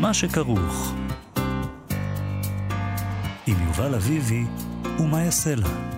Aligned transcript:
מה 0.00 0.14
שכרוך. 0.14 0.94
עם 3.46 3.56
יובל 3.66 3.94
אביבי 3.94 4.44
ומה 4.98 5.22
יעשה 5.22 5.54
לה. 5.54 5.97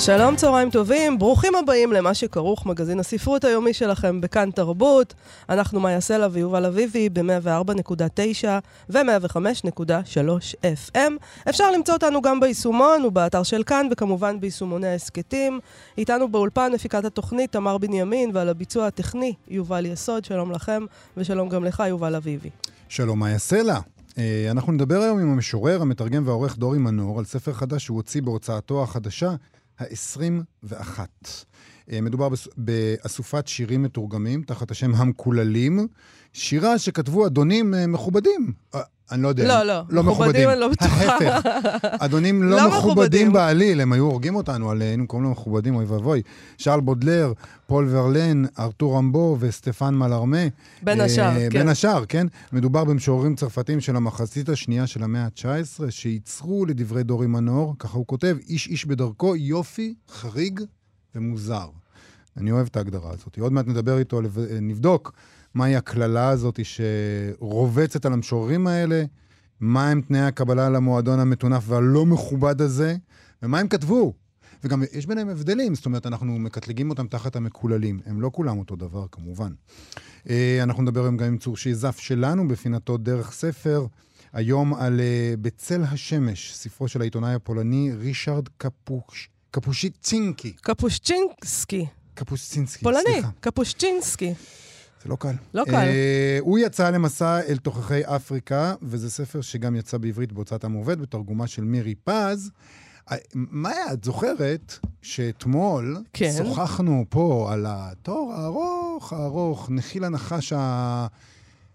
שלום, 0.00 0.36
צהריים 0.36 0.70
טובים, 0.70 1.18
ברוכים 1.18 1.54
הבאים 1.54 1.92
למה 1.92 2.14
שכרוך, 2.14 2.66
מגזין 2.66 3.00
הספרות 3.00 3.44
היומי 3.44 3.72
שלכם 3.72 4.20
בכאן 4.20 4.50
תרבות. 4.50 5.14
אנחנו 5.48 5.80
מאיה 5.80 6.00
סלע 6.00 6.28
ויובל 6.32 6.64
אביבי 6.64 7.08
ב-104.9 7.08 8.44
ו-105.3 8.90 10.54
FM. 10.92 11.12
אפשר 11.48 11.70
למצוא 11.70 11.94
אותנו 11.94 12.22
גם 12.22 12.40
ביישומון 12.40 13.04
ובאתר 13.04 13.42
של 13.42 13.62
כאן, 13.62 13.88
וכמובן 13.90 14.40
ביישומוני 14.40 14.86
ההסכתים. 14.86 15.60
איתנו 15.98 16.28
באולפן 16.28 16.72
מפיקת 16.74 17.04
התוכנית 17.04 17.52
תמר 17.52 17.78
בנימין, 17.78 18.30
ועל 18.34 18.48
הביצוע 18.48 18.86
הטכני 18.86 19.34
יובל 19.48 19.86
יסוד. 19.86 20.24
שלום 20.24 20.52
לכם, 20.52 20.84
ושלום 21.16 21.48
גם 21.48 21.64
לך, 21.64 21.82
יובל 21.88 22.14
אביבי. 22.14 22.50
שלום, 22.88 23.18
מאיה 23.18 23.38
סלע. 23.38 23.78
אה, 24.18 24.48
אנחנו 24.50 24.72
נדבר 24.72 25.00
היום 25.00 25.18
עם 25.18 25.32
המשורר, 25.32 25.82
המתרגם 25.82 26.26
והעורך 26.26 26.56
דורי 26.56 26.78
מנור 26.78 27.18
על 27.18 27.24
ספר 27.24 27.52
חדש 27.52 27.84
שהוא 27.84 27.96
הוציא 27.96 28.22
בהוצאתו 28.22 28.82
החדשה, 28.82 29.34
ה-21. 29.78 31.00
אה, 31.92 32.00
מדובר 32.00 32.28
באסופת 32.56 33.48
שירים 33.48 33.82
מתורגמים 33.82 34.42
תחת 34.42 34.70
השם 34.70 34.94
המקוללים, 34.94 35.88
שירה 36.38 36.78
שכתבו 36.78 37.26
אדונים 37.26 37.74
אה, 37.74 37.86
מכובדים. 37.86 38.52
אה, 38.74 38.80
אני 39.12 39.22
לא 39.22 39.28
יודע. 39.28 39.48
לא, 39.48 39.62
לא. 39.62 39.82
לא 39.88 40.02
מכובדים, 40.02 40.48
אני 40.48 40.60
לא 40.60 40.68
בטוחה. 40.68 41.04
ההפך. 41.04 41.48
אדונים 41.98 42.42
לא, 42.42 42.56
לא 42.56 42.68
מכובדים 42.68 43.32
בעליל, 43.32 43.80
הם 43.80 43.92
היו 43.92 44.04
הורגים 44.04 44.36
אותנו, 44.36 44.70
על, 44.70 44.82
היינו 44.82 45.06
קוראים 45.06 45.24
להם 45.24 45.32
מכובדים, 45.32 45.74
אוי 45.74 45.84
ואבוי. 45.84 46.22
שרל 46.58 46.80
בודלר, 46.80 47.32
פול 47.66 47.88
ורלן, 47.90 48.44
ארתור 48.58 48.96
רמבו 48.96 49.36
וסטפן 49.40 49.94
מלארמה. 49.94 50.46
בין 50.82 51.00
השאר, 51.00 51.34
כן. 51.34 51.58
בין 51.58 51.68
השאר, 51.68 52.04
כן. 52.08 52.26
מדובר 52.52 52.84
במשוררים 52.84 53.36
צרפתיים 53.36 53.80
של 53.80 53.96
המחצית 53.96 54.48
השנייה 54.48 54.86
של 54.86 55.02
המאה 55.02 55.24
ה-19, 55.24 55.90
שייצרו 55.90 56.66
לדברי 56.66 57.02
דורי 57.02 57.26
מנור, 57.26 57.74
ככה 57.78 57.98
הוא 57.98 58.06
כותב, 58.06 58.36
איש 58.48 58.66
איש 58.66 58.86
בדרכו, 58.86 59.36
יופי, 59.36 59.94
חריג 60.08 60.60
ומוזר. 61.14 61.66
אני 62.36 62.50
אוהב 62.50 62.66
את 62.66 62.76
ההגדרה 62.76 63.10
הזאת. 63.10 63.38
עוד 63.38 63.52
מעט 63.52 63.66
נדבר 63.66 63.98
איתו, 63.98 64.20
נבדוק. 64.60 65.12
מהי 65.54 65.76
הקללה 65.76 66.28
הזאת 66.28 66.60
שרובצת 66.62 68.06
על 68.06 68.12
המשוררים 68.12 68.66
האלה, 68.66 69.04
מהם 69.60 70.00
תנאי 70.00 70.20
הקבלה 70.20 70.70
למועדון 70.70 71.20
המטונף 71.20 71.62
והלא 71.66 72.06
מכובד 72.06 72.60
הזה, 72.60 72.96
ומה 73.42 73.58
הם 73.58 73.68
כתבו. 73.68 74.12
וגם 74.64 74.82
יש 74.92 75.06
ביניהם 75.06 75.28
הבדלים, 75.28 75.74
זאת 75.74 75.86
אומרת, 75.86 76.06
אנחנו 76.06 76.38
מקטלגים 76.38 76.90
אותם 76.90 77.06
תחת 77.06 77.36
המקוללים. 77.36 78.00
הם 78.06 78.20
לא 78.20 78.30
כולם 78.32 78.58
אותו 78.58 78.76
דבר, 78.76 79.06
כמובן. 79.12 79.52
אה, 80.30 80.60
אנחנו 80.62 80.82
נדבר 80.82 81.02
היום 81.02 81.16
גם 81.16 81.26
עם 81.26 81.38
צור 81.38 81.56
שיזף 81.56 81.98
שלנו 81.98 82.48
בפינתו 82.48 82.96
דרך 82.96 83.32
ספר, 83.32 83.86
היום 84.32 84.74
על 84.74 85.00
אה, 85.00 85.34
בצל 85.40 85.82
השמש, 85.82 86.54
ספרו 86.54 86.88
של 86.88 87.00
העיתונאי 87.00 87.34
הפולני 87.34 87.92
רישרד 87.98 88.48
קפוש, 88.56 89.28
קפושיצינקי. 89.50 90.52
קפושצ'ינסקי. 90.52 91.86
קפושצינסקי, 92.14 92.84
סליחה. 92.84 93.02
פולני, 93.02 93.22
קפושצ'ינסקי. 93.40 94.34
זה 95.02 95.08
לא 95.08 95.16
קל. 95.16 95.34
לא 95.54 95.64
קל. 95.64 95.72
Uh, 95.72 96.40
הוא 96.40 96.58
יצא 96.58 96.90
למסע 96.90 97.40
אל 97.40 97.56
תוככי 97.56 98.04
אפריקה, 98.04 98.74
וזה 98.82 99.10
ספר 99.10 99.40
שגם 99.40 99.76
יצא 99.76 99.98
בעברית 99.98 100.32
בהוצאת 100.32 100.64
עם 100.64 100.72
עובד, 100.72 101.00
בתרגומה 101.00 101.46
של 101.46 101.64
מירי 101.64 101.94
פז. 101.94 102.50
אה, 103.10 103.16
מאיה, 103.34 103.92
את 103.92 104.04
זוכרת 104.04 104.78
שאתמול 105.02 106.02
כן. 106.12 106.32
שוחחנו 106.38 107.04
פה 107.08 107.48
על 107.52 107.66
התור 107.68 108.34
הארוך, 108.34 109.12
הארוך, 109.12 109.70
נחיל 109.70 110.04
הנחש 110.04 110.52
ה... 110.52 111.06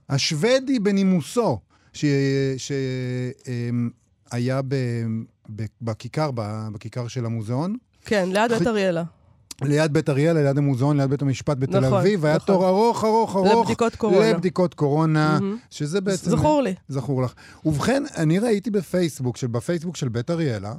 השוודי 0.09 0.79
בנימוסו, 0.79 1.59
שהיה 1.93 2.11
ב... 4.67 4.75
ב... 5.55 5.65
בכיכר, 5.81 6.31
בכיכר 6.73 7.07
של 7.07 7.25
המוזיאון. 7.25 7.75
כן, 8.05 8.29
ליד 8.31 8.51
בית 8.51 8.67
אריאלה. 8.67 9.03
ליד 9.63 9.93
בית 9.93 10.09
אריאלה, 10.09 10.43
ליד 10.43 10.57
המוזיאון, 10.57 10.97
ליד 10.97 11.09
בית 11.09 11.21
המשפט 11.21 11.57
בתל 11.57 11.79
נכון, 11.79 11.99
אביב, 11.99 12.23
והיה 12.23 12.35
נכון. 12.35 12.47
תור 12.47 12.67
ארוך, 12.67 13.03
ארוך, 13.03 13.35
ארוך. 13.35 13.61
לבדיקות 13.61 13.95
קורונה. 13.95 14.31
לבדיקות 14.31 14.73
קורונה, 14.73 15.37
mm-hmm. 15.37 15.67
שזה 15.69 16.01
בעצם... 16.01 16.31
זכור 16.31 16.61
לי. 16.61 16.75
זכור 16.89 17.21
לך. 17.21 17.33
ובכן, 17.65 18.03
אני 18.17 18.39
ראיתי 18.39 18.71
בפייסבוק, 18.71 19.37
של, 19.37 19.47
בפייסבוק 19.47 19.95
של 19.95 20.09
בית 20.09 20.29
אריאלה, 20.29 20.73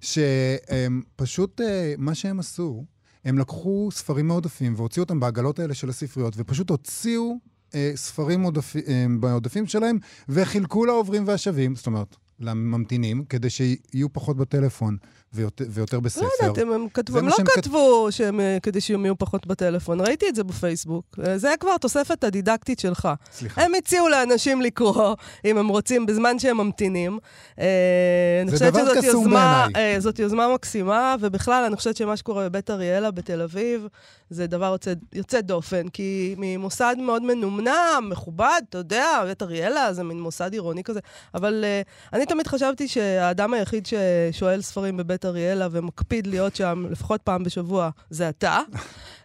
שפשוט, 0.00 1.60
אה, 1.60 1.94
מה 1.98 2.14
שהם 2.14 2.40
עשו, 2.40 2.84
הם 3.24 3.38
לקחו 3.38 3.88
ספרים 3.92 4.28
מעודפים 4.28 4.74
והוציאו 4.76 5.04
אותם 5.04 5.20
בעגלות 5.20 5.58
האלה 5.58 5.74
של 5.74 5.88
הספריות, 5.88 6.34
ופשוט 6.36 6.70
הוציאו 6.70 7.36
אה, 7.74 7.92
ספרים 7.94 8.42
עודפ, 8.42 8.76
אה, 8.76 9.06
בעודפים 9.20 9.66
שלהם, 9.66 9.98
וחילקו 10.28 10.84
לעוברים 10.84 11.24
והשבים, 11.26 11.74
זאת 11.74 11.86
אומרת, 11.86 12.16
לממתינים, 12.40 13.24
כדי 13.24 13.50
שיהיו 13.50 14.12
פחות 14.12 14.36
בטלפון. 14.36 14.96
ויותר, 15.32 15.64
ויותר 15.70 16.00
בספר. 16.00 16.26
לא 16.40 16.46
יודעת, 16.46 16.58
הם, 16.58 16.72
הם 16.72 16.88
כתבו, 16.94 17.18
הם 17.18 17.28
לא 17.28 17.36
כתבו 17.54 18.06
כת... 18.06 18.12
שהם, 18.12 18.40
אה, 18.40 18.58
כדי 18.62 18.80
שהם 18.80 19.04
יהיו 19.04 19.18
פחות 19.18 19.46
בטלפון. 19.46 20.00
ראיתי 20.00 20.28
את 20.28 20.34
זה 20.34 20.44
בפייסבוק. 20.44 21.18
אה, 21.26 21.38
זה 21.38 21.54
כבר 21.60 21.76
תוספת 21.76 22.24
הדידקטית 22.24 22.78
שלך. 22.78 23.08
סליחה. 23.32 23.62
הם 23.62 23.72
הציעו 23.74 24.08
לאנשים 24.08 24.60
לקרוא, 24.60 25.14
אם 25.44 25.58
הם 25.58 25.68
רוצים, 25.68 26.06
בזמן 26.06 26.38
שהם 26.38 26.56
ממתינים. 26.56 27.18
אה, 27.60 28.42
זה 28.46 28.70
דבר 28.70 28.94
קסום 28.94 29.30
בעיניי. 29.30 30.00
זאת 30.00 30.18
יוזמה 30.18 30.54
מקסימה, 30.54 31.16
ובכלל, 31.20 31.64
אני 31.64 31.76
חושבת 31.76 31.96
שמה 31.96 32.16
שקורה 32.16 32.48
בבית 32.48 32.70
אריאלה 32.70 33.10
בתל 33.10 33.42
אביב, 33.42 33.86
זה 34.30 34.46
דבר 34.46 34.66
יוצא, 34.66 34.92
יוצא 35.12 35.40
דופן, 35.40 35.88
כי 35.88 36.34
ממוסד 36.38 36.96
מאוד 36.98 37.22
מנומנם, 37.22 38.08
מכובד, 38.10 38.60
אתה 38.68 38.78
יודע, 38.78 39.22
בית 39.26 39.42
אריאלה 39.42 39.92
זה 39.92 40.02
מין 40.02 40.20
מוסד 40.20 40.52
עירוני 40.52 40.84
כזה, 40.84 41.00
אבל 41.34 41.64
אני 42.12 42.26
תמיד 42.30 42.46
חשבתי 42.46 42.88
שהאדם 42.88 43.54
היחיד 43.54 43.86
ששואל 43.86 44.60
ספרים 44.60 44.96
בבית 44.96 45.24
אריאלה 45.24 45.68
ומקפיד 45.70 46.26
להיות 46.26 46.56
שם 46.56 46.86
לפחות 46.90 47.22
פעם 47.22 47.44
בשבוע 47.44 47.90
זה 48.10 48.28
אתה. 48.28 48.58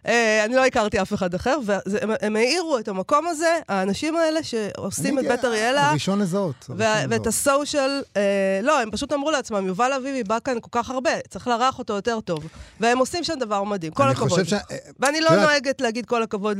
Uh, 0.06 0.10
אני 0.44 0.54
לא 0.54 0.66
הכרתי 0.66 1.02
אף 1.02 1.14
אחד 1.14 1.34
אחר, 1.34 1.58
והם 1.66 2.36
העירו 2.36 2.78
את 2.78 2.88
המקום 2.88 3.26
הזה, 3.26 3.58
האנשים 3.68 4.16
האלה 4.16 4.42
שעושים 4.42 5.18
את 5.18 5.24
בית 5.24 5.44
אריאלה. 5.44 5.90
הראשון 5.90 6.18
לזהות. 6.18 6.70
ואת 7.08 7.26
הסושיאל, 7.26 8.02
uh, 8.14 8.16
לא, 8.62 8.80
הם 8.80 8.90
פשוט 8.90 9.12
אמרו 9.12 9.30
לעצמם, 9.30 9.66
יובל 9.66 9.92
אביבי 9.92 10.24
בא 10.24 10.38
כאן 10.44 10.56
כל 10.60 10.68
כך 10.72 10.90
הרבה, 10.90 11.10
צריך 11.28 11.48
לארח 11.48 11.78
אותו 11.78 11.92
יותר 11.92 12.20
טוב. 12.20 12.46
והם 12.80 12.98
עושים 12.98 13.24
שם 13.24 13.34
דבר 13.40 13.64
מדהים, 13.64 13.92
כל 13.92 14.08
הכבוד. 14.08 14.44
ש... 14.44 14.54
ואני 15.00 15.20
לא 15.20 15.36
נוהגת 15.36 15.80
להגיד 15.80 16.06
כל 16.06 16.22
הכבוד 16.22 16.58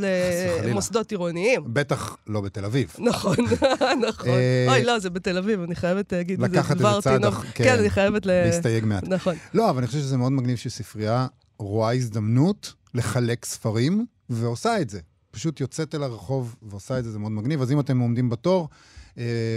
למוסדות 0.64 1.10
עירוניים. 1.10 1.62
בטח 1.66 2.16
לא 2.26 2.40
בתל 2.40 2.64
אביב. 2.64 2.92
נכון, 3.08 3.36
נכון. 4.08 4.28
אה, 4.28 4.66
אוי, 4.68 4.84
לא, 4.84 4.98
זה 4.98 5.10
בתל 5.10 5.38
אביב, 5.38 5.62
אני 5.62 5.74
חייבת 5.74 6.12
להגיד 6.12 6.42
את 6.42 6.50
זה. 6.50 6.56
לקחת 6.56 6.76
איזה 6.76 6.88
צעד, 7.00 7.24
כן, 7.54 7.64
כן, 7.64 7.78
אני 7.78 7.90
חייבת 7.90 8.26
להסתייג 8.26 8.84
מעט. 8.84 9.04
נכון. 9.08 9.34
לא, 9.54 9.70
אבל 9.70 9.78
אני 9.78 9.86
חושב 9.86 9.98
שזה 9.98 10.16
מאוד 10.16 10.32
מגניב 10.32 10.56
שספרייה 10.56 11.26
רואה 11.58 11.94
הזדמנות 11.94 12.72
לחלק 12.96 13.44
ספרים, 13.44 14.06
ועושה 14.30 14.80
את 14.80 14.90
זה. 14.90 15.00
פשוט 15.30 15.60
יוצאת 15.60 15.94
אל 15.94 16.02
הרחוב 16.02 16.56
ועושה 16.62 16.98
את 16.98 17.04
זה, 17.04 17.10
זה 17.10 17.18
מאוד 17.18 17.32
מגניב. 17.32 17.62
אז 17.62 17.72
אם 17.72 17.80
אתם 17.80 17.98
עומדים 17.98 18.28
בתור, 18.28 18.68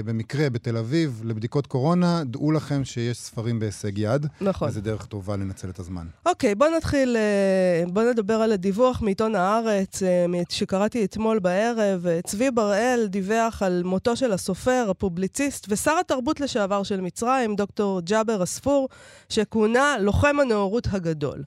במקרה 0.06 0.50
בתל 0.50 0.78
אביב 0.78 1.22
לבדיקות 1.25 1.68
קורונה, 1.68 2.24
דעו 2.25 2.52
לכם 2.52 2.86
שיש 2.86 3.18
ספרים 3.18 3.59
בהישג 3.59 3.97
יד. 3.97 4.25
נכון. 4.42 4.70
וזו 4.70 4.81
דרך 4.81 5.06
טובה 5.06 5.36
לנצל 5.36 5.70
את 5.70 5.80
הזמן. 5.80 6.08
אוקיי, 6.25 6.56
בואו 6.56 6.70
נתחיל, 6.78 7.18
אה, 7.18 7.84
בואו 7.88 8.09
נדבר 8.09 8.34
על 8.34 8.52
הדיווח 8.52 9.02
מעיתון 9.02 9.36
הארץ, 9.36 10.03
אה, 10.03 10.25
שקראתי 10.50 11.06
אתמול 11.06 11.40
בערב. 11.40 12.08
אה, 12.08 12.20
צבי 12.22 12.52
בראל 12.52 13.08
דיווח 13.09 13.64
על 13.64 13.81
מותו 13.86 14.16
של 14.16 14.31
הסופר, 14.31 14.88
הפובליציסט 14.90 15.66
ושר 15.70 15.97
התרבות 16.00 16.40
לשעבר 16.40 16.84
של 16.84 17.02
מצרים, 17.02 17.56
דוקטור 17.56 18.02
ג'אבר 18.02 18.41
עספור, 18.41 18.90
שכונה 19.29 19.96
לוחם 20.00 20.40
הנאורות 20.40 20.88
הגדול. 20.91 21.44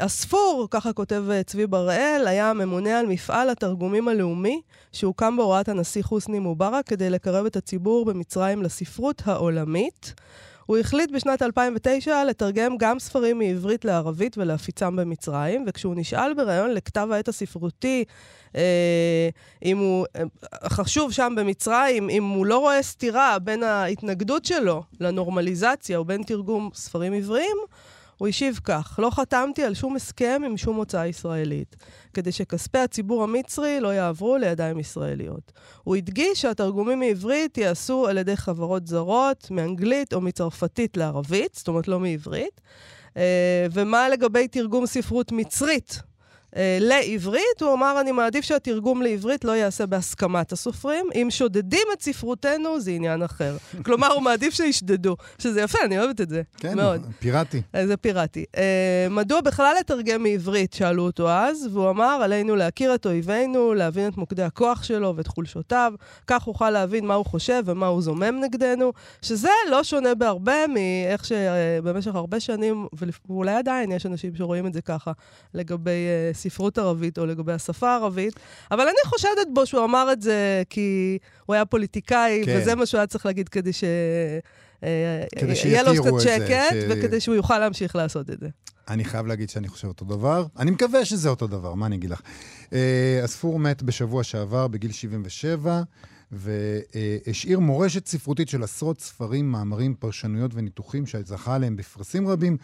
עספור, 0.00 0.68
ככה 0.70 0.92
כותב 0.92 1.24
צבי 1.46 1.66
בראל, 1.66 2.24
היה 2.26 2.52
ממונה 2.52 2.98
על 2.98 3.06
מפעל 3.06 3.50
התרגומים 3.50 4.08
הלאומי, 4.08 4.60
שהוקם 4.92 5.36
בהוראת 5.36 5.68
הנשיא 5.68 6.02
חוסני 6.02 6.38
מובארק 6.38 6.86
כדי 6.86 7.09
לקרב 7.10 7.46
את 7.46 7.56
הציבור 7.56 8.04
במצרים 8.04 8.62
לספרות 8.62 9.22
העולמית. 9.24 10.14
הוא 10.66 10.78
החליט 10.78 11.10
בשנת 11.10 11.42
2009 11.42 12.24
לתרגם 12.24 12.76
גם 12.78 12.98
ספרים 12.98 13.38
מעברית 13.38 13.84
לערבית 13.84 14.38
ולהפיצם 14.38 14.96
במצרים, 14.96 15.64
וכשהוא 15.66 15.94
נשאל 15.96 16.34
בריאיון 16.34 16.70
לכתב 16.70 17.08
העת 17.12 17.28
הספרותי, 17.28 18.04
אה, 18.56 19.28
אם 19.64 19.78
הוא, 19.78 20.06
אה, 20.16 20.22
חשוב 20.68 21.12
שם 21.12 21.34
במצרים, 21.36 22.10
אם 22.10 22.24
הוא 22.24 22.46
לא 22.46 22.58
רואה 22.58 22.82
סתירה 22.82 23.38
בין 23.38 23.62
ההתנגדות 23.62 24.44
שלו 24.44 24.82
לנורמליזציה 25.00 26.00
ובין 26.00 26.22
תרגום 26.22 26.70
ספרים 26.74 27.12
עבריים, 27.12 27.56
הוא 28.20 28.28
השיב 28.28 28.60
כך: 28.64 28.98
לא 29.02 29.10
חתמתי 29.10 29.62
על 29.62 29.74
שום 29.74 29.96
הסכם 29.96 30.42
עם 30.46 30.56
שום 30.56 30.76
הוצאה 30.76 31.06
ישראלית, 31.06 31.76
כדי 32.14 32.32
שכספי 32.32 32.78
הציבור 32.78 33.22
המצרי 33.22 33.80
לא 33.80 33.88
יעברו 33.88 34.36
לידיים 34.36 34.78
ישראליות. 34.78 35.52
הוא 35.84 35.96
הדגיש 35.96 36.42
שהתרגומים 36.42 37.00
מעברית 37.00 37.58
ייעשו 37.58 38.06
על 38.06 38.18
ידי 38.18 38.36
חברות 38.36 38.86
זרות, 38.86 39.50
מאנגלית 39.50 40.12
או 40.12 40.20
מצרפתית 40.20 40.96
לערבית, 40.96 41.54
זאת 41.54 41.68
אומרת 41.68 41.88
לא 41.88 42.00
מעברית. 42.00 42.60
Uh, 43.08 43.12
ומה 43.72 44.08
לגבי 44.08 44.48
תרגום 44.48 44.86
ספרות 44.86 45.32
מצרית 45.32 46.00
אה, 46.02 46.09
לעברית, 46.80 47.60
הוא 47.60 47.72
אמר, 47.72 48.00
אני 48.00 48.12
מעדיף 48.12 48.44
שהתרגום 48.44 49.02
לעברית 49.02 49.44
לא 49.44 49.52
ייעשה 49.52 49.86
בהסכמת 49.86 50.52
הסופרים. 50.52 51.06
אם 51.14 51.28
שודדים 51.30 51.86
את 51.92 52.02
ספרותנו, 52.02 52.80
זה 52.80 52.90
עניין 52.90 53.22
אחר. 53.22 53.56
כלומר, 53.84 54.12
הוא 54.12 54.22
מעדיף 54.22 54.54
שישדדו, 54.54 55.16
שזה 55.38 55.60
יפה, 55.60 55.78
אני 55.84 55.98
אוהבת 55.98 56.20
את 56.20 56.28
זה. 56.28 56.42
כן, 56.56 56.76
מאוד. 56.76 57.06
פיראטי. 57.18 57.62
אה, 57.74 57.86
זה 57.86 57.96
פיראטי. 57.96 58.44
אה, 58.56 59.06
מדוע 59.10 59.40
בכלל 59.40 59.76
לתרגם 59.80 60.22
מעברית, 60.22 60.72
שאלו 60.72 61.02
אותו 61.02 61.30
אז, 61.30 61.68
והוא 61.72 61.90
אמר, 61.90 62.20
עלינו 62.22 62.56
להכיר 62.56 62.94
את 62.94 63.06
אויבינו, 63.06 63.74
להבין 63.74 64.08
את 64.08 64.16
מוקדי 64.16 64.42
הכוח 64.42 64.82
שלו 64.82 65.16
ואת 65.16 65.26
חולשותיו, 65.26 65.92
כך 66.26 66.46
אוכל 66.46 66.70
להבין 66.70 67.06
מה 67.06 67.14
הוא 67.14 67.26
חושב 67.26 67.62
ומה 67.66 67.86
הוא 67.86 68.02
זומם 68.02 68.40
נגדנו, 68.40 68.92
שזה 69.22 69.50
לא 69.70 69.84
שונה 69.84 70.14
בהרבה 70.14 70.66
מאיך 70.66 71.24
שבמשך 71.24 72.14
הרבה 72.14 72.40
שנים, 72.40 72.86
ואולי 73.28 73.54
עדיין 73.54 73.92
יש 73.92 74.06
אנשים 74.06 74.36
שרואים 74.36 74.66
את 74.66 74.72
זה 74.72 74.82
ככה, 74.82 75.12
לגבי 75.54 75.90
uh, 75.90 76.36
ספרות 76.40 76.78
ערבית 76.78 77.18
או 77.18 77.26
לגבי 77.26 77.52
השפה 77.52 77.90
הערבית, 77.90 78.34
אבל 78.70 78.80
אני 78.80 78.98
חושדת 79.04 79.48
בו 79.52 79.66
שהוא 79.66 79.84
אמר 79.84 80.12
את 80.12 80.22
זה 80.22 80.62
כי 80.70 81.18
הוא 81.46 81.54
היה 81.54 81.64
פוליטיקאי, 81.64 82.42
כן. 82.44 82.58
וזה 82.58 82.74
מה 82.74 82.86
שהוא 82.86 82.98
היה 82.98 83.06
צריך 83.06 83.26
להגיד 83.26 83.48
כדי 83.48 83.72
ש... 83.72 83.84
אה, 84.84 85.24
יהיה 85.64 85.82
לו 85.82 85.92
קצת 86.02 86.20
שקט, 86.20 86.72
ש... 86.72 86.84
וכדי 86.88 87.20
שהוא 87.20 87.34
יוכל 87.34 87.58
להמשיך 87.58 87.96
לעשות 87.96 88.30
את 88.30 88.40
זה. 88.40 88.48
אני 88.88 89.04
חייב 89.04 89.26
להגיד 89.26 89.50
שאני 89.50 89.68
חושב 89.68 89.88
אותו 89.88 90.04
דבר. 90.04 90.46
אני 90.58 90.70
מקווה 90.70 91.04
שזה 91.04 91.28
אותו 91.28 91.46
דבר, 91.46 91.74
מה 91.74 91.86
אני 91.86 91.96
אגיד 91.96 92.10
לך? 92.10 92.20
אה, 92.72 93.20
הספור 93.24 93.58
מת 93.58 93.82
בשבוע 93.82 94.24
שעבר, 94.24 94.68
בגיל 94.68 94.92
77, 94.92 95.82
והשאיר 96.32 97.60
מורשת 97.60 98.06
ספרותית 98.06 98.48
של 98.48 98.62
עשרות 98.62 99.00
ספרים, 99.00 99.52
מאמרים, 99.52 99.94
פרשנויות 99.94 100.50
וניתוחים 100.54 101.06
שזכה 101.06 101.54
עליהם 101.54 101.76
בפרסים 101.76 102.28
רבים, 102.28 102.56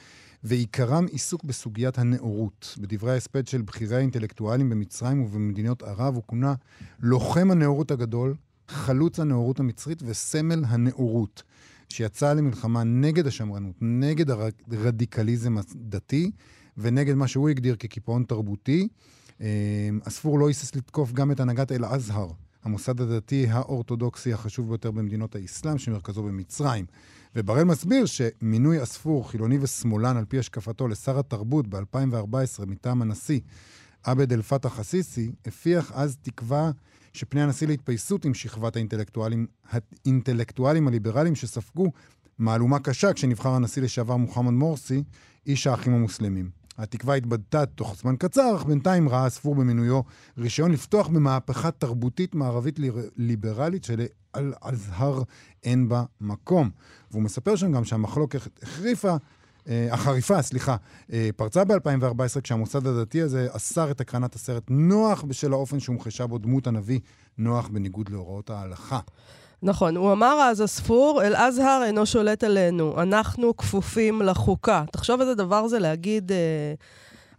ועיקרם 0.44 1.06
עיסוק 1.06 1.44
בסוגיית 1.44 1.98
הנאורות. 1.98 2.76
בדברי 2.80 3.12
ההספד 3.12 3.46
של 3.46 3.62
בכירי 3.62 3.96
האינטלקטואלים 3.96 4.70
במצרים 4.70 5.22
ובמדינות 5.22 5.82
ערב 5.82 6.14
הוא 6.14 6.22
כונה 6.26 6.54
לוחם 7.00 7.50
הנאורות 7.50 7.90
הגדול, 7.90 8.34
חלוץ 8.68 9.20
הנאורות 9.20 9.60
המצרית 9.60 10.02
וסמל 10.06 10.64
הנאורות. 10.66 11.42
שיצא 11.88 12.32
למלחמה 12.32 12.84
נגד 12.84 13.26
השמרנות, 13.26 13.74
נגד 13.80 14.30
הרדיקליזם 14.72 15.58
הדתי 15.58 16.30
ונגד 16.78 17.14
מה 17.14 17.28
שהוא 17.28 17.48
הגדיר 17.48 17.76
כקיפאון 17.76 18.24
תרבותי. 18.24 18.88
אה, 19.40 19.88
הספור 20.04 20.38
לא 20.38 20.48
היסס 20.48 20.76
לתקוף 20.76 21.12
גם 21.12 21.32
את 21.32 21.40
הנהגת 21.40 21.72
אל-אזהר, 21.72 22.30
המוסד 22.66 23.00
הדתי 23.00 23.46
האורתודוקסי 23.50 24.32
החשוב 24.32 24.68
ביותר 24.68 24.90
במדינות 24.90 25.34
האסלאם, 25.34 25.78
שמרכזו 25.78 26.22
במצרים. 26.22 26.86
ובראל 27.36 27.64
מסביר 27.64 28.06
שמינוי 28.06 28.80
הספור, 28.80 29.30
חילוני 29.30 29.58
ושמאלן, 29.60 30.16
על 30.16 30.24
פי 30.24 30.38
השקפתו, 30.38 30.88
לשר 30.88 31.18
התרבות 31.18 31.66
ב-2014 31.68 32.66
מטעם 32.66 33.02
הנשיא 33.02 33.40
עבד 34.02 34.32
אל-פתח 34.32 34.80
א-סיסי, 34.80 35.32
הפיח 35.46 35.92
אז 35.94 36.16
תקווה 36.22 36.70
שפני 37.12 37.42
הנשיא 37.42 37.66
להתפייסות 37.66 38.24
עם 38.24 38.34
שכבת 38.34 38.76
האינטלקטואלים, 38.76 39.46
האינטלקטואלים 39.70 40.88
הליברליים 40.88 41.34
שספגו 41.34 41.92
מהלומה 42.38 42.78
קשה 42.78 43.12
כשנבחר 43.12 43.50
הנשיא 43.50 43.82
לשעבר 43.82 44.16
מוחמד 44.16 44.52
מורסי, 44.52 45.02
איש 45.46 45.66
האחים 45.66 45.94
המוסלמים. 45.94 46.65
התקווה 46.78 47.14
התבדתה 47.14 47.66
תוך 47.66 47.96
זמן 47.96 48.16
קצר, 48.16 48.56
אך 48.56 48.64
בינתיים 48.64 49.08
ראה 49.08 49.26
הספור 49.26 49.54
במינויו 49.54 50.00
רישיון 50.38 50.72
לפתוח 50.72 51.08
במהפכה 51.08 51.70
תרבותית 51.70 52.34
מערבית 52.34 52.80
ליברלית 53.16 53.84
שלאל-אזהר 53.84 55.22
אין 55.64 55.88
בה 55.88 56.04
מקום. 56.20 56.70
והוא 57.10 57.22
מספר 57.22 57.56
שם 57.56 57.72
גם 57.72 57.84
שהמחלוקת 57.84 58.62
החריפה 58.62 59.16
אה, 59.68 59.88
החריפה, 59.90 60.42
סליחה, 60.42 60.76
אה, 61.12 61.30
פרצה 61.36 61.64
ב-2014 61.64 62.40
כשהמוסד 62.42 62.86
הדתי 62.86 63.22
הזה 63.22 63.48
אסר 63.50 63.90
את 63.90 64.00
הקרנת 64.00 64.34
הסרט 64.34 64.62
נוח 64.70 65.22
בשל 65.22 65.52
האופן 65.52 65.80
שהומחשה 65.80 66.26
בו 66.26 66.38
דמות 66.38 66.66
הנביא 66.66 67.00
נוח 67.38 67.68
בניגוד 67.68 68.08
להוראות 68.08 68.50
ההלכה. 68.50 69.00
נכון, 69.62 69.96
הוא 69.96 70.12
אמר 70.12 70.40
אז, 70.42 70.60
הספור, 70.60 71.22
אל-אזהר 71.22 71.82
אינו 71.84 72.06
שולט 72.06 72.44
עלינו, 72.44 73.02
אנחנו 73.02 73.56
כפופים 73.56 74.22
לחוקה. 74.22 74.84
תחשוב 74.92 75.20
איזה 75.20 75.34
דבר 75.34 75.68
זה 75.68 75.78
להגיד... 75.78 76.32
אה, 76.32 76.74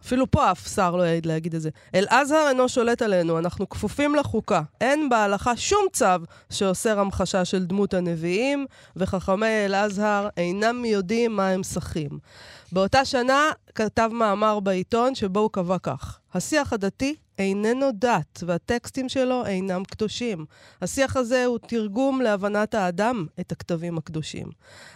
אפילו 0.04 0.30
פה 0.30 0.50
אף 0.50 0.68
שר 0.74 0.96
לא 0.96 1.02
יעיד 1.02 1.26
להגיד 1.26 1.54
את 1.54 1.60
זה. 1.60 1.70
אל-אזהר 1.94 2.48
אינו 2.48 2.68
שולט 2.68 3.02
עלינו, 3.02 3.38
אנחנו 3.38 3.68
כפופים 3.68 4.14
לחוקה. 4.14 4.62
אין 4.80 5.08
בהלכה 5.08 5.56
שום 5.56 5.86
צו 5.92 6.06
שאוסר 6.50 7.00
המחשה 7.00 7.44
של 7.44 7.64
דמות 7.66 7.94
הנביאים, 7.94 8.66
וחכמי 8.96 9.66
אל-אזהר 9.66 10.28
אינם 10.36 10.84
יודעים 10.84 11.36
מה 11.36 11.48
הם 11.48 11.62
שחים. 11.62 12.08
באותה 12.72 13.04
שנה 13.04 13.50
כתב 13.78 14.10
מאמר 14.12 14.60
בעיתון 14.60 15.14
שבו 15.14 15.40
הוא 15.40 15.50
קבע 15.50 15.78
כך: 15.78 16.18
השיח 16.34 16.72
הדתי 16.72 17.16
איננו 17.38 17.86
דת, 17.94 18.42
והטקסטים 18.46 19.08
שלו 19.08 19.46
אינם 19.46 19.84
קדושים. 19.84 20.44
השיח 20.82 21.16
הזה 21.16 21.44
הוא 21.44 21.58
תרגום 21.66 22.20
להבנת 22.20 22.74
האדם 22.74 23.26
את 23.40 23.52
הכתבים 23.52 23.98
הקדושים. 23.98 24.46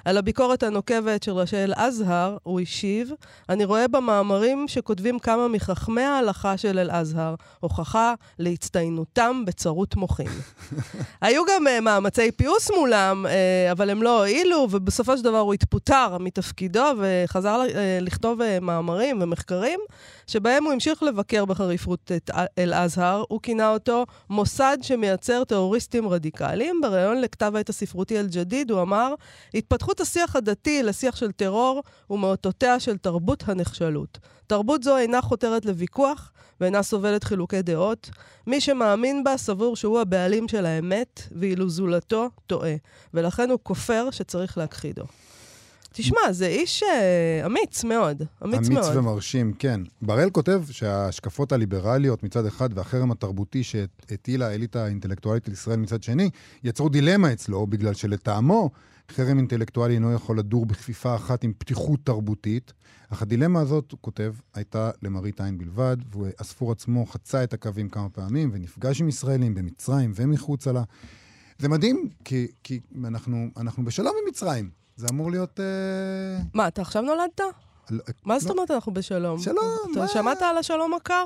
על 0.05 0.19
הביקורת 0.19 0.63
הנוקבת 0.63 1.23
של 1.23 1.33
ראשי 1.33 1.57
אל-אזהר, 1.57 2.37
הוא 2.43 2.61
השיב, 2.61 3.11
אני 3.49 3.65
רואה 3.65 3.89
במאמרים 3.89 4.69
שכותבים 4.69 5.19
כמה 5.19 5.49
מחכמי 5.49 6.03
ההלכה 6.03 6.57
של 6.57 6.79
אל-אזהר, 6.79 7.35
הוכחה 7.61 8.15
להצטיינותם 8.39 9.43
בצרות 9.47 9.97
מוחין. 9.97 10.31
היו 11.23 11.43
גם 11.45 11.67
uh, 11.67 11.81
מאמצי 11.81 12.33
פיוס 12.33 12.71
מולם, 12.71 13.27
uh, 13.27 13.73
אבל 13.73 13.91
הם 13.91 14.03
לא 14.03 14.19
הועילו, 14.19 14.69
ובסופו 14.71 15.17
של 15.17 15.25
דבר 15.25 15.39
הוא 15.39 15.55
התפוטר 15.55 16.19
מתפקידו 16.19 16.85
וחזר 16.99 17.63
uh, 17.69 17.75
לכתוב 18.01 18.41
uh, 18.41 18.45
מאמרים 18.77 19.23
ומחקרים, 19.23 19.81
שבהם 20.27 20.65
הוא 20.65 20.73
המשיך 20.73 21.03
לבקר 21.03 21.45
בחריפות 21.45 22.13
את 22.17 22.31
אל-אזהר, 22.59 23.25
הוא 23.29 23.41
כינה 23.43 23.71
אותו 23.71 24.07
מוסד 24.31 24.79
שמייצר 24.83 25.45
טרוריסטים 25.45 26.09
רדיקליים. 26.09 26.81
בריאיון 26.81 27.21
לכתב 27.21 27.53
העת 27.57 27.69
הספרותי 27.69 28.21
אל-ג'דיד 28.21 28.71
הוא 28.71 28.83
אמר, 28.83 29.15
התפתחות 29.55 30.01
השיח 30.01 30.37
הדתי 30.37 30.83
לשיח 30.83 31.17
של 31.17 31.33
טרור 31.33 31.83
הוא 32.07 32.19
מאותותיה 32.19 32.81
של 32.81 32.99
תרבות 32.99 33.45
הנחשלות. 33.47 34.19
תרבות 34.47 34.83
זו 34.83 34.97
אינה 34.97 35.23
חותרת 35.23 35.67
לוויכוח 35.67 36.33
ואינה 36.61 36.83
סובלת 36.83 37.25
חילוקי 37.25 37.63
דעות. 37.63 38.11
מי 38.47 38.61
שמאמין 38.61 39.25
בה 39.25 39.37
סבור 39.37 39.77
שהוא 39.77 40.01
הבעלים 40.01 40.49
של 40.49 40.67
האמת, 40.67 41.23
ואילו 41.33 41.69
זולתו 41.69 42.29
טועה, 42.47 42.75
ולכן 43.15 43.51
הוא 43.51 43.59
כופר 43.63 44.11
שצריך 44.11 44.59
להכחידו. 44.59 45.05
תשמע, 45.93 46.33
זה 46.33 46.47
איש 46.47 46.83
uh, 46.83 47.47
אמיץ 47.47 47.85
מאוד, 47.85 48.23
אמיץ, 48.45 48.57
אמיץ 48.57 48.69
מאוד. 48.69 48.85
אמיץ 48.85 48.97
ומרשים, 48.97 49.53
כן. 49.59 49.81
בראל 50.03 50.31
כותב 50.31 50.63
שההשקפות 50.71 51.53
הליברליות 51.53 52.23
מצד 52.23 52.47
אחד 52.47 52.69
והחרם 52.75 53.11
התרבותי 53.11 53.63
שהטילה 53.63 54.49
האליטה 54.49 54.85
האינטלקטואלית 54.85 55.47
על 55.47 55.53
ישראל 55.53 55.79
מצד 55.79 56.03
שני, 56.03 56.31
יצרו 56.65 56.89
דילמה 56.89 57.33
אצלו, 57.33 57.67
בגלל 57.67 57.95
שלטעמו 57.95 58.71
חרם 59.11 59.39
אינטלקטואלי 59.39 59.95
אינו 59.95 60.13
יכול 60.13 60.39
לדור 60.39 60.67
בכפיפה 60.67 61.15
אחת 61.15 61.45
עם 61.45 61.53
פתיחות 61.59 62.01
תרבותית, 62.05 62.73
אך 63.09 63.23
הדילמה 63.23 63.61
הזאת, 63.61 63.93
הוא 63.93 63.99
כותב, 64.01 64.35
הייתה 64.55 64.91
למראית 65.03 65.41
עין 65.41 65.59
בלבד, 65.59 65.97
והספור 66.17 66.73
עצמו 66.73 67.07
חצה 67.07 67.45
את 67.45 67.53
הקווים 67.53 67.89
כמה 67.89 68.09
פעמים 68.09 68.51
ונפגש 68.53 69.01
עם 69.01 69.09
ישראלים 69.09 69.55
במצרים 69.55 70.13
ומחוצה 70.15 70.73
לה. 70.73 70.83
זה 71.59 71.69
מדהים, 71.69 72.09
כי, 72.25 72.47
כי 72.63 72.81
אנחנו, 73.05 73.47
אנחנו 73.57 73.85
בשלום 73.85 74.15
עם 74.23 74.29
מצרים. 74.29 74.82
זה 74.97 75.07
אמור 75.11 75.31
להיות... 75.31 75.61
אה... 75.61 76.43
מה, 76.55 76.69
אתה 76.69 76.83
עכשיו 76.83 77.03
נולדת? 77.03 77.41
לא, 77.91 78.03
מה 78.25 78.39
זאת 78.39 78.49
לא. 78.49 78.55
אומרת 78.55 78.71
אנחנו 78.71 78.95
בשלום? 78.95 79.39
שלום, 79.39 79.77
אתה 79.93 80.01
מה? 80.01 80.09
שמעת 80.09 80.43
על 80.43 80.59
השלום 80.59 80.95
הקר? 80.95 81.25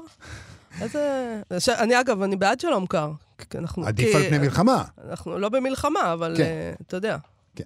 איזה... 0.80 1.40
ש... 1.58 1.68
אני 1.68 2.00
אגב, 2.00 2.22
אני 2.22 2.36
בעד 2.36 2.60
שלום 2.60 2.86
קר. 2.86 3.12
אנחנו, 3.54 3.86
עדיף 3.86 4.08
כי... 4.08 4.16
על 4.16 4.28
פני 4.28 4.38
מלחמה. 4.38 4.84
אנחנו 5.08 5.38
לא 5.38 5.48
במלחמה, 5.48 6.12
אבל 6.12 6.34
כן. 6.36 6.72
uh, 6.78 6.82
אתה 6.82 6.96
יודע. 6.96 7.16
כן. 7.54 7.64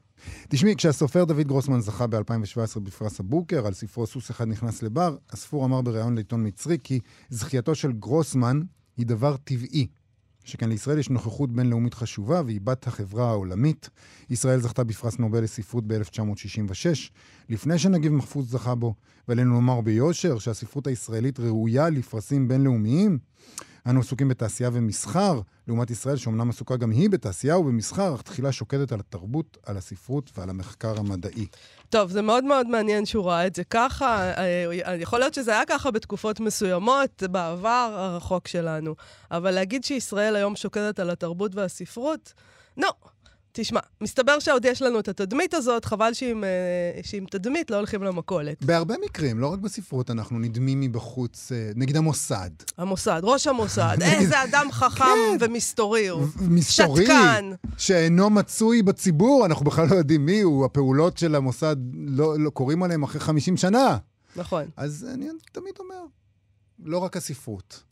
תשמעי, 0.49 0.77
כשהסופר 0.77 1.25
דוד 1.25 1.47
גרוסמן 1.47 1.81
זכה 1.81 2.07
ב-2017 2.07 2.81
בפרס 2.81 3.21
הבוקר 3.21 3.67
על 3.67 3.73
ספרו 3.73 4.07
סוס 4.07 4.31
אחד 4.31 4.49
נכנס 4.49 4.83
לבר, 4.83 5.17
הספור 5.31 5.65
אמר 5.65 5.81
בריאיון 5.81 6.15
לעיתון 6.15 6.47
מצרי 6.47 6.79
כי 6.83 7.01
זכייתו 7.31 7.75
של 7.75 7.93
גרוסמן 7.93 8.61
היא 8.97 9.07
דבר 9.07 9.37
טבעי. 9.37 9.87
שכן 10.51 10.69
לישראל 10.69 10.99
יש 10.99 11.11
נוכחות 11.11 11.53
בינלאומית 11.53 11.95
חשובה 11.95 12.43
והיא 12.47 12.61
בת 12.65 12.87
החברה 12.87 13.31
העולמית. 13.31 13.91
ישראל 14.31 14.61
זכתה 14.61 14.85
בפרס 14.85 15.19
נובל 15.19 15.43
לספרות 15.43 15.85
ב-1966, 15.87 17.11
לפני 17.49 17.79
שנגיב 17.79 18.13
מחפוז 18.13 18.51
זכה 18.51 18.75
בו, 18.75 18.95
ועלינו 19.29 19.55
לומר 19.55 19.81
ביושר 19.81 20.39
שהספרות 20.39 20.87
הישראלית 20.87 21.41
ראויה 21.41 21.91
לפרסים 21.91 22.49
בינלאומיים. 22.49 23.19
אנו 23.87 24.01
עסוקים 24.01 24.29
בתעשייה 24.29 24.71
ומסחר, 24.73 25.41
לעומת 25.69 25.91
ישראל 25.91 26.17
שאומנם 26.17 26.51
עסוקה 26.51 26.77
גם 26.77 26.91
היא 26.91 27.11
בתעשייה 27.11 27.59
ובמסחר, 27.59 28.15
אך 28.15 28.23
תחילה 28.23 28.53
שוקדת 28.53 28.93
על 28.93 29.01
התרבות, 29.01 29.59
על 29.67 29.77
הספרות 29.77 30.31
ועל 30.39 30.51
המחקר 30.51 30.99
המדעי. 30.99 31.47
טוב, 31.91 32.11
זה 32.11 32.23
מאוד 32.23 32.45
מאוד 32.45 32.67
מעניין 32.67 33.07
שהוא 33.07 33.25
ראה 33.25 33.47
את 33.47 33.55
זה 33.55 33.65
ככה. 33.65 34.33
אה, 34.37 34.95
יכול 34.99 35.19
להיות 35.19 35.35
שזה 35.35 35.51
היה 35.51 35.63
ככה 35.69 35.91
בתקופות 35.91 36.41
מסוימות, 36.41 37.23
בעבר 37.31 37.91
הרחוק 37.95 38.49
שלנו. 38.49 38.95
אבל 39.31 39.51
להגיד 39.51 39.85
שישראל 39.85 40.37
היום 40.37 40.57
שוקדת 40.57 40.99
על 40.99 41.11
התרבות 41.11 41.55
והספרות, 41.55 42.33
לא. 42.77 42.91
תשמע, 43.53 43.81
מסתבר 44.01 44.39
שעוד 44.39 44.65
יש 44.65 44.83
לנו 44.83 45.01
את 45.01 45.09
התדמית 45.09 45.55
הזאת, 45.55 45.85
חבל 45.85 46.15
שעם, 46.15 46.45
אה, 46.45 47.01
שעם 47.03 47.25
תדמית 47.25 47.71
לא 47.71 47.77
הולכים 47.77 48.03
למכולת. 48.03 48.65
בהרבה 48.65 48.95
מקרים, 49.05 49.39
לא 49.39 49.47
רק 49.47 49.59
בספרות, 49.59 50.11
אנחנו 50.11 50.39
נדמים 50.39 50.81
מבחוץ, 50.81 51.53
אה, 51.53 51.71
נגיד 51.75 51.97
המוסד. 51.97 52.51
המוסד, 52.79 53.21
ראש 53.25 53.47
המוסד, 53.47 53.97
איזה 54.19 54.45
אדם 54.45 54.67
חכם 54.71 55.05
כן. 55.05 55.37
ומסתורי 55.41 56.09
הוא. 56.09 56.27
מסתורי, 56.41 57.05
שתקן. 57.05 57.51
שאינו 57.77 58.31
מצוי 58.31 58.83
בציבור, 58.83 59.47
אנחנו 59.47 59.65
בכלל 59.65 59.87
לא 59.91 59.95
יודעים 59.95 60.27
מי 60.27 60.41
הוא, 60.41 60.65
הפעולות 60.65 61.19
של 61.19 61.35
המוסד 61.35 61.77
לא, 61.95 62.39
לא 62.39 62.51
קוראים 62.51 62.83
עליהם 62.83 63.03
אחרי 63.03 63.21
50 63.21 63.57
שנה. 63.57 63.97
נכון. 64.37 64.65
אז 64.77 65.07
אני 65.15 65.27
תמיד 65.53 65.75
אומר, 65.79 66.05
לא 66.85 66.99
רק 66.99 67.17
הספרות. 67.17 67.83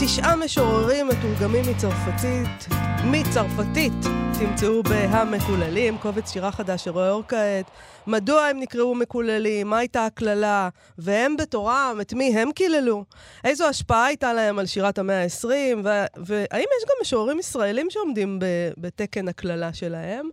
תשעה 0.00 0.36
משוררים 0.36 1.08
מתורגמים 1.08 1.64
מצרפתית, 1.70 2.74
מצרפתית, 3.04 3.92
תמצאו 4.38 4.82
ב"המקוללים", 4.82 5.98
קובץ 5.98 6.32
שירה 6.32 6.52
חדש 6.52 6.84
שרואה 6.84 7.10
אור 7.10 7.22
כעת. 7.28 7.70
מדוע 8.06 8.42
הם 8.44 8.60
נקראו 8.60 8.94
מקוללים? 8.94 9.66
מה 9.70 9.78
הייתה 9.78 10.06
הקללה? 10.06 10.68
והם 10.98 11.36
בתורם, 11.36 11.98
את 12.00 12.12
מי 12.12 12.38
הם 12.38 12.52
קיללו? 12.52 13.04
איזו 13.44 13.66
השפעה 13.68 14.06
הייתה 14.06 14.32
להם 14.32 14.58
על 14.58 14.66
שירת 14.66 14.98
המאה 14.98 15.22
ה-20? 15.22 15.46
ו- 15.84 16.04
והאם 16.16 16.66
יש 16.78 16.84
גם 16.84 16.96
משוררים 17.02 17.38
ישראלים 17.38 17.86
שעומדים 17.90 18.38
בתקן 18.78 19.28
הקללה 19.28 19.72
שלהם? 19.72 20.28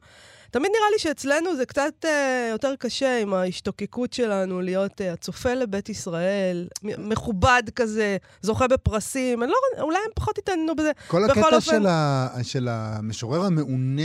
תמיד 0.55 0.71
נראה 0.77 0.89
לי 0.93 0.99
שאצלנו 0.99 1.55
זה 1.55 1.65
קצת 1.65 1.93
אה, 2.05 2.47
יותר 2.51 2.75
קשה 2.79 3.21
עם 3.21 3.33
ההשתוקקות 3.33 4.13
שלנו 4.13 4.61
להיות 4.61 5.01
אה, 5.01 5.13
הצופה 5.13 5.53
לבית 5.53 5.89
ישראל, 5.89 6.67
מכובד 6.83 7.63
כזה, 7.75 8.17
זוכה 8.41 8.67
בפרסים, 8.67 9.43
אני 9.43 9.51
לא, 9.51 9.83
אולי 9.83 9.97
הם 10.05 10.11
פחות 10.15 10.37
התעניינו 10.37 10.75
בזה. 10.75 10.91
כל 11.07 11.23
הקטע 11.23 11.41
אופן- 11.41 11.61
של, 11.61 11.87
ה, 11.87 12.27
של 12.43 12.67
המשורר 12.71 13.45
המעונה 13.45 14.01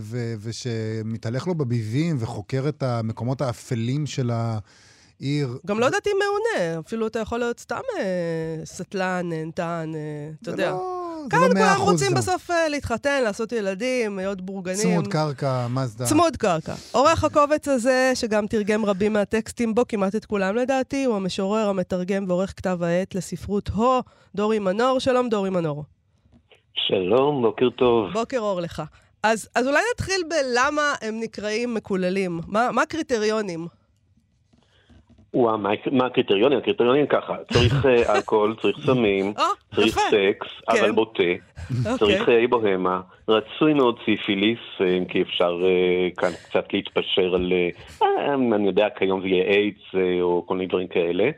ו, 0.00 0.34
ושמתהלך 0.40 1.46
לו 1.46 1.54
בביבים 1.54 2.16
וחוקר 2.20 2.64
את 2.68 2.82
המקומות 2.82 3.40
האפלים 3.40 4.06
של 4.06 4.30
העיר. 4.30 5.58
גם 5.66 5.80
לא 5.80 5.86
יודעת 5.86 6.06
אם 6.06 6.12
מעונה, 6.18 6.80
אפילו 6.86 7.06
אתה 7.06 7.18
יכול 7.18 7.38
להיות 7.38 7.60
סתם 7.60 7.80
אה, 7.98 8.04
סטלן, 8.64 9.28
נהנתן, 9.28 9.92
אה, 9.94 10.30
אתה 10.42 10.50
יודע. 10.50 10.70
לא, 10.70 11.03
זה 11.24 11.30
כאן 11.30 11.40
לא 11.40 11.48
כולם 11.48 11.80
רוצים 11.80 12.08
זה. 12.08 12.14
בסוף 12.14 12.50
אה, 12.50 12.68
להתחתן, 12.68 13.22
לעשות 13.22 13.52
ילדים, 13.52 14.16
להיות 14.16 14.40
בורגנים. 14.40 14.76
צמוד 14.76 15.06
קרקע, 15.06 15.66
מזדה. 15.70 16.04
צמוד 16.04 16.36
קרקע. 16.36 16.74
עורך 16.92 17.24
הקובץ 17.24 17.68
הזה, 17.68 18.12
שגם 18.14 18.46
תרגם 18.46 18.84
רבים 18.84 19.12
מהטקסטים 19.12 19.74
בו, 19.74 19.82
כמעט 19.88 20.14
את 20.14 20.24
כולם 20.24 20.56
לדעתי, 20.56 21.04
הוא 21.04 21.16
המשורר, 21.16 21.68
המתרגם 21.68 22.24
ועורך 22.28 22.52
כתב 22.56 22.82
העת 22.82 23.14
לספרות 23.14 23.68
הו, 23.68 24.00
דורי 24.34 24.58
מנור. 24.58 24.98
שלום, 24.98 25.28
דורי 25.28 25.50
מנור. 25.50 25.84
שלום, 26.74 27.42
בוקר 27.42 27.70
טוב. 27.70 28.12
בוקר 28.12 28.38
אור 28.38 28.60
לך. 28.60 28.82
אז, 29.22 29.48
אז 29.54 29.66
אולי 29.66 29.80
נתחיל 29.94 30.22
בלמה 30.28 30.94
הם 31.02 31.20
נקראים 31.20 31.74
מקוללים. 31.74 32.40
מה, 32.46 32.70
מה 32.72 32.82
הקריטריונים? 32.82 33.66
וואו, 35.34 35.58
מה, 35.58 35.70
מה 35.92 36.06
הקריטריונים? 36.06 36.58
הקריטריונים 36.58 37.06
ככה, 37.06 37.36
צריך 37.52 37.86
אה, 37.86 38.02
אלכוהול, 38.16 38.54
צריך 38.62 38.78
סמים, 38.86 39.32
או, 39.38 39.42
צריך. 39.74 39.98
סקס, 39.98 40.48
כן. 40.70 40.78
אבל 40.78 40.92
בוטה, 40.92 41.22
אוקיי. 41.22 41.98
צריך 41.98 42.22
חיי 42.22 42.46
בוהמה, 42.46 43.00
רצוי 43.28 43.74
מאוד 43.74 43.98
סיפיליס, 44.04 44.58
אה, 44.80 44.98
אם 44.98 45.04
כי 45.04 45.22
אפשר 45.22 45.60
אה, 45.64 46.08
כאן 46.16 46.30
קצת 46.48 46.72
להתפשר 46.72 47.34
על, 47.34 47.52
אה, 47.52 47.68
אה, 48.02 48.34
אני 48.34 48.66
יודע, 48.66 48.88
כיום 48.98 49.20
זה 49.20 49.28
יהיה 49.28 49.44
איידס 49.44 49.94
אה, 49.94 50.22
או 50.22 50.44
כל 50.46 50.54
מיני 50.54 50.66
דברים 50.66 50.88
כאלה. 50.88 51.30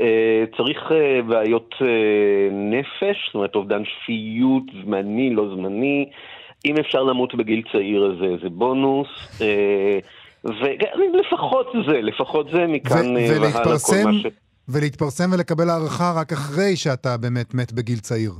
אה, 0.00 0.44
צריך 0.56 0.92
אה, 0.92 1.22
בעיות 1.22 1.74
אה, 1.82 2.48
נפש, 2.52 3.26
זאת 3.26 3.34
אומרת 3.34 3.54
אובדן 3.54 3.82
שפיות, 3.84 4.62
זמני, 4.84 5.34
לא 5.34 5.48
זמני. 5.54 6.08
אם 6.64 6.76
אפשר 6.76 7.02
למות 7.02 7.34
בגיל 7.34 7.62
צעיר 7.72 8.06
אז 8.06 8.18
זה, 8.18 8.36
זה 8.42 8.48
בונוס. 8.48 9.08
ולפחות 10.44 11.66
זה, 11.86 12.00
לפחות 12.02 12.46
זה, 12.52 12.66
מכאן 12.68 13.16
ו- 13.16 13.18
אה, 13.18 13.26
והלאה 13.30 13.64
כל 13.64 13.94
מה 14.04 14.12
ש... 14.12 14.26
ולהתפרסם 14.68 15.30
ולקבל 15.32 15.70
הערכה 15.70 16.12
רק 16.16 16.32
אחרי 16.32 16.76
שאתה 16.76 17.16
באמת 17.16 17.54
מת 17.54 17.72
בגיל 17.72 17.98
צעיר. 17.98 18.32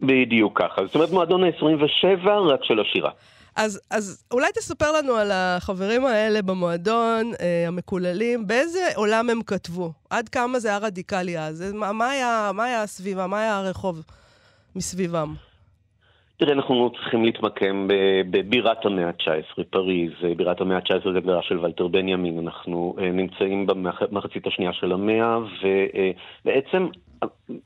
בדיוק 0.00 0.58
ככה. 0.58 0.86
זאת 0.86 0.94
אומרת, 0.94 1.10
מועדון 1.10 1.44
ה-27 1.44 2.28
רק 2.28 2.64
של 2.64 2.80
השירה. 2.80 3.10
אז, 3.56 3.80
אז 3.90 4.24
אולי 4.30 4.52
תספר 4.54 4.92
לנו 4.92 5.14
על 5.14 5.30
החברים 5.32 6.04
האלה 6.06 6.42
במועדון, 6.42 7.32
אה, 7.40 7.64
המקוללים, 7.68 8.46
באיזה 8.46 8.88
עולם 8.94 9.30
הם 9.30 9.42
כתבו? 9.42 9.92
עד 10.10 10.28
כמה 10.28 10.58
זה 10.58 10.68
היה 10.68 10.78
רדיקלי 10.78 11.38
אז? 11.38 11.72
מה, 11.72 11.92
מה, 11.92 12.10
היה, 12.10 12.50
מה 12.54 12.64
היה 12.64 12.82
הסביבה? 12.82 13.26
מה 13.26 13.40
היה 13.40 13.58
הרחוב 13.58 14.02
מסביבם? 14.76 15.34
תראה, 16.42 16.54
אנחנו 16.54 16.90
צריכים 16.90 17.24
להתמקם 17.24 17.88
בבירת 18.30 18.86
המאה 18.86 19.06
ה-19, 19.08 19.62
פריז, 19.70 20.12
אה, 20.24 20.34
בירת 20.34 20.60
המאה 20.60 20.76
ה-19 20.76 21.12
זה 21.12 21.18
הגדרה 21.18 21.42
של 21.42 21.58
ולטר 21.58 21.88
בנימין, 21.88 22.38
אנחנו 22.38 22.94
אה, 22.98 23.10
נמצאים 23.10 23.66
במחצית 23.66 24.46
השנייה 24.46 24.72
של 24.72 24.92
המאה, 24.92 25.38
ובעצם 26.44 26.86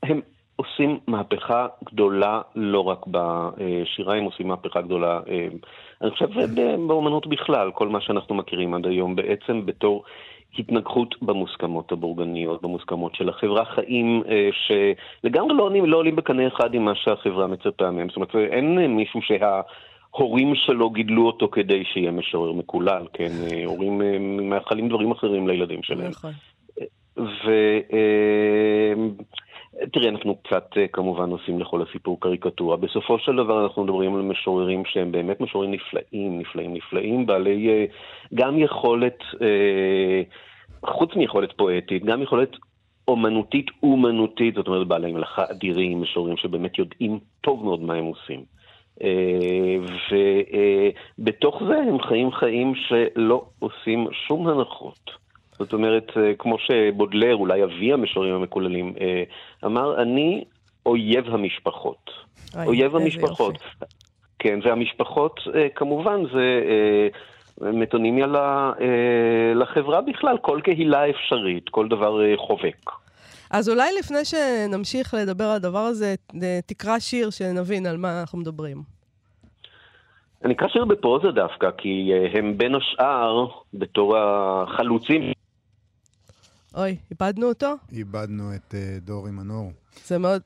הם 0.03 0.21
עושים 0.55 0.99
מהפכה 1.07 1.67
גדולה 1.85 2.41
לא 2.55 2.79
רק 2.79 3.05
בשירה, 3.07 4.15
הם 4.15 4.23
עושים 4.23 4.47
מהפכה 4.47 4.81
גדולה, 4.81 5.19
אה, 5.29 5.47
אני 6.01 6.11
חושב 6.11 6.27
באומנות 6.87 7.27
בכלל, 7.27 7.71
כל 7.71 7.87
מה 7.87 8.01
שאנחנו 8.01 8.35
מכירים 8.35 8.73
עד 8.73 8.85
היום, 8.85 9.15
בעצם 9.15 9.65
בתור 9.65 10.03
התנגחות 10.59 11.15
במוסכמות 11.21 11.91
הבורגניות, 11.91 12.61
במוסכמות 12.61 13.15
של 13.15 13.29
החברה, 13.29 13.65
חיים 13.65 14.23
אה, 14.29 14.49
שלגמרי 14.51 15.57
לא 15.57 15.63
עולים, 15.63 15.85
לא 15.85 15.97
עולים 15.97 16.15
בקנה 16.15 16.47
אחד 16.47 16.73
עם 16.73 16.85
מה 16.85 16.95
שהחברה 16.95 17.47
מצפה 17.47 17.91
מהם. 17.91 18.07
זאת 18.07 18.15
אומרת, 18.15 18.35
אין 18.35 18.79
אה, 18.79 18.87
מישהו 18.87 19.19
שההורים 19.21 20.55
שלו 20.55 20.89
גידלו 20.89 21.27
אותו 21.27 21.47
כדי 21.47 21.83
שיהיה 21.93 22.11
משורר 22.11 22.51
מקולל, 22.51 23.05
כן? 23.13 23.31
אה, 23.51 23.65
הורים 23.65 24.01
מאחלים 24.49 24.89
דברים 24.89 25.11
אחרים 25.11 25.47
לילדים 25.47 25.83
שלהם. 25.83 26.09
נכון. 26.09 26.31
ו... 27.17 27.51
תראה, 29.93 30.09
אנחנו 30.09 30.35
קצת 30.35 30.69
אה, 30.77 30.87
כמובן 30.87 31.29
עושים 31.29 31.59
לכל 31.59 31.81
הסיפור 31.81 32.19
קריקטורה. 32.19 32.77
בסופו 32.77 33.19
של 33.19 33.35
דבר 33.35 33.63
אנחנו 33.63 33.83
מדברים 33.83 34.15
על 34.15 34.21
משוררים 34.21 34.85
שהם 34.85 35.11
באמת 35.11 35.41
משוררים 35.41 35.71
נפלאים, 35.71 36.39
נפלאים, 36.39 36.73
נפלאים, 36.73 37.25
בעלי 37.25 37.69
אה, 37.69 37.85
גם 38.33 38.59
יכולת, 38.59 39.17
אה, 39.41 40.21
חוץ 40.85 41.15
מיכולת 41.15 41.51
פואטית, 41.57 42.05
גם 42.05 42.21
יכולת 42.21 42.51
אומנותית 43.07 43.65
אומנותית, 43.83 44.55
זאת 44.55 44.67
אומרת 44.67 44.87
בעלי 44.87 45.11
מלאכה 45.11 45.43
אדירים, 45.51 46.01
משוררים 46.01 46.37
שבאמת 46.37 46.79
יודעים 46.79 47.19
טוב 47.41 47.63
מאוד 47.63 47.81
מה 47.81 47.93
הם 47.93 48.05
עושים. 48.05 48.43
ובתוך 51.19 51.63
זה 51.67 51.77
הם 51.77 52.01
חיים 52.01 52.31
חיים 52.31 52.73
שלא 52.75 53.45
עושים 53.59 54.07
שום 54.27 54.47
הנחות. 54.47 55.26
זאת 55.59 55.73
אומרת, 55.73 56.11
אה, 56.17 56.31
כמו 56.39 56.57
שבודלר, 56.59 57.35
אולי 57.35 57.63
אבי 57.63 57.93
המשוררים 57.93 58.33
המקוללים, 58.33 58.93
אה, 59.01 59.23
אמר, 59.65 60.01
אני 60.01 60.43
אויב 60.85 61.25
המשפחות. 61.27 62.11
אויב 62.65 62.95
איזה 62.95 63.03
המשפחות. 63.03 63.53
יופי. 63.53 63.85
כן, 64.39 64.59
והמשפחות, 64.63 65.39
אה, 65.55 65.67
כמובן, 65.75 66.23
זה 66.33 66.69
מטונימיה 67.61 68.27
לחברה 69.55 70.01
בכלל, 70.01 70.37
כל 70.41 70.59
קהילה 70.63 71.09
אפשרית, 71.09 71.69
כל 71.69 71.87
דבר 71.87 72.35
חובק. 72.35 72.91
אז 73.51 73.69
אולי 73.69 73.89
לפני 73.99 74.25
שנמשיך 74.25 75.13
לדבר 75.13 75.43
על 75.43 75.55
הדבר 75.55 75.79
הזה, 75.79 76.15
תקרא 76.65 76.99
שיר 76.99 77.29
שנבין 77.29 77.85
על 77.85 77.97
מה 77.97 78.19
אנחנו 78.19 78.37
מדברים. 78.37 78.77
אני 80.45 80.53
אקרא 80.53 80.67
שיר 80.67 80.85
בפרוזה 80.85 81.31
דווקא, 81.31 81.69
כי 81.77 82.11
הם 82.33 82.57
בין 82.57 82.75
השאר, 82.75 83.47
בתור 83.73 84.17
החלוצים 84.17 85.31
אוי, 86.75 86.97
איבדנו 87.11 87.47
אותו? 87.47 87.75
איבדנו 87.91 88.55
את 88.55 88.75
אה, 88.77 88.97
דורי 89.01 89.31
מנור. 89.31 89.71
זה 90.07 90.17
מאוד, 90.17 90.41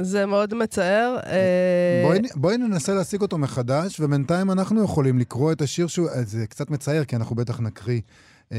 זה 0.00 0.26
מאוד 0.26 0.54
מצער. 0.54 1.16
אה, 1.26 2.02
בואי, 2.04 2.18
בואי 2.34 2.56
ננסה 2.56 2.94
להשיג 2.94 3.20
אותו 3.20 3.38
מחדש, 3.38 4.00
ובינתיים 4.00 4.50
אנחנו 4.50 4.84
יכולים 4.84 5.18
לקרוא 5.18 5.52
את 5.52 5.62
השיר 5.62 5.86
שהוא... 5.86 6.08
אה, 6.08 6.22
זה 6.22 6.46
קצת 6.46 6.70
מצער, 6.70 7.04
כי 7.04 7.16
אנחנו 7.16 7.36
בטח 7.36 7.60
נקריא 7.60 8.00
אה, 8.54 8.58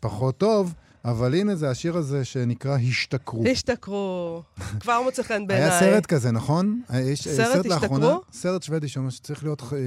פחות 0.00 0.38
טוב, 0.38 0.74
אבל 1.06 1.34
הנה 1.34 1.54
זה 1.54 1.70
השיר 1.70 1.96
הזה 1.96 2.24
שנקרא 2.24 2.78
השתכרו. 2.88 3.44
השתכרו. 3.52 4.42
כבר 4.80 5.02
מוצא 5.02 5.22
חן 5.22 5.42
בעיניי. 5.46 5.70
היה 5.70 5.80
סרט 5.80 6.06
כזה, 6.06 6.30
נכון? 6.32 6.80
אה, 6.92 7.00
יש, 7.00 7.26
אה, 7.26 7.32
סרט 7.34 7.66
השתכרו? 7.66 8.20
סרט 8.32 8.62
שוודי 8.62 8.88
שאומר 8.88 9.10
שצריך 9.10 9.44
להיות 9.44 9.62
אה, 9.62 9.78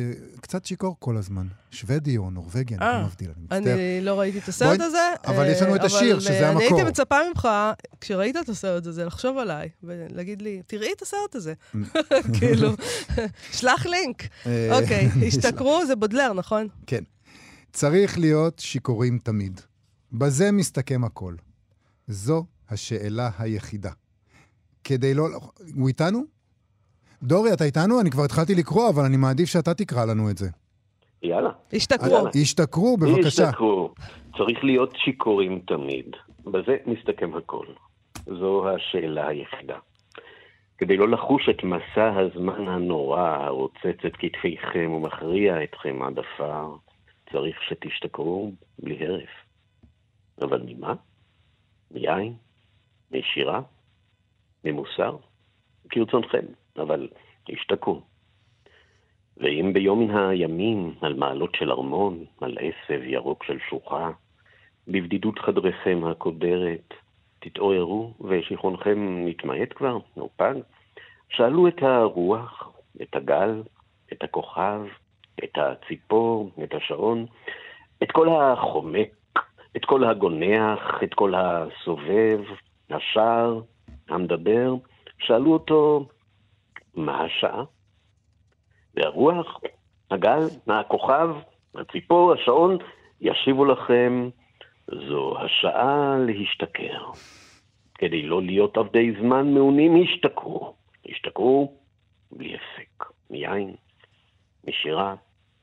קצת 0.42 0.66
שיכור 0.66 0.96
כל 1.00 1.18
הזמן. 1.18 1.48
שוודי 1.72 2.18
או 2.18 2.30
נורבגי, 2.30 2.76
אני 2.76 3.02
לא 3.02 3.06
מבדיל, 3.06 3.30
אני 3.52 3.60
מצטער. 3.60 3.74
אני 3.74 4.02
לא 4.02 4.20
ראיתי 4.20 4.38
את 4.40 4.48
הסרט 4.48 4.82
הזה. 4.82 5.14
אבל 5.26 5.48
יש 5.50 5.62
לנו 5.62 5.76
את 5.76 5.84
השיר, 5.84 6.20
שזה 6.20 6.32
אה, 6.32 6.40
אני 6.40 6.48
המקור. 6.48 6.78
הייתי 6.78 6.90
מצפה 6.90 7.16
ממך, 7.30 7.48
כשראית 8.02 8.38
את 8.38 8.50
הסרט 8.50 8.88
הזה, 8.88 9.06
לחשוב 9.06 9.38
עליי, 9.38 9.70
ולהגיד 9.84 10.42
לי, 10.42 10.62
תראי 10.68 10.90
את 10.96 11.02
הסרט 11.02 11.36
הזה. 11.36 11.54
כאילו, 12.40 12.72
שלח 13.58 13.86
לינק. 13.86 14.24
אוקיי, 14.72 15.10
השתכרו, 15.28 15.86
זה 15.88 15.96
בודלר, 15.96 16.34
נכון? 16.34 16.68
כן. 16.88 17.04
צריך 17.72 18.20
להיות 18.20 18.60
שיכורים 18.60 19.20
תמיד. 19.24 19.62
בזה 20.12 20.52
מסתכם 20.52 21.04
הכל. 21.04 21.34
זו 22.08 22.46
השאלה 22.70 23.30
היחידה. 23.40 23.92
כדי 24.84 25.14
לא... 25.14 25.28
הוא 25.76 25.88
איתנו? 25.88 26.24
דורי, 27.24 27.54
אתה 27.54 27.64
איתנו? 27.64 28.02
אני 28.02 28.12
כבר 28.12 28.24
התחלתי 28.24 28.56
לקרוא, 28.56 28.90
אבל 28.90 29.04
אני 29.04 29.18
מעדיף 29.18 29.50
שאתה 29.50 29.74
תקרא 29.74 30.06
לנו 30.06 30.30
את 30.30 30.38
זה. 30.38 30.50
יאללה. 31.24 31.50
השתכרו. 31.74 32.28
השתכרו, 32.42 32.98
בבקשה. 32.98 33.44
השתכרו. 33.44 33.94
צריך 34.38 34.64
להיות 34.64 34.94
שיכורים 34.96 35.62
תמיד. 35.68 36.06
בזה 36.46 36.78
מסתכם 36.86 37.36
הכל. 37.36 37.66
זו 38.26 38.70
השאלה 38.70 39.28
היחידה. 39.28 39.78
כדי 40.78 40.98
לא 40.98 41.10
לחוש 41.10 41.50
את 41.50 41.64
מסע 41.64 42.14
הזמן 42.20 42.68
הנורא 42.68 43.22
הרוצץ 43.22 44.06
את 44.06 44.14
כתפיכם 44.20 44.92
ומכריע 44.92 45.64
אתכם 45.64 46.02
עד 46.02 46.20
עפר, 46.20 46.76
צריך 47.32 47.64
שתשתכרו 47.64 48.52
בלי 48.80 49.06
הרף. 49.06 49.30
אבל 50.42 50.62
ממה? 50.66 50.94
מיין? 51.92 52.34
משירה? 53.12 53.62
ממוסר? 54.64 55.18
כרצונכם, 55.90 56.46
אבל 56.78 57.08
תשתכרו. 57.44 58.02
ואם 59.38 59.72
ביום 59.74 60.00
מן 60.00 60.16
הימים, 60.16 60.94
על 61.02 61.14
מעלות 61.14 61.56
של 61.56 61.72
ארמון, 61.72 62.26
על 62.42 62.58
עשב 62.62 63.02
ירוק 63.04 63.44
של 63.44 63.58
שוחה, 63.70 64.12
בבדידות 64.88 65.40
חדריכם 65.40 66.02
הקודרת, 66.06 66.94
תתעוררו 67.40 68.14
ושיכרונכם 68.22 69.26
נתמעט 69.28 69.74
כבר, 69.76 69.98
או 70.18 70.30
פג, 70.36 70.54
שאלו 71.30 71.68
את 71.68 71.84
הרוח, 71.84 72.72
את 73.02 73.16
הגל, 73.16 73.64
את 74.14 74.24
הכוכב, 74.24 74.82
את 75.44 75.58
הציפור, 75.58 76.52
את 76.64 76.74
השעון, 76.74 77.26
את 78.04 78.12
כל 78.12 78.30
החומק, 78.30 79.10
את 79.78 79.86
כל 79.86 80.04
הגונח, 80.04 80.80
את 81.04 81.14
כל 81.14 81.34
הסובב, 81.36 82.40
השר, 82.90 83.60
המדבר, 84.10 84.74
שאלו 85.20 85.54
אותו, 85.54 86.08
מה 86.96 87.24
השעה? 87.24 87.64
והרוח, 88.96 89.60
הגל, 90.12 90.42
הכוכב, 90.68 91.30
הציפור, 91.76 92.34
השעון, 92.34 92.78
ישיבו 93.22 93.66
לכם, 93.66 94.30
זו 94.88 95.38
השעה 95.40 96.16
להשתכר. 96.28 97.12
כדי 97.96 98.22
לא 98.22 98.42
להיות 98.42 98.78
עבדי 98.78 99.14
זמן 99.22 99.54
מעונים, 99.54 100.04
השתכרו. 100.04 100.76
השתכרו 101.10 101.74
בלי 102.32 102.56
הפסק, 102.56 103.06
מיין, 103.30 103.76
משירה 104.68 105.16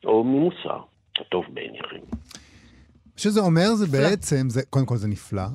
או 0.04 0.24
ממוסר, 0.24 0.80
הטוב 1.20 1.44
בעיניכם. 1.54 2.16
מה 2.16 3.20
שזה 3.20 3.40
אומר 3.40 3.74
זה 3.74 3.86
בעצם, 3.86 4.50
זה, 4.50 4.62
קודם 4.70 4.86
כל 4.86 4.96
זה 4.96 5.08
נפלא, 5.08 5.46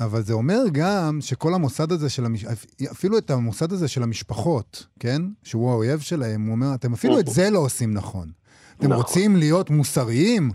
אבל 0.00 0.22
זה 0.22 0.32
אומר 0.32 0.62
גם 0.72 1.18
שכל 1.20 1.54
המוסד 1.54 1.92
הזה 1.92 2.10
של 2.10 2.24
המש... 2.24 2.44
אפילו 2.90 3.18
את 3.18 3.30
המוסד 3.30 3.72
הזה 3.72 3.88
של 3.88 4.02
המשפחות, 4.02 4.86
כן? 5.00 5.22
שהוא 5.42 5.70
האויב 5.70 6.00
שלהם, 6.00 6.46
הוא 6.46 6.52
אומר, 6.52 6.74
אתם 6.74 6.92
אפילו 6.92 7.18
את 7.18 7.26
זה 7.26 7.50
לא 7.50 7.58
עושים 7.58 7.94
נכון. 7.94 8.30
אתם 8.78 8.86
נכון. 8.86 8.96
רוצים 8.96 9.36
להיות 9.36 9.70
מוסריים? 9.70 10.50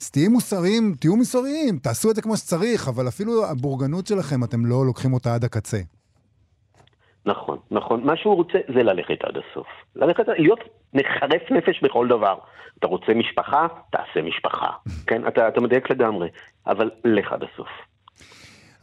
אז 0.00 0.10
תהיו 0.10 0.30
מוסריים, 0.30 0.94
תהיו 1.00 1.16
מוסריים, 1.16 1.78
תעשו 1.78 2.10
את 2.10 2.16
זה 2.16 2.22
כמו 2.22 2.36
שצריך, 2.36 2.88
אבל 2.88 3.08
אפילו 3.08 3.46
הבורגנות 3.46 4.06
שלכם, 4.06 4.44
אתם 4.44 4.66
לא 4.66 4.86
לוקחים 4.86 5.12
אותה 5.12 5.34
עד 5.34 5.44
הקצה. 5.44 5.80
נכון, 7.26 7.58
נכון. 7.70 8.04
מה 8.04 8.16
שהוא 8.16 8.34
רוצה 8.34 8.58
זה 8.74 8.82
ללכת 8.82 9.24
עד 9.24 9.34
הסוף. 9.36 9.66
ללכת, 9.96 10.24
להיות 10.38 10.60
מחרף 10.94 11.50
נפש 11.50 11.82
בכל 11.82 12.08
דבר. 12.08 12.38
אתה 12.78 12.86
רוצה 12.86 13.14
משפחה? 13.14 13.66
תעשה 13.90 14.22
משפחה. 14.22 14.68
כן, 15.08 15.28
אתה, 15.28 15.48
אתה 15.48 15.60
מדייק 15.60 15.90
לגמרי, 15.90 16.28
אבל 16.66 16.90
לך 17.04 17.32
עד 17.32 17.42
הסוף. 17.42 17.68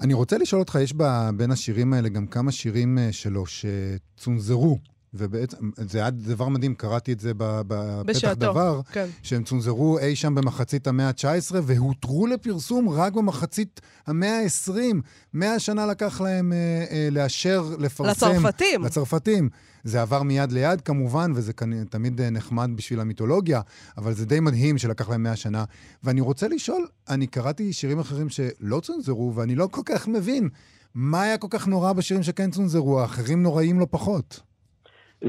אני 0.03 0.13
רוצה 0.13 0.37
לשאול 0.37 0.61
אותך, 0.61 0.75
יש 0.83 0.93
בין 1.37 1.51
השירים 1.51 1.93
האלה 1.93 2.09
גם 2.09 2.27
כמה 2.27 2.51
שירים 2.51 2.97
אה, 2.97 3.11
שלו 3.11 3.43
שצונזרו 3.45 4.77
ובעצם, 5.13 5.69
זה 5.77 5.99
היה 5.99 6.09
דבר 6.09 6.47
מדהים, 6.47 6.75
קראתי 6.75 7.13
את 7.13 7.19
זה 7.19 7.31
בפתח 7.37 8.33
דבר, 8.37 8.81
כן. 8.91 9.07
שהם 9.23 9.43
צונזרו 9.43 9.99
אי 9.99 10.15
שם 10.15 10.35
במחצית 10.35 10.87
המאה 10.87 11.07
ה-19 11.07 11.55
והותרו 11.63 12.27
לפרסום 12.27 12.89
רק 12.89 13.13
במחצית 13.13 13.81
המאה 14.07 14.39
ה-20. 14.39 14.95
מאה 15.33 15.59
שנה 15.59 15.85
לקח 15.85 16.21
להם 16.21 16.53
אה, 16.53 16.85
אה, 16.91 17.07
לאשר, 17.11 17.75
לפרסם. 17.79 18.29
לצרפתים. 18.29 18.83
לצרפתים. 18.83 19.49
זה 19.83 20.01
עבר 20.01 20.23
מיד 20.23 20.51
ליד 20.51 20.81
כמובן, 20.81 21.31
וזה 21.35 21.53
תמיד 21.89 22.21
אה, 22.21 22.29
נחמד 22.29 22.69
בשביל 22.75 22.99
המיתולוגיה, 22.99 23.61
אבל 23.97 24.13
זה 24.13 24.25
די 24.25 24.39
מדהים 24.39 24.77
שלקח 24.77 25.09
להם 25.09 25.23
מאה 25.23 25.35
שנה. 25.35 25.63
ואני 26.03 26.21
רוצה 26.21 26.47
לשאול, 26.47 26.87
אני 27.09 27.27
קראתי 27.27 27.73
שירים 27.73 27.99
אחרים 27.99 28.29
שלא 28.29 28.79
צונזרו, 28.79 29.35
ואני 29.35 29.55
לא 29.55 29.67
כל 29.71 29.81
כך 29.85 30.07
מבין 30.07 30.49
מה 30.95 31.21
היה 31.21 31.37
כל 31.37 31.47
כך 31.49 31.67
נורא 31.67 31.93
בשירים 31.93 32.23
שכן 32.23 32.51
צונזרו, 32.51 33.01
האחרים 33.01 33.43
נוראים 33.43 33.79
לא 33.79 33.87
פחות. 33.89 34.52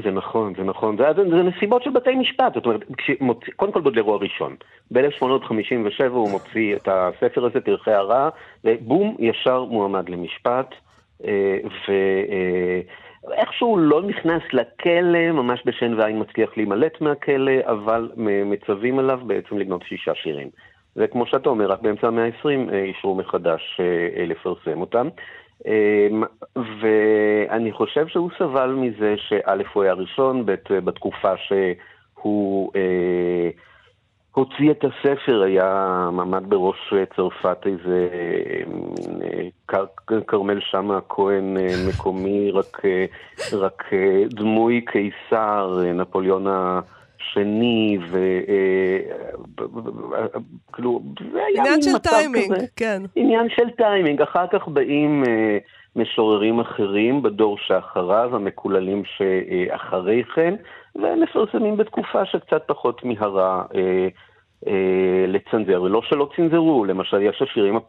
זה 0.03 0.11
נכון, 0.11 0.53
זה 0.57 0.63
נכון. 0.63 0.97
זה, 0.97 1.03
זה, 1.13 1.43
נסיבות 1.43 1.83
של 1.83 1.89
בתי 1.89 2.15
משפט. 2.15 2.53
זאת 2.53 2.65
אומרת, 2.65 2.81
כשמוצ... 2.97 3.37
קודם 3.55 3.71
כל 3.71 3.81
בודלרו 3.81 4.13
הראשון. 4.13 4.55
ב-1857 4.91 6.07
הוא 6.09 6.29
מוציא 6.29 6.75
את 6.75 6.87
הספר 6.91 7.45
הזה, 7.45 7.61
פרחי 7.61 7.91
הרע, 7.91 8.29
ובום, 8.63 9.15
ישר 9.19 9.63
מועמד 9.63 10.09
למשפט. 10.09 10.75
אה, 11.25 11.57
ואיכשהו 13.27 13.77
לא 13.77 14.01
נכנס 14.01 14.41
לכלא, 14.53 15.31
ממש 15.31 15.61
בשן 15.65 15.93
ועין 15.99 16.21
מצליח 16.21 16.57
להימלט 16.57 17.01
מהכלא, 17.01 17.51
אבל 17.65 18.11
מצווים 18.45 18.99
עליו 18.99 19.19
בעצם 19.27 19.57
לגנות 19.57 19.83
שישה 19.83 20.15
שירים. 20.15 20.49
וכמו 20.95 21.25
שאתה 21.25 21.49
אומר, 21.49 21.71
רק 21.71 21.81
באמצע 21.81 22.07
המאה 22.07 22.25
ה-20 22.25 22.73
אה, 22.73 22.83
אישרו 22.83 23.15
מחדש 23.15 23.79
אה, 23.79 24.25
לפרסם 24.25 24.81
אותם. 24.81 25.07
אמ, 25.65 26.23
ואני 26.55 27.71
חושב 27.71 28.07
שהוא 28.07 28.29
סבל 28.37 28.69
מזה 28.69 29.15
שא' 29.17 29.63
הוא 29.73 29.83
היה 29.83 29.93
ראשון, 29.93 30.45
ב' 30.45 30.55
בתקופה 30.69 31.33
שהוא 31.37 32.71
אה, 32.75 33.49
הוציא 34.31 34.71
את 34.71 34.83
הספר, 34.83 35.41
היה 35.41 36.09
מעמד 36.11 36.49
בראש 36.49 36.93
צרפת 37.15 37.57
איזה 37.65 38.07
אה, 39.31 40.19
כרמל 40.27 40.59
שאמה 40.59 40.97
הכהן 40.97 41.57
אה, 41.57 41.75
מקומי, 41.89 42.51
רק, 42.51 42.81
רק 43.53 43.83
דמוי 44.29 44.81
קיסר, 44.81 45.79
נפוליאון 45.93 46.47
ה... 46.47 46.79
שני, 47.35 47.97
וכאילו, 50.71 51.01
זה 51.31 51.39
היה 51.45 51.61
עניין 51.61 51.81
של 51.81 51.97
טיימינג, 51.97 52.55
כזה. 52.55 52.65
כן. 52.75 53.01
עניין 53.15 53.47
של 53.49 53.69
טיימינג. 53.69 54.21
אחר 54.21 54.47
כך 54.47 54.67
באים 54.67 55.23
אה, 55.27 55.57
משוררים 55.95 56.59
אחרים 56.59 57.21
בדור 57.21 57.57
שאחריו, 57.57 58.35
המקוללים 58.35 59.03
שאחרי 59.05 60.23
כן, 60.35 60.55
והם 60.95 61.21
מפרסמים 61.21 61.77
בתקופה 61.77 62.25
שקצת 62.25 62.63
פחות 62.67 63.03
מהרה 63.03 63.63
אה, 63.75 64.07
אה, 64.67 65.25
לצנזר. 65.27 65.81
ולא 65.81 66.01
שלא 66.09 66.29
צנזרו, 66.35 66.85
למשל, 66.85 67.21
יש 67.21 67.41
השירים 67.41 67.79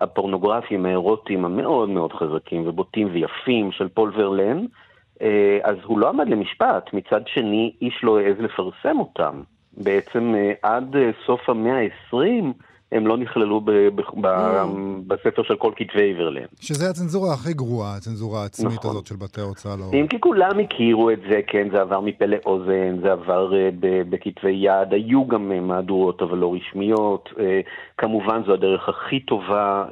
הפורנוגרפיים, 0.00 0.86
האירוטיים, 0.86 1.44
המאוד 1.44 1.88
מאוד 1.88 2.12
חזקים 2.12 2.68
ובוטים 2.68 3.08
ויפים 3.12 3.72
של 3.72 3.88
פול 3.88 4.12
ורלן, 4.16 4.58
אה, 4.58 4.64
אז 5.62 5.76
הוא 5.84 5.98
לא 5.98 6.08
עמד 6.08 6.28
למשפט. 6.28 6.90
מצד 6.92 7.20
שני, 7.26 7.72
איש 7.82 8.00
לא 8.02 8.18
העז 8.18 8.36
לפרסם 8.38 8.98
אותם. 8.98 9.42
בעצם 9.76 10.34
אה, 10.36 10.52
עד 10.62 10.96
אה, 10.96 11.10
סוף 11.26 11.48
המאה 11.48 11.78
ה-20 11.80 12.44
הם 12.92 13.06
לא 13.06 13.16
נכללו 13.16 13.60
ב- 13.60 13.70
ב- 13.70 14.00
ב-. 14.20 14.64
בספר 15.06 15.42
של 15.42 15.56
כל 15.56 15.72
כתבי 15.76 16.02
איברלן. 16.02 16.44
שזה 16.60 16.90
הצנזורה 16.90 17.34
הכי 17.34 17.52
גרועה, 17.52 17.96
הצנזורה 17.96 18.42
העצמית 18.42 18.72
נכון. 18.72 18.90
הזאת 18.90 19.06
של 19.06 19.16
בתי 19.16 19.40
ההוצאה 19.40 19.76
לאור. 19.76 19.94
אם 19.94 20.06
כי 20.06 20.20
כולם 20.20 20.58
הכירו 20.58 21.10
את 21.10 21.18
זה, 21.30 21.40
כן, 21.46 21.68
זה 21.72 21.80
עבר 21.80 22.00
מפה 22.00 22.26
לאוזן, 22.26 22.96
זה 23.02 23.12
עבר 23.12 23.52
ב- 23.80 24.02
בכתבי 24.10 24.50
יד, 24.50 24.92
היו 24.92 25.28
גם 25.28 25.68
מהדורות 25.68 26.22
אבל 26.22 26.38
לא 26.38 26.54
רשמיות. 26.54 27.28
כמובן 27.98 28.42
זו 28.46 28.52
הדרך 28.52 28.88
הכי 28.88 29.20
טובה 29.20 29.84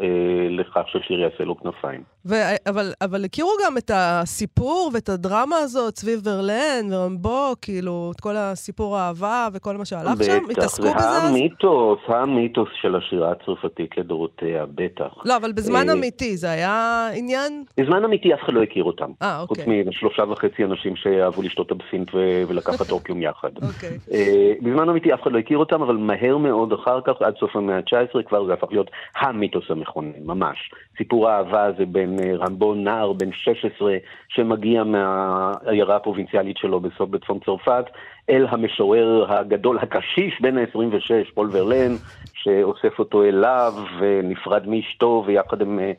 לכך 0.51 0.83
ששיר 0.87 1.21
יעשה 1.21 1.45
לו 1.45 1.57
כנפיים. 1.61 2.01
ו- 2.27 2.69
אבל, 2.69 2.93
אבל 3.01 3.25
הכירו 3.25 3.51
גם 3.67 3.79
את 3.79 3.91
הסיפור 3.95 4.91
ואת 4.95 5.09
הדרמה 5.09 5.57
הזאת 5.57 5.97
סביב 5.97 6.21
ורלן 6.25 6.93
ורמבו, 6.93 7.53
כאילו, 7.63 8.13
את 8.15 8.21
כל 8.21 8.37
הסיפור 8.37 8.97
האהבה 8.97 9.49
וכל 9.53 9.77
מה 9.77 9.85
שהלך 9.85 10.19
בטח, 10.19 10.25
שם? 10.25 10.51
התעסקו 10.51 10.83
בזה 10.83 10.93
אז? 10.93 11.33
בטח, 11.33 12.09
זה 12.09 12.17
המיתוס, 12.17 12.69
של 12.81 12.97
השירה 12.97 13.33
הצרפתית 13.33 13.99
לדורותיה, 13.99 14.65
בטח. 14.75 15.13
לא, 15.25 15.37
אבל 15.37 15.53
בזמן 15.53 15.89
אה, 15.89 15.95
אמיתי, 15.95 16.37
זה 16.37 16.51
היה 16.51 17.09
עניין... 17.15 17.65
בזמן 17.81 18.05
אמיתי 18.05 18.35
אף 18.35 18.41
אחד 18.45 18.53
לא 18.53 18.63
הכיר 18.63 18.85
אותם. 18.85 19.11
אה, 19.23 19.41
אוקיי. 19.41 19.65
חוץ 19.65 19.75
משלושה 19.87 20.23
וחצי 20.23 20.65
אנשים 20.65 20.97
שאהבו 20.97 21.43
לשתות 21.43 21.73
אבסינט 21.73 22.15
ו- 22.15 22.43
ולקחת 22.49 22.91
אופיום 22.97 23.23
יחד. 23.23 23.51
אוקיי. 23.63 23.99
אה, 24.13 24.53
בזמן 24.63 24.89
אמיתי 24.89 25.15
אף 25.15 25.23
אחד 25.23 25.33
לא 25.33 25.39
הכיר 25.39 25.59
אותם, 25.59 25.83
אבל 25.83 25.97
מהר 25.97 26.37
מאוד 26.37 26.73
אחר 26.73 27.01
כך, 27.01 27.13
עד 27.23 27.35
סוף 27.41 27.57
המאה 27.57 27.77
ה-19, 27.77 28.23
כבר 28.29 28.47
זה 28.47 28.53
הפך 28.53 28.69
להיות 28.71 28.91
המיתוס 29.17 29.65
המכונן, 29.71 30.11
ממש. 30.25 30.71
סיפור 30.99 31.29
האהבה 31.29 31.65
הזה 31.65 31.87
בין... 31.87 32.12
אה, 32.18 32.37
רמבו 32.37 32.75
נער 32.75 33.12
בן 33.12 33.33
16 33.33 33.96
שמגיע 34.29 34.85
מהעיירה 34.85 35.96
הפרובינציאלית 35.96 36.57
שלו 36.57 36.81
בסוף 36.81 37.11
בצפון 37.11 37.38
צרפת, 37.44 37.85
אל 38.31 38.46
המשורר 38.48 39.33
הגדול, 39.33 39.79
הקשיש 39.79 40.40
בן 40.40 40.59
ה-26, 40.59 41.35
פול 41.35 41.48
ורלן, 41.53 41.92
שאוסף 42.35 42.98
אותו 42.98 43.25
אליו 43.25 43.72
ונפרד 43.98 44.66
מאשתו 44.66 45.25
ויחד 45.27 45.62
הם 45.62 45.79
אה, 45.79 45.92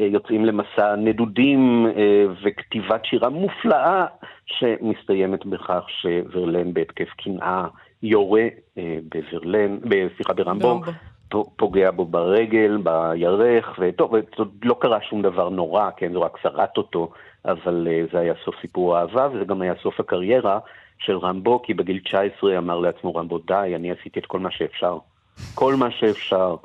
אה, 0.00 0.06
יוצאים 0.06 0.44
למסע 0.44 0.96
נדודים 0.96 1.86
וכתיבת 2.42 3.04
שירה 3.04 3.28
מופלאה 3.28 4.06
שמסתיימת 4.46 5.46
בכך 5.46 5.84
שוורלן 5.88 6.74
בהתקף 6.74 7.08
קנאה 7.24 7.66
יורה 8.02 8.44
בברלן, 9.08 9.78
סליחה, 10.16 10.32
ברמבו, 10.32 10.80
פוגע 11.56 11.90
בו 11.90 12.04
ברגל, 12.04 12.78
בירך, 12.82 13.78
וטוב, 13.78 14.14
לא 14.62 14.76
קרה 14.80 14.98
שום 15.00 15.22
דבר 15.22 15.48
נורא, 15.48 15.90
כן, 15.96 16.12
זה 16.12 16.18
רק 16.18 16.36
שרט 16.42 16.76
אותו, 16.76 17.10
אבל 17.44 17.88
זה 18.12 18.18
היה 18.18 18.34
סוף 18.44 18.54
סיפור 18.60 18.96
האהבה, 18.96 19.28
וזה 19.32 19.44
גם 19.44 19.62
היה 19.62 19.74
סוף 19.82 20.00
הקריירה 20.00 20.58
של 20.98 21.18
רמבו, 21.18 21.62
כי 21.62 21.74
בגיל 21.74 22.00
19 22.04 22.58
אמר 22.58 22.78
לעצמו 22.78 23.14
רמבו, 23.14 23.38
די, 23.38 23.72
אני 23.76 23.90
עשיתי 23.90 24.20
את 24.20 24.26
כל 24.26 24.38
מה 24.38 24.50
שאפשר. 24.50 24.98
כל 25.54 25.74
מה 25.74 25.90
שאפשר. 25.90 26.56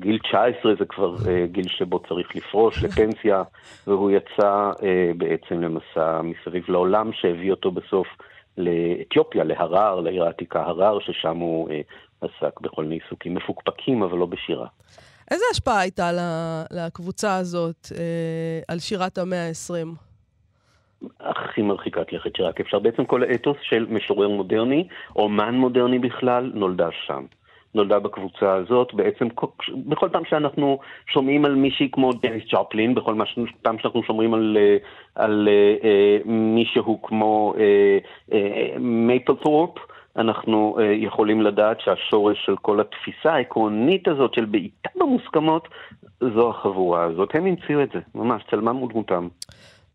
גיל 0.00 0.18
19 0.18 0.74
זה 0.78 0.84
כבר 0.84 1.14
uh, 1.16 1.46
גיל 1.46 1.68
שבו 1.68 1.98
צריך 1.98 2.36
לפרוש 2.36 2.84
לפנסיה, 2.84 3.42
והוא 3.86 4.10
יצא 4.10 4.70
uh, 4.76 4.82
בעצם 5.16 5.60
למסע 5.62 6.20
מסביב 6.22 6.64
לעולם, 6.68 7.12
שהביא 7.12 7.50
אותו 7.50 7.70
בסוף 7.70 8.06
לאתיופיה, 8.58 9.44
להרר, 9.44 10.00
לעיר 10.00 10.24
העתיקה 10.24 10.62
הרר, 10.62 10.98
ששם 11.00 11.36
הוא 11.36 11.68
uh, 11.68 11.72
עסק 12.22 12.60
בכל 12.60 12.82
מיני 12.82 12.98
עיסוקים 13.04 13.34
מפוקפקים, 13.34 14.02
אבל 14.02 14.18
לא 14.18 14.26
בשירה. 14.26 14.66
איזה 15.30 15.44
השפעה 15.52 15.80
הייתה 15.80 16.10
לקבוצה 16.70 17.36
הזאת 17.36 17.86
uh, 17.86 17.94
על 18.68 18.78
שירת 18.78 19.18
המאה 19.18 19.46
ה-20? 19.46 19.88
הכי 21.20 21.62
מרחיקת 21.62 22.12
לכת 22.12 22.36
שרק 22.36 22.60
אפשר. 22.60 22.78
בעצם 22.78 23.04
כל 23.04 23.22
האתוס 23.22 23.56
של 23.62 23.86
משורר 23.90 24.28
מודרני, 24.28 24.88
אומן 25.16 25.54
מודרני 25.54 25.98
בכלל, 25.98 26.50
נולדה 26.54 26.88
שם. 27.06 27.24
נולדה 27.74 27.98
בקבוצה 27.98 28.54
הזאת. 28.54 28.94
בעצם 28.94 29.28
בכל 29.86 30.08
פעם 30.12 30.22
שאנחנו 30.30 30.78
שומעים 31.12 31.44
על 31.44 31.54
מישהי 31.54 31.88
כמו 31.92 32.12
דניס 32.12 32.44
ג'ופלין, 32.52 32.94
בכל 32.94 33.14
פעם 33.62 33.78
שאנחנו 33.78 34.02
שומעים 34.02 34.34
על, 34.34 34.56
אה, 34.60 34.76
על 35.14 35.48
uh, 35.48 35.82
uh, 35.82 36.28
מישהו 36.28 37.02
כמו 37.02 37.54
מייפל 38.78 39.34
תורפ, 39.34 39.70
אנחנו 40.16 40.76
uh, 40.78 40.82
יכולים 40.82 41.42
לדעת 41.42 41.80
שהשורש 41.80 42.46
של 42.46 42.56
כל 42.56 42.80
התפיסה 42.80 43.32
העקרונית 43.32 44.08
הזאת 44.08 44.34
של 44.34 44.44
בעיטה 44.44 44.88
במוסכמות, 44.96 45.68
זו 46.20 46.50
החבורה 46.50 47.04
הזאת. 47.04 47.28
הם 47.34 47.46
המציאו 47.46 47.82
את 47.82 47.88
זה, 47.94 48.00
ממש, 48.14 48.42
צלמם 48.50 48.82
ודמותם. 48.82 49.28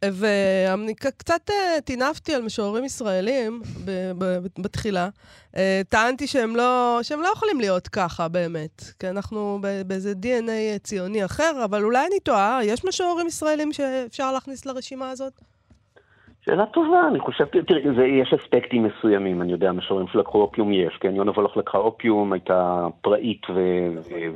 ואני 0.05 0.95
קצת 0.95 1.49
אה, 1.49 1.81
טינפתי 1.81 2.35
על 2.35 2.41
משוררים 2.41 2.85
ישראלים 2.85 3.61
בתחילה. 4.59 5.09
אה, 5.57 5.81
טענתי 5.89 6.27
שהם 6.27 6.55
לא, 6.55 6.99
שהם 7.03 7.21
לא 7.21 7.27
יכולים 7.27 7.59
להיות 7.59 7.87
ככה 7.87 8.27
באמת, 8.27 8.81
כי 8.99 9.09
אנחנו 9.09 9.59
באיזה 9.87 10.13
DNA 10.21 10.79
ציוני 10.83 11.25
אחר, 11.25 11.61
אבל 11.65 11.83
אולי 11.83 12.07
אני 12.07 12.19
טועה, 12.19 12.59
יש 12.63 12.85
משוררים 12.85 13.27
ישראלים 13.27 13.73
שאפשר 13.73 14.31
להכניס 14.31 14.65
לרשימה 14.65 15.09
הזאת? 15.09 15.41
שאלה 16.47 16.65
טובה, 16.65 17.07
אני 17.07 17.19
חושב, 17.19 17.45
תראי, 17.45 18.21
יש 18.21 18.33
אספקטים 18.33 18.83
מסוימים, 18.87 19.41
אני 19.41 19.51
יודע, 19.51 19.71
משוררים 19.71 20.07
שלקחו 20.07 20.41
אופיום 20.41 20.73
יש, 20.73 20.97
כן, 20.99 21.15
יונה 21.15 21.31
וולך 21.31 21.57
לקחה 21.57 21.77
אופיום, 21.77 22.33
הייתה 22.33 22.87
פראית, 23.01 23.41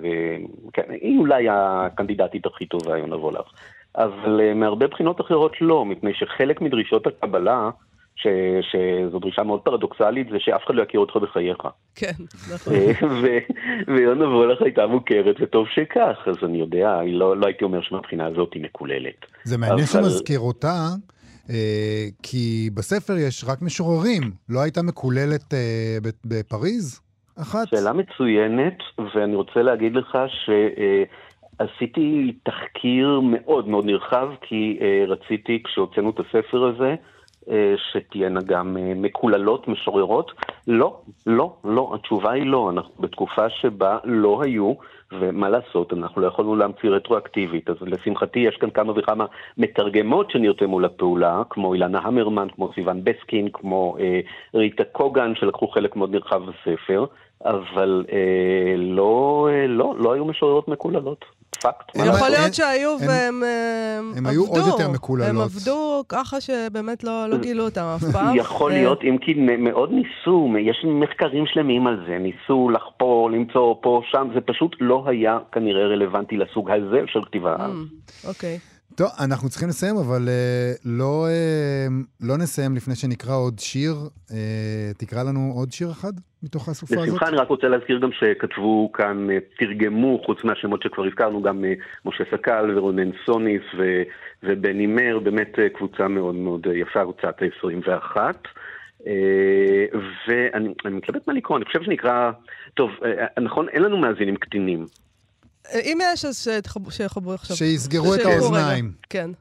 וכן, 0.01 0.81
היא 1.01 1.19
אולי 1.19 1.47
הקנדידטית 1.49 2.45
הכי 2.45 2.65
טובה, 2.65 2.97
יונה 2.97 3.15
וולך. 3.15 3.45
אבל 3.95 4.39
uh, 4.39 4.55
מהרבה 4.55 4.87
בחינות 4.87 5.21
אחרות 5.21 5.61
לא, 5.61 5.85
מפני 5.85 6.13
שחלק 6.13 6.61
מדרישות 6.61 7.07
הקבלה, 7.07 7.69
ש, 8.15 8.27
שזו 8.61 9.19
דרישה 9.19 9.43
מאוד 9.43 9.59
פרדוקסלית, 9.59 10.29
זה 10.29 10.37
שאף 10.39 10.61
אחד 10.65 10.75
לא 10.75 10.83
יכיר 10.83 10.99
אותך 10.99 11.15
בחייך. 11.15 11.57
כן, 11.95 12.11
נכון. 12.53 12.73
ויונה 13.87 14.25
וולך 14.25 14.61
הייתה 14.61 14.87
מוכרת, 14.87 15.35
וטוב 15.41 15.67
שכך, 15.67 16.17
אז 16.25 16.35
אני 16.43 16.57
יודע, 16.57 17.01
לא, 17.07 17.37
לא 17.37 17.45
הייתי 17.45 17.63
אומר 17.63 17.81
שמבחינה 17.81 18.25
הזאת 18.25 18.53
היא 18.53 18.63
מקוללת. 18.63 19.25
זה 19.43 19.57
מעניין 19.57 19.87
אבל... 19.93 20.03
שמזכיר 20.03 20.39
אותה. 20.39 20.73
אה, 21.51 22.05
כי 22.23 22.69
בספר 22.73 23.13
יש 23.13 23.43
רק 23.47 23.61
משוררים, 23.61 24.21
לא 24.49 24.59
הייתה 24.61 24.81
מקוללת 24.81 25.53
אה, 25.53 25.97
בפריז? 26.25 27.01
אחת? 27.41 27.67
שאלה 27.67 27.93
מצוינת, 27.93 28.77
ואני 29.15 29.35
רוצה 29.35 29.61
להגיד 29.61 29.95
לך 29.95 30.17
ש... 30.27 30.49
אה, 30.49 31.03
תחקיר 32.43 33.19
מאוד 33.23 33.67
מאוד 33.67 33.85
נרחב, 33.85 34.27
כי 34.41 34.79
רציתי, 35.07 35.63
כשהוצאנו 35.63 36.09
את 36.09 36.19
הספר 36.19 36.63
הזה, 36.63 36.95
שתהיינה 37.91 38.39
גם 38.45 38.77
uh, 38.77 38.79
מקוללות, 38.95 39.67
משוררות. 39.67 40.31
לא, 40.67 40.99
לא, 41.27 41.53
לא, 41.63 41.91
התשובה 41.95 42.31
היא 42.31 42.45
לא. 42.45 42.69
אנחנו 42.69 42.93
בתקופה 42.99 43.49
שבה 43.49 43.97
לא 44.03 44.41
היו, 44.43 44.73
ומה 45.11 45.49
לעשות, 45.49 45.93
אנחנו 45.93 46.21
לא 46.21 46.27
יכולנו 46.27 46.55
להמציא 46.55 46.89
רטרואקטיבית. 46.89 47.69
אז 47.69 47.75
לשמחתי 47.81 48.39
יש 48.39 48.57
כאן 48.57 48.69
כמה 48.69 48.93
וכמה 48.95 49.25
מתרגמות 49.57 50.31
שנרתמו 50.31 50.79
לפעולה, 50.79 51.41
כמו 51.49 51.73
אילנה 51.73 51.99
המרמן, 51.99 52.47
כמו 52.55 52.73
סיוון 52.73 53.03
בסקין, 53.03 53.49
כמו 53.53 53.95
uh, 53.97 54.57
ריטה 54.57 54.83
קוגן, 54.83 55.35
שלקחו 55.35 55.67
חלק 55.67 55.95
מאוד 55.95 56.11
נרחב 56.11 56.41
בספר. 56.45 57.05
אבל 57.45 58.05
אה, 58.11 58.75
לא, 58.77 59.47
אה, 59.51 59.67
לא, 59.67 59.93
לא 59.97 60.13
היו 60.13 60.25
משוררות 60.25 60.67
מקוללות. 60.67 61.25
פאקט. 61.61 61.95
יכול 61.95 62.29
להיות 62.29 62.53
שהיו 62.53 62.97
והם 63.07 63.43
עבדו. 63.43 64.17
הם 64.17 64.25
היו 64.25 64.45
עוד 64.45 64.67
יותר 64.67 64.89
מקוללות. 64.89 65.29
הם 65.29 65.41
עבדו 65.41 66.03
ככה 66.09 66.41
שבאמת 66.41 67.03
לא, 67.03 67.27
לא 67.29 67.37
גילו 67.37 67.63
אותם 67.63 67.81
אף 67.95 68.03
פעם. 68.13 68.35
יכול 68.35 68.71
להיות, 68.71 69.03
אם 69.03 69.17
כי 69.17 69.33
מאוד 69.57 69.91
ניסו, 69.91 70.53
יש 70.59 70.85
מחקרים 70.85 71.45
שלמים 71.45 71.87
על 71.87 72.03
זה, 72.07 72.17
ניסו 72.19 72.69
לחפור, 72.69 73.31
למצוא 73.31 73.75
פה, 73.81 74.01
שם, 74.11 74.27
זה 74.33 74.41
פשוט 74.41 74.75
לא 74.79 75.03
היה 75.07 75.37
כנראה 75.51 75.87
רלוונטי 75.87 76.37
לסוג 76.37 76.71
הזה 76.71 77.01
של 77.07 77.25
כתיבה. 77.25 77.55
Mm, 77.55 78.27
אוקיי. 78.27 78.59
טוב, 78.95 79.07
אנחנו 79.25 79.49
צריכים 79.49 79.69
לסיים, 79.69 79.95
אבל 79.95 80.21
uh, 80.25 80.81
לא, 80.85 81.27
uh, 81.27 82.27
לא 82.27 82.37
נסיים 82.37 82.75
לפני 82.75 82.95
שנקרא 82.95 83.35
עוד 83.35 83.59
שיר. 83.59 83.93
Uh, 84.29 84.33
תקרא 84.97 85.23
לנו 85.23 85.51
עוד 85.55 85.71
שיר 85.71 85.91
אחד 85.91 86.11
מתוך 86.43 86.69
הסופה 86.69 86.95
הזאת. 86.95 87.07
בשמחה, 87.07 87.27
אני 87.27 87.37
רק 87.37 87.47
רוצה 87.47 87.67
להזכיר 87.67 87.99
גם 87.99 88.09
שכתבו 88.11 88.91
כאן, 88.91 89.27
תרגמו, 89.59 90.21
חוץ 90.25 90.43
מהשמות 90.43 90.83
שכבר 90.83 91.05
הזכרנו, 91.05 91.41
גם 91.41 91.63
משה 92.05 92.23
סקל 92.31 92.77
ורונן 92.77 93.09
סוניס 93.25 93.61
ו, 93.77 94.01
ובני 94.43 94.87
מר, 94.87 95.19
באמת 95.19 95.59
קבוצה 95.73 96.07
מאוד 96.07 96.35
מאוד 96.35 96.67
יפה, 96.73 97.03
קבוצת 97.03 97.41
ה-21. 97.41 98.17
Uh, 98.99 99.03
ואני 100.27 100.95
מתלבט 100.95 101.27
מה 101.27 101.33
לקרוא, 101.33 101.57
אני 101.57 101.65
חושב 101.65 101.83
שנקרא, 101.83 102.31
טוב, 102.73 102.91
נכון, 103.41 103.69
אין 103.69 103.83
לנו 103.83 103.97
מאזינים 103.97 104.35
קטינים. 104.35 104.85
אם 105.73 105.99
יש, 106.13 106.25
אז 106.25 106.47
שיחברו 106.89 107.33
עכשיו. 107.33 107.57
שיסגרו 107.57 108.15
את 108.15 108.19
האוזניים. 108.25 108.91
כן. 109.09 109.31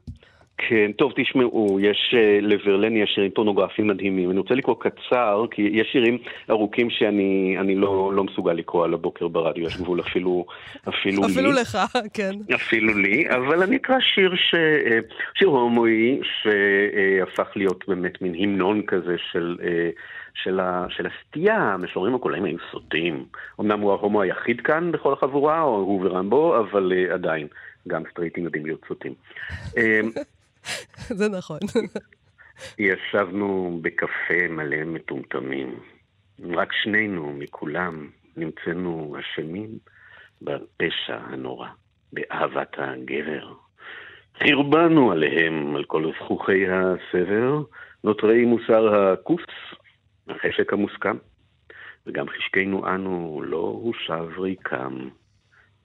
כן, 0.69 0.91
טוב, 0.91 1.13
תשמעו, 1.15 1.79
יש, 1.81 2.13
uh, 2.13 2.41
לברלן 2.41 2.95
יש 2.97 3.11
שירים 3.15 3.31
פורנוגרפיים 3.31 3.87
מדהימים. 3.87 4.31
אני 4.31 4.39
רוצה 4.39 4.53
לקרוא 4.53 4.75
קצר, 4.79 5.45
כי 5.51 5.61
יש 5.61 5.87
שירים 5.91 6.17
ארוכים 6.49 6.89
שאני 6.89 7.75
לא, 7.75 8.13
לא 8.13 8.23
מסוגל 8.23 8.53
לקרוא 8.53 8.85
על 8.85 8.93
הבוקר 8.93 9.27
ברדיו, 9.27 9.67
יש 9.67 9.77
גבול 9.77 9.99
אפילו, 9.99 10.45
אפילו 10.89 11.21
לי. 11.21 11.33
אפילו 11.33 11.51
לך, 11.51 11.77
כן. 12.13 12.31
אפילו 12.55 12.97
לי, 12.97 13.29
אבל 13.29 13.63
אני 13.63 13.75
אקרא 13.75 13.99
שיר, 13.99 14.35
ש, 14.35 14.55
אה, 14.55 14.99
שיר 15.35 15.47
הומואי 15.47 16.19
שהפך 16.23 17.47
להיות 17.55 17.83
באמת 17.87 18.21
מין 18.21 18.35
המנון 18.35 18.81
כזה 18.81 19.15
של... 19.31 19.57
Uh, 19.59 19.65
של, 20.43 20.59
ה, 20.59 20.85
של 20.89 21.07
הסטייה, 21.07 21.57
המשוררים 21.57 22.15
הקולעים 22.15 22.43
היו 22.43 22.57
סוטים. 22.71 23.25
אמנם 23.59 23.79
הוא 23.79 23.91
ההומו 23.91 24.21
היחיד 24.21 24.61
כאן 24.61 24.91
בכל 24.91 25.13
החבורה, 25.13 25.61
או 25.61 25.75
הוא 25.75 26.05
ורמבו, 26.05 26.59
אבל 26.59 26.91
uh, 26.91 27.13
עדיין, 27.13 27.47
גם 27.87 28.03
סטרייטים 28.11 28.43
יודעים 28.43 28.65
להיות 28.65 28.81
סוטים. 28.87 29.13
זה 31.19 31.29
נכון. 31.29 31.59
ישבנו 32.79 33.79
בקפה 33.81 34.47
מלא 34.49 34.83
מטומטמים. 34.85 35.79
רק 36.55 36.73
שנינו 36.83 37.33
מכולם 37.33 38.09
נמצאנו 38.37 39.15
אשמים 39.19 39.69
בפשע 40.41 41.17
הנורא, 41.17 41.67
באהבת 42.13 42.73
הגבר. 42.77 43.53
חרבנו 44.39 45.11
עליהם, 45.11 45.75
על 45.75 45.83
כל 45.83 46.11
זכוכי 46.15 46.65
הסבר, 46.67 47.61
נותרי 48.03 48.45
מוסר 48.45 48.95
הכוס 48.95 49.45
החשק 50.27 50.73
המוסכם, 50.73 51.17
וגם 52.07 52.29
חשקנו 52.29 52.87
אנו 52.87 53.41
לא 53.45 53.79
הושב 53.83 54.39
ריקם. 54.39 55.09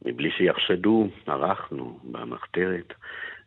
מבלי 0.05 0.31
שיחשדו, 0.31 1.09
ערכנו 1.27 1.99
במחתרת 2.05 2.95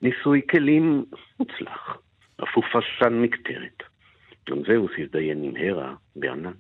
ניסוי 0.01 0.41
כלים 0.49 1.05
מוצלח, 1.39 1.97
אפופשן 2.43 3.13
מקטרת. 3.13 3.83
גם 4.49 4.57
זהו 4.67 4.88
סזדיין 4.89 5.43
עם 5.43 5.53
הרה 5.55 5.95
בענן. 6.15 6.51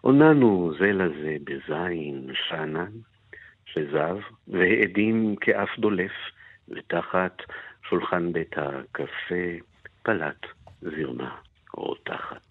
עוננו 0.00 0.72
זה 0.78 0.92
לזה 0.92 1.36
בזין 1.44 2.30
שאנן, 2.48 2.90
שזב, 3.66 4.16
והעדים 4.48 5.36
כאף 5.40 5.68
דולף, 5.78 6.12
ותחת 6.68 7.36
שולחן 7.88 8.32
בית 8.32 8.52
הקפה 8.56 9.34
פלט 10.02 10.46
זרמה 10.82 11.36
רותחת. 11.74 12.48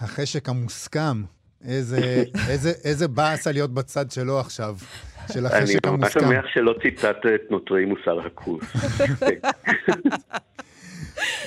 החשק 0.00 0.48
המוסכם. 0.48 1.22
איזה, 1.68 2.24
איזה, 2.50 2.70
איזה 2.84 3.08
באסה 3.08 3.52
להיות 3.52 3.74
בצד 3.74 4.10
שלו 4.10 4.40
עכשיו, 4.40 4.74
של 5.30 5.46
החשק 5.46 5.86
המוסכם. 5.86 6.20
אני 6.20 6.26
ממש 6.26 6.36
שמח 6.36 6.44
שלא 6.54 6.74
ציטטת 6.82 7.26
את 7.34 7.50
נוטרי 7.50 7.84
מוסר 7.84 8.20
הכוס. 8.26 8.64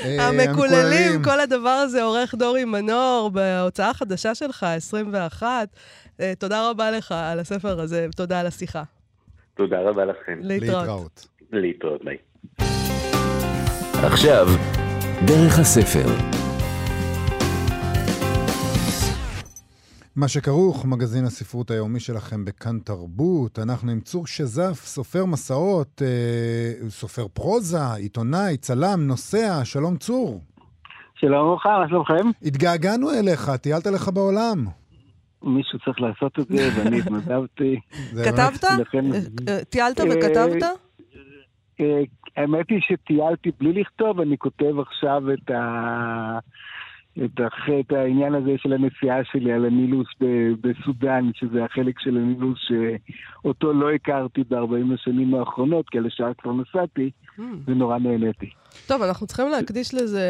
אה, 0.05 0.27
המקוללים, 0.27 1.23
כל 1.23 1.39
הדבר 1.39 1.69
הזה 1.69 2.03
עורך 2.03 2.35
דורי 2.35 2.65
מנור 2.65 3.31
בהוצאה 3.33 3.89
החדשה 3.89 4.35
שלך, 4.35 4.63
21. 4.63 5.67
אה, 6.19 6.33
תודה 6.39 6.69
רבה 6.69 6.91
לך 6.91 7.11
על 7.11 7.39
הספר 7.39 7.79
הזה, 7.79 8.07
תודה 8.15 8.39
על 8.39 8.47
השיחה. 8.47 8.83
תודה 9.53 9.79
רבה 9.79 10.05
לכם. 10.05 10.39
להתראות. 10.41 11.27
להתראות, 11.51 12.03
ביי. 12.03 12.17
עכשיו, 14.03 14.47
דרך 15.25 15.59
הספר. 15.59 16.42
מה 20.15 20.27
שכרוך, 20.27 20.85
מגזין 20.85 21.25
הספרות 21.25 21.71
היומי 21.71 21.99
שלכם 21.99 22.45
בכאן 22.45 22.79
תרבות. 22.79 23.59
אנחנו 23.59 23.91
עם 23.91 23.99
צור 23.99 24.27
שזף, 24.27 24.85
סופר 24.85 25.25
מסעות, 25.25 26.01
אה, 26.01 26.89
סופר 26.89 27.27
פרוזה, 27.27 27.93
עיתונאי, 27.97 28.57
צלם, 28.57 29.07
נוסע. 29.07 29.65
שלום 29.65 29.97
צור. 29.97 30.41
שלום 31.15 31.47
וברכה, 31.47 31.79
מה 31.79 31.89
שלומכם? 31.89 32.29
התגעגענו 32.41 33.11
אליך, 33.11 33.49
טיילת 33.49 33.87
לך 33.87 34.09
בעולם. 34.13 34.65
מישהו 35.43 35.79
צריך 35.79 36.01
לעשות 36.01 36.39
את 36.39 36.47
זה, 36.47 36.69
ואני 36.75 36.99
התנדבתי. 36.99 37.79
כתבת? 38.25 38.63
אה, 38.63 38.77
אה, 39.47 39.65
טיילת 39.65 39.99
וכתבת? 39.99 40.63
אה, 41.79 42.01
האמת 42.37 42.69
היא 42.69 42.79
שטיילתי 42.81 43.51
בלי 43.59 43.81
לכתוב, 43.81 44.19
אני 44.19 44.37
כותב 44.37 44.79
עכשיו 44.79 45.33
את 45.33 45.51
ה... 45.51 46.39
את, 47.25 47.39
הח... 47.39 47.69
את 47.79 47.91
העניין 47.91 48.35
הזה 48.35 48.51
של 48.57 48.73
הנסיעה 48.73 49.23
שלי 49.23 49.51
על 49.51 49.65
הנילוס 49.65 50.07
ב... 50.21 50.25
בסודאן, 50.61 51.29
שזה 51.33 51.63
החלק 51.63 51.99
של 51.99 52.17
הנילוס 52.17 52.59
שאותו 52.67 53.73
לא 53.73 53.91
הכרתי 53.91 54.43
ב-40 54.49 54.93
השנים 54.93 55.35
האחרונות, 55.35 55.89
כי 55.89 55.97
על 55.97 56.05
השאר 56.05 56.31
כבר 56.37 56.51
נסעתי. 56.53 57.11
ונורא 57.65 57.97
נהניתי. 57.97 58.49
טוב, 58.87 59.01
אנחנו 59.01 59.27
צריכים 59.27 59.49
להקדיש 59.49 59.93
לזה 59.93 60.27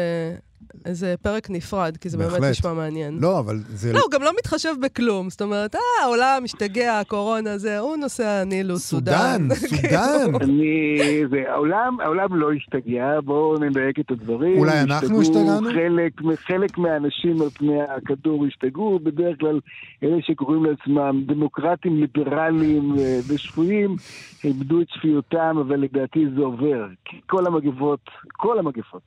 איזה 0.84 1.14
פרק 1.22 1.50
נפרד, 1.50 1.96
כי 1.96 2.08
זה 2.08 2.18
באמת 2.18 2.30
בהחלט. 2.30 2.50
נשמע 2.50 2.72
מעניין. 2.72 3.18
לא, 3.20 3.38
אבל 3.38 3.56
זה... 3.68 3.92
לא, 3.92 4.00
הוא 4.00 4.10
גם 4.10 4.22
לא 4.22 4.32
מתחשב 4.38 4.74
בכלום. 4.82 5.30
זאת 5.30 5.42
אומרת, 5.42 5.74
אה, 5.74 5.80
העולם 6.02 6.40
משתגע, 6.44 7.00
הקורונה 7.00 7.58
זה, 7.58 7.78
הוא 7.78 7.96
נוסע 7.96 8.44
נילוס, 8.44 8.86
סודן. 8.86 9.38
סודן, 9.54 9.54
סודן. 9.54 10.34
אני... 10.44 10.98
זה, 11.30 11.42
העולם, 11.48 11.96
העולם 12.00 12.36
לא 12.36 12.52
השתגע, 12.52 13.20
בואו 13.24 13.58
נדייק 13.58 14.00
את 14.00 14.10
הדברים. 14.10 14.58
אולי 14.58 14.80
אנחנו 14.80 15.20
השתגענו? 15.20 15.68
חלק, 15.74 16.12
חלק 16.36 16.78
מהאנשים 16.78 17.42
על 17.42 17.50
פני 17.50 17.82
הכדור 17.82 18.46
השתגעו, 18.46 18.98
בדרך 19.02 19.36
כלל 19.40 19.60
אלה 20.02 20.16
שקוראים 20.22 20.64
לעצמם 20.64 21.22
דמוקרטים, 21.26 22.00
ליברליים 22.00 22.94
אה, 22.98 23.18
ושפויים, 23.28 23.96
איבדו 24.44 24.80
את 24.80 24.86
שפיותם, 24.88 25.56
אבל 25.60 25.76
לדעתי 25.76 26.26
זה 26.36 26.40
עובר. 26.40 26.86
כי 27.04 27.16
כל 27.26 27.46
המגפות, 27.46 28.00
כל 28.32 28.58
המגפות, 28.58 29.02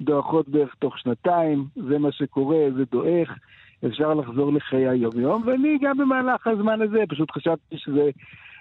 דועכות 0.00 0.48
בערך 0.48 0.74
תוך 0.78 0.98
שנתיים, 0.98 1.64
זה 1.88 1.98
מה 1.98 2.12
שקורה, 2.12 2.58
זה 2.76 2.82
דועך. 2.92 3.28
אפשר 3.86 4.14
לחזור 4.14 4.52
לחיי 4.52 4.88
היום-יום, 4.88 5.42
ואני 5.46 5.78
גם 5.82 5.98
במהלך 5.98 6.46
הזמן 6.46 6.82
הזה 6.82 6.98
פשוט 7.08 7.30
חשבתי 7.30 7.76
שזה 7.76 8.10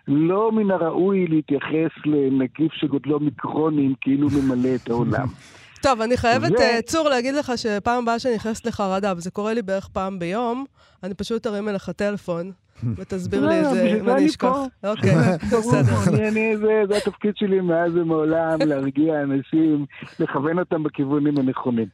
לא 0.07 0.51
מן 0.51 0.71
הראוי 0.71 1.27
להתייחס 1.27 1.91
לנגיף 2.05 2.73
שגודלו 2.73 3.19
מיקרונים 3.19 3.93
כאילו 4.01 4.27
ממלא 4.29 4.69
את 4.75 4.89
העולם. 4.89 5.27
טוב, 5.83 6.01
אני 6.01 6.17
חייבת, 6.17 6.51
ו- 6.51 6.61
אה, 6.61 6.81
צור, 6.81 7.09
להגיד 7.09 7.35
לך 7.35 7.51
שפעם 7.55 8.03
הבאה 8.03 8.19
שאני 8.19 8.35
נכנסת 8.35 8.65
לחרדה, 8.65 9.13
וזה 9.17 9.31
קורה 9.31 9.53
לי 9.53 9.61
בערך 9.61 9.87
פעם 9.87 10.19
ביום, 10.19 10.65
אני 11.03 11.13
פשוט 11.13 11.47
ארים 11.47 11.69
אליך 11.69 11.89
טלפון, 11.89 12.51
ותסביר 12.95 13.47
לי 13.47 13.59
את 13.59 13.63
לא, 13.63 13.73
זה, 13.73 13.83
בשביל 13.83 13.99
אם 13.99 14.05
זה 14.05 14.15
אני 14.15 14.25
אשכח. 14.25 14.47
פה. 14.81 14.89
אוקיי, 14.89 15.15
בסדר. 15.59 16.27
אני, 16.27 16.57
זה, 16.57 16.81
זה 16.89 16.97
התפקיד 16.97 17.33
שלי 17.37 17.61
מאז 17.61 17.95
ומעולם, 17.95 18.57
להרגיע 18.69 19.21
אנשים, 19.23 19.85
לכוון 20.19 20.59
אותם 20.59 20.83
בכיוונים 20.83 21.37
הנכונים. 21.37 21.87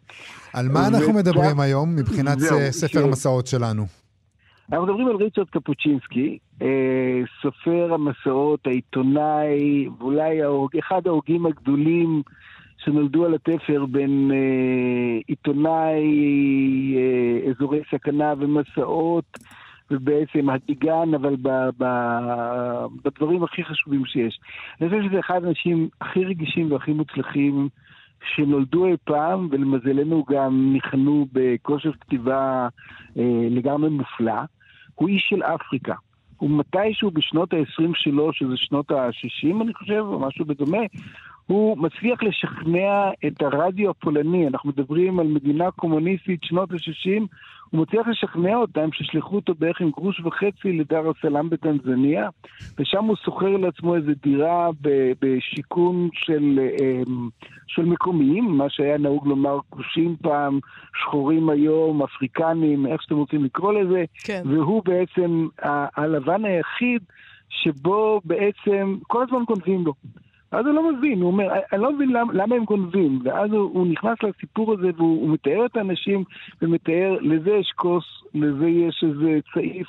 על 0.53 0.69
מה 0.69 0.87
אנחנו 0.87 1.13
מדברים 1.13 1.59
היום 1.59 1.95
מבחינת 1.95 2.37
אה, 2.51 2.71
ספר 2.71 3.03
המסעות 3.03 3.47
שלנו? 3.47 3.85
אנחנו 4.71 4.85
מדברים 4.85 5.07
על 5.07 5.15
ריצ'רד 5.15 5.49
קפוצ'ינסקי, 5.49 6.37
אה, 6.61 7.21
סופר 7.41 7.93
המסעות, 7.93 8.67
העיתונאי, 8.67 9.87
ואולי 9.99 10.39
אחד 10.79 11.07
ההוגים 11.07 11.45
הגדולים 11.45 12.21
שנולדו 12.85 13.25
על 13.25 13.33
התפר 13.33 13.85
בין 13.85 14.31
אה, 14.33 15.19
עיתונאי 15.27 16.03
אה, 16.95 17.51
אזורי 17.51 17.79
סכנה 17.91 18.33
ומסעות, 18.39 19.37
ובעצם 19.91 20.49
הגיגן, 20.49 21.13
אבל 21.15 21.35
ב, 21.41 21.49
ב, 21.77 21.85
בדברים 23.03 23.43
הכי 23.43 23.63
חשובים 23.63 24.05
שיש. 24.05 24.39
אני 24.81 24.89
חושב 24.89 25.01
שזה 25.09 25.19
אחד 25.19 25.43
האנשים 25.43 25.89
הכי 26.01 26.25
רגישים 26.25 26.71
והכי 26.71 26.93
מוצלחים 26.93 27.69
שנולדו 28.35 28.85
אי 28.85 28.95
פעם, 29.03 29.47
ולמזלנו 29.51 30.25
גם 30.29 30.73
ניחנו 30.73 31.27
בכושר 31.33 31.91
כתיבה 31.91 32.67
אה, 33.17 33.47
לגמרי 33.49 33.89
מופלא. 33.89 34.41
הוא 34.95 35.09
איש 35.09 35.25
של 35.29 35.43
אפריקה. 35.43 35.93
הוא 36.37 36.49
מתישהו 36.49 37.11
בשנות 37.11 37.53
ה-20 37.53 37.91
שלו, 37.93 38.33
שזה 38.33 38.57
שנות 38.57 38.91
ה-60 38.91 39.61
אני 39.61 39.73
חושב, 39.73 39.99
או 39.99 40.19
משהו 40.19 40.45
בדומה, 40.45 40.81
הוא 41.47 41.77
מצליח 41.77 42.23
לשכנע 42.23 43.09
את 43.27 43.41
הרדיו 43.41 43.89
הפולני, 43.89 44.47
אנחנו 44.47 44.69
מדברים 44.69 45.19
על 45.19 45.27
מדינה 45.27 45.71
קומוניסטית 45.71 46.39
שנות 46.43 46.71
ה-60, 46.71 47.21
הוא 47.69 47.81
מצליח 47.81 48.07
לשכנע 48.07 48.55
אותם 48.55 48.89
שישלחו 48.93 49.35
אותו 49.35 49.53
בערך 49.59 49.81
עם 49.81 49.89
גרוש 49.89 50.19
וחצי 50.19 50.71
לדר 50.71 51.09
הסלאם 51.09 51.49
בטנזניה, 51.49 52.29
ושם 52.79 53.03
הוא 53.03 53.15
שוכר 53.25 53.57
לעצמו 53.57 53.95
איזו 53.95 54.11
דירה 54.23 54.69
בשיכון 55.21 56.09
של, 56.13 56.59
אמ, 56.79 57.29
של 57.67 57.85
מקומיים, 57.85 58.45
מה 58.45 58.69
שהיה 58.69 58.97
נהוג 58.97 59.27
לומר 59.27 59.57
כושים 59.69 60.15
פעם, 60.21 60.59
שחורים 61.01 61.49
היום, 61.49 62.03
אפריקנים, 62.03 62.87
איך 62.87 63.01
שאתם 63.03 63.15
רוצים 63.15 63.43
לקרוא 63.43 63.73
לזה, 63.73 64.03
כן. 64.23 64.41
והוא 64.45 64.83
בעצם 64.85 65.47
ה- 65.63 66.01
הלבן 66.01 66.45
היחיד 66.45 67.01
שבו 67.49 68.21
בעצם 68.25 68.97
כל 69.07 69.23
הזמן 69.23 69.43
גונבים 69.47 69.85
לו. 69.85 69.93
אז 70.55 70.65
הוא 70.65 70.73
לא 70.73 70.93
מבין, 70.93 71.21
הוא 71.21 71.27
אומר, 71.27 71.47
אני 71.73 71.81
לא 71.81 71.93
מבין 71.93 72.09
למה, 72.09 72.33
למה 72.33 72.55
הם 72.55 72.63
גונבים. 72.63 73.19
ואז 73.23 73.51
הוא, 73.51 73.71
הוא 73.73 73.87
נכנס 73.87 74.17
לסיפור 74.23 74.73
הזה 74.73 74.89
והוא 74.97 75.21
הוא 75.21 75.29
מתאר 75.29 75.65
את 75.65 75.77
האנשים 75.77 76.23
ומתאר, 76.61 77.17
לזה 77.21 77.51
יש 77.51 77.71
כוס, 77.75 78.05
לזה 78.35 78.67
יש 78.67 79.03
איזה 79.07 79.39
צעיף, 79.53 79.87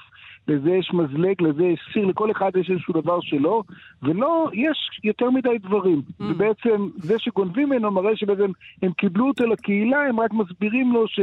לזה 0.49 0.71
יש 0.71 0.91
מזלג, 0.95 1.43
לזה 1.43 1.65
יש 1.65 1.81
סיר, 1.93 2.07
לכל 2.07 2.31
אחד 2.31 2.51
יש 2.57 2.71
איזשהו 2.71 2.95
דבר 2.95 3.21
שלו, 3.21 3.63
ולא, 4.03 4.51
יש 4.53 5.01
יותר 5.05 5.31
מדי 5.31 5.59
דברים. 5.59 5.99
Mm. 5.99 6.25
ובעצם 6.25 6.89
זה 6.97 7.19
שגונבים 7.19 7.69
ממנו 7.69 7.91
מראה 7.91 8.17
שבעצם 8.17 8.51
הם 8.83 8.93
קיבלו 8.93 9.29
אותו 9.29 9.47
לקהילה, 9.47 10.03
הם 10.09 10.21
רק 10.21 10.33
מסבירים 10.33 10.93
לו 10.93 11.09
ש, 11.09 11.21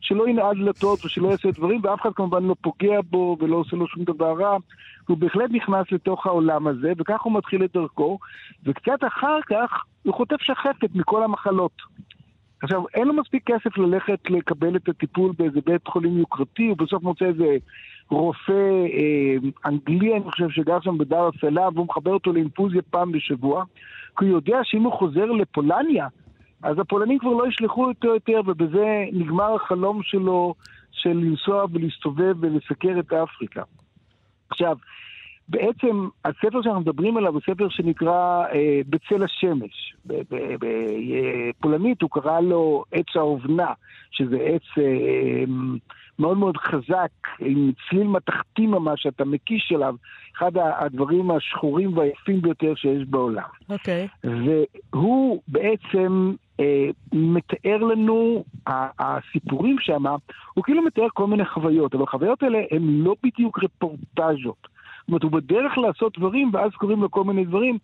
שלא 0.00 0.28
ינעד 0.28 0.56
דלתות 0.56 1.04
ושלא 1.04 1.28
יעשה 1.28 1.50
דברים, 1.50 1.80
ואף 1.82 2.00
אחד 2.00 2.12
כמובן 2.14 2.44
לא 2.44 2.54
פוגע 2.60 3.00
בו 3.10 3.36
ולא 3.40 3.56
עושה 3.56 3.76
לו 3.76 3.86
שום 3.86 4.04
דבר 4.04 4.32
רע. 4.40 4.56
הוא 5.08 5.18
בהחלט 5.18 5.50
נכנס 5.50 5.92
לתוך 5.92 6.26
העולם 6.26 6.66
הזה, 6.66 6.92
וכך 6.98 7.22
הוא 7.22 7.32
מתחיל 7.32 7.64
את 7.64 7.72
דרכו, 7.74 8.18
וקצת 8.64 8.98
אחר 9.06 9.38
כך 9.46 9.84
הוא 10.02 10.14
חוטף 10.14 10.40
שחפת 10.40 10.94
מכל 10.94 11.24
המחלות. 11.24 11.72
עכשיו, 12.62 12.82
אין 12.94 13.08
לו 13.08 13.14
מספיק 13.14 13.42
כסף 13.46 13.78
ללכת 13.78 14.18
לקבל 14.30 14.76
את 14.76 14.88
הטיפול 14.88 15.32
באיזה 15.38 15.60
בית 15.66 15.88
חולים 15.88 16.18
יוקרתי, 16.18 16.66
הוא 16.66 16.76
בסוף 16.76 17.02
מוצא 17.02 17.24
איזה 17.24 17.56
רופא 18.10 18.52
אה, 18.52 19.48
אנגלי, 19.66 20.14
אני 20.16 20.30
חושב, 20.30 20.50
שגר 20.50 20.80
שם 20.80 20.98
בדר 20.98 21.28
הסלאם, 21.34 21.74
והוא 21.74 21.86
מחבר 21.86 22.12
אותו 22.12 22.32
לאינפוזיה 22.32 22.82
פעם 22.90 23.12
בשבוע, 23.12 23.64
כי 24.18 24.24
הוא 24.24 24.34
יודע 24.34 24.58
שאם 24.64 24.82
הוא 24.82 24.92
חוזר 24.92 25.24
לפולניה, 25.24 26.08
אז 26.62 26.78
הפולנים 26.78 27.18
כבר 27.18 27.30
לא 27.30 27.48
ישלחו 27.48 27.88
אותו 27.88 28.08
יותר, 28.08 28.40
ובזה 28.46 29.04
נגמר 29.12 29.54
החלום 29.54 30.02
שלו 30.02 30.54
של 30.92 31.10
לנסוע 31.10 31.64
ולהסתובב 31.72 32.34
ולסקר 32.40 32.98
את 32.98 33.12
אפריקה. 33.12 33.62
עכשיו, 34.50 34.76
בעצם 35.48 36.08
הספר 36.24 36.62
שאנחנו 36.62 36.80
מדברים 36.80 37.16
עליו 37.16 37.32
הוא 37.32 37.40
ספר 37.40 37.68
שנקרא 37.68 38.44
אה, 38.52 38.80
בצל 38.88 39.22
השמש. 39.22 39.94
בפולנית 41.60 42.02
הוא 42.02 42.10
קרא 42.10 42.40
לו 42.40 42.84
עץ 42.92 43.16
האובנה, 43.16 43.72
שזה 44.10 44.36
עץ 44.36 44.62
אה, 44.78 45.44
מאוד 46.18 46.38
מאוד 46.38 46.56
חזק, 46.56 47.10
עם 47.38 47.72
צליל 47.88 48.06
מתכתי 48.06 48.66
ממש, 48.66 49.06
אתה 49.06 49.24
מקיש 49.24 49.72
עליו, 49.74 49.94
אחד 50.36 50.52
הדברים 50.56 51.30
השחורים 51.30 51.98
והיפים 51.98 52.42
ביותר 52.42 52.74
שיש 52.74 53.08
בעולם. 53.08 53.48
אוקיי. 53.70 54.08
והוא 54.92 55.42
בעצם 55.48 56.34
אה, 56.60 56.88
מתאר 57.12 57.76
לנו, 57.76 58.44
הסיפורים 58.98 59.76
שם, 59.80 60.04
הוא 60.54 60.64
כאילו 60.64 60.82
מתאר 60.82 61.06
כל 61.14 61.26
מיני 61.26 61.44
חוויות, 61.44 61.94
אבל 61.94 62.02
החוויות 62.02 62.42
האלה 62.42 62.58
הן 62.70 62.82
לא 62.82 63.14
בדיוק 63.22 63.58
רפורטאז'ות. 63.64 64.76
זאת 65.06 65.08
אומרת, 65.08 65.22
הוא 65.22 65.32
בדרך 65.32 65.78
לעשות 65.78 66.18
דברים, 66.18 66.50
ואז 66.52 66.70
קוראים 66.72 67.02
לו 67.02 67.10
כל 67.10 67.24
מיני 67.24 67.44
דברים. 67.44 67.78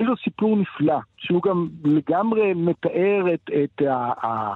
יש 0.00 0.06
לו 0.06 0.16
סיפור 0.16 0.56
נפלא, 0.56 0.98
שהוא 1.16 1.42
גם 1.42 1.68
לגמרי 1.84 2.54
מתאר 2.54 3.34
את, 3.34 3.50
את, 3.64 3.82
ה, 3.82 4.54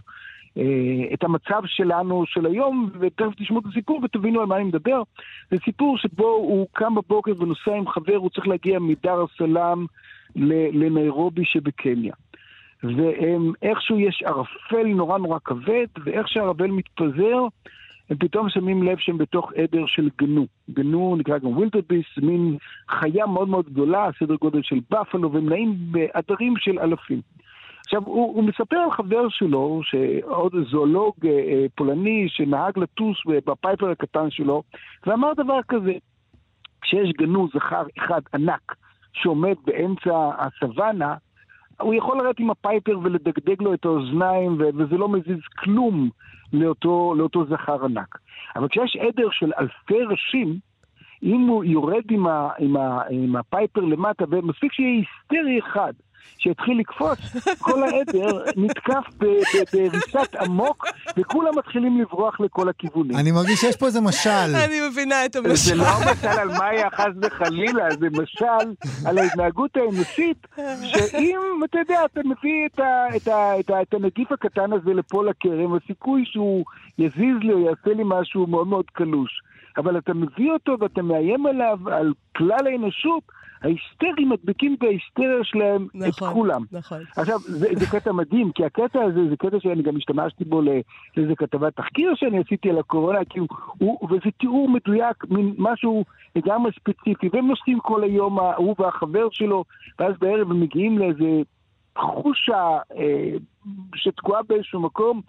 את 1.14 1.24
המצב 1.24 1.62
שלנו 1.66 2.24
של 2.26 2.46
היום, 2.46 2.90
ותכף 3.00 3.34
תשמעו 3.36 3.60
את 3.60 3.66
הסיפור 3.66 4.00
ותבינו 4.04 4.40
על 4.40 4.46
מה 4.46 4.56
אני 4.56 4.64
מדבר. 4.64 5.02
זה 5.50 5.56
סיפור 5.64 5.98
שבו 5.98 6.26
הוא 6.26 6.66
קם 6.72 6.94
בבוקר 6.94 7.32
ונוסע 7.38 7.74
עם 7.74 7.88
חבר, 7.88 8.16
הוא 8.16 8.30
צריך 8.30 8.48
להגיע 8.48 8.78
מדר 8.78 9.22
הסלאם 9.22 9.86
לניירובי 10.36 11.44
שבקניה. 11.44 12.14
ואיכשהו 12.82 14.00
יש 14.00 14.22
ערפל 14.26 14.86
נורא 14.86 15.18
נורא 15.18 15.38
כבד, 15.44 15.86
ואיך 16.04 16.28
שהערפל 16.28 16.66
מתפזר, 16.66 17.46
הם 18.10 18.16
פתאום 18.16 18.48
שמים 18.48 18.82
לב 18.82 18.98
שהם 18.98 19.18
בתוך 19.18 19.52
עדר 19.56 19.86
של 19.86 20.08
גנו. 20.18 20.46
גנו 20.70 21.16
נקרא 21.18 21.38
גם 21.38 21.56
wildebeest, 21.56 22.06
מין 22.22 22.56
חיה 22.90 23.26
מאוד 23.26 23.48
מאוד 23.48 23.66
גדולה, 23.66 24.10
סדר 24.18 24.34
גודל 24.34 24.62
של 24.62 24.80
בפלו, 24.90 25.32
והם 25.32 25.48
נעים 25.48 25.74
בעדרים 25.90 26.54
של 26.56 26.78
אלפים. 26.78 27.20
עכשיו, 27.84 28.02
הוא, 28.04 28.34
הוא 28.36 28.44
מספר 28.44 28.76
על 28.76 28.90
חבר 28.90 29.28
שלו, 29.28 29.80
שעוד 29.82 30.52
זואולוג 30.70 31.14
אה, 31.24 31.30
אה, 31.30 31.66
פולני 31.74 32.26
שנהג 32.28 32.78
לטוס 32.78 33.16
ב 33.26 33.37
Piper 33.37 33.90
הקטן 33.90 34.30
שלו, 34.30 34.62
ואמר 35.06 35.32
דבר 35.36 35.58
כזה, 35.68 35.92
כשיש 36.82 37.12
גנו 37.12 37.48
זכר 37.54 37.82
אחד 37.98 38.20
ענק 38.34 38.74
שעומד 39.12 39.54
באמצע 39.66 40.30
הסוואנה, 40.38 41.14
הוא 41.80 41.94
יכול 41.94 42.18
לרדת 42.18 42.40
עם 42.40 42.50
הפייפר 42.50 42.98
ולדגדג 43.02 43.62
לו 43.62 43.74
את 43.74 43.84
האוזניים, 43.84 44.58
וזה 44.60 44.96
לא 44.96 45.08
מזיז 45.08 45.40
כלום 45.58 46.10
לאותו, 46.52 47.14
לאותו 47.16 47.44
זכר 47.44 47.84
ענק. 47.84 48.18
אבל 48.56 48.68
כשיש 48.68 48.96
עדר 48.96 49.28
של 49.30 49.52
אלפי 49.58 50.02
ראשים, 50.02 50.58
אם 51.22 51.40
הוא 51.40 51.64
יורד 51.64 52.04
עם, 52.10 52.26
ה, 52.26 52.48
עם, 52.58 52.76
ה, 52.76 53.02
עם 53.10 53.36
הפייפר 53.36 53.80
למטה, 53.80 54.24
ומספיק 54.30 54.72
שיהיה 54.72 54.88
היסטרי 54.88 55.58
אחד, 55.58 55.92
שהתחיל 56.38 56.78
לקפוץ, 56.78 57.18
כל 57.58 57.82
העדר 57.82 58.42
נתקף 58.56 59.04
בריסת 59.72 60.34
עמוק, 60.40 60.86
וכולם 61.16 61.58
מתחילים 61.58 62.00
לברוח 62.00 62.40
לכל 62.40 62.68
הכיוונים. 62.68 63.16
אני 63.16 63.32
מרגיש 63.32 63.60
שיש 63.60 63.76
פה 63.76 63.86
איזה 63.86 64.00
משל. 64.00 64.54
אני 64.64 64.80
מבינה 64.90 65.24
את 65.26 65.36
המשל. 65.36 65.54
זה 65.54 65.74
לא 65.74 66.12
משל 66.12 66.26
על 66.26 66.48
מאיה 66.48 66.90
חס 66.90 67.12
וחלילה, 67.22 67.84
זה 68.00 68.06
משל 68.22 68.88
על 69.06 69.18
ההתנהגות 69.18 69.76
האנושית, 69.76 70.46
שאם, 70.82 71.38
אתה 71.64 71.78
יודע, 71.78 72.04
אתה 72.04 72.20
מביא 72.24 72.66
את, 72.66 72.78
ה, 72.78 73.16
את, 73.16 73.28
ה, 73.28 73.60
את, 73.60 73.70
ה, 73.70 73.82
את 73.82 73.94
הנגיף 73.94 74.32
הקטן 74.32 74.72
הזה 74.72 74.94
לפה 74.94 75.24
לכרם, 75.24 75.74
הסיכוי 75.74 76.22
שהוא 76.26 76.64
יזיז 76.98 77.36
לי 77.40 77.52
או 77.52 77.58
יעשה 77.58 77.94
לי 77.96 78.02
משהו 78.04 78.46
מאוד 78.46 78.66
מאוד 78.66 78.84
קלוש. 78.92 79.42
אבל 79.76 79.98
אתה 79.98 80.14
מביא 80.14 80.50
אותו 80.50 80.76
ואתה 80.80 81.02
מאיים 81.02 81.46
עליו, 81.46 81.78
על 81.86 82.12
כלל 82.36 82.66
האנושות, 82.66 83.22
ההיסטרים 83.62 84.28
מדביקים 84.28 84.74
את 84.74 84.82
ההיסטריה 84.82 85.44
שלהם 85.44 85.86
נכון, 85.94 86.28
את 86.28 86.34
כולם. 86.34 86.64
נכון. 86.72 86.98
עכשיו, 87.16 87.38
זה, 87.38 87.68
זה 87.74 87.86
קטע 87.86 88.12
מדהים, 88.12 88.52
כי 88.52 88.64
הקטע 88.64 89.02
הזה 89.02 89.28
זה 89.30 89.36
קטע 89.36 89.56
שאני 89.60 89.82
גם 89.82 89.96
השתמשתי 89.96 90.44
בו 90.44 90.62
לאיזה 90.62 91.34
כתבת 91.36 91.76
תחקיר 91.76 92.14
שאני 92.14 92.38
עשיתי 92.38 92.70
על 92.70 92.78
הקורונה, 92.78 93.18
כי 93.30 93.38
הוא, 93.38 93.48
הוא, 93.78 94.08
וזה 94.10 94.30
תיאור 94.38 94.68
מדויק, 94.68 95.24
מין 95.30 95.54
משהו 95.58 96.04
לגמרי 96.36 96.72
ספציפי, 96.80 97.28
והם 97.32 97.48
נוסעים 97.48 97.80
כל 97.80 98.04
היום, 98.04 98.40
הוא 98.40 98.74
והחבר 98.78 99.28
שלו, 99.30 99.64
ואז 99.98 100.14
בערב 100.20 100.50
הם 100.50 100.60
מגיעים 100.60 100.98
לאיזה 100.98 101.42
חושה 101.98 102.78
אה, 102.96 103.32
שתקועה 103.94 104.42
באיזשהו 104.42 104.80
מקום, 104.80 105.20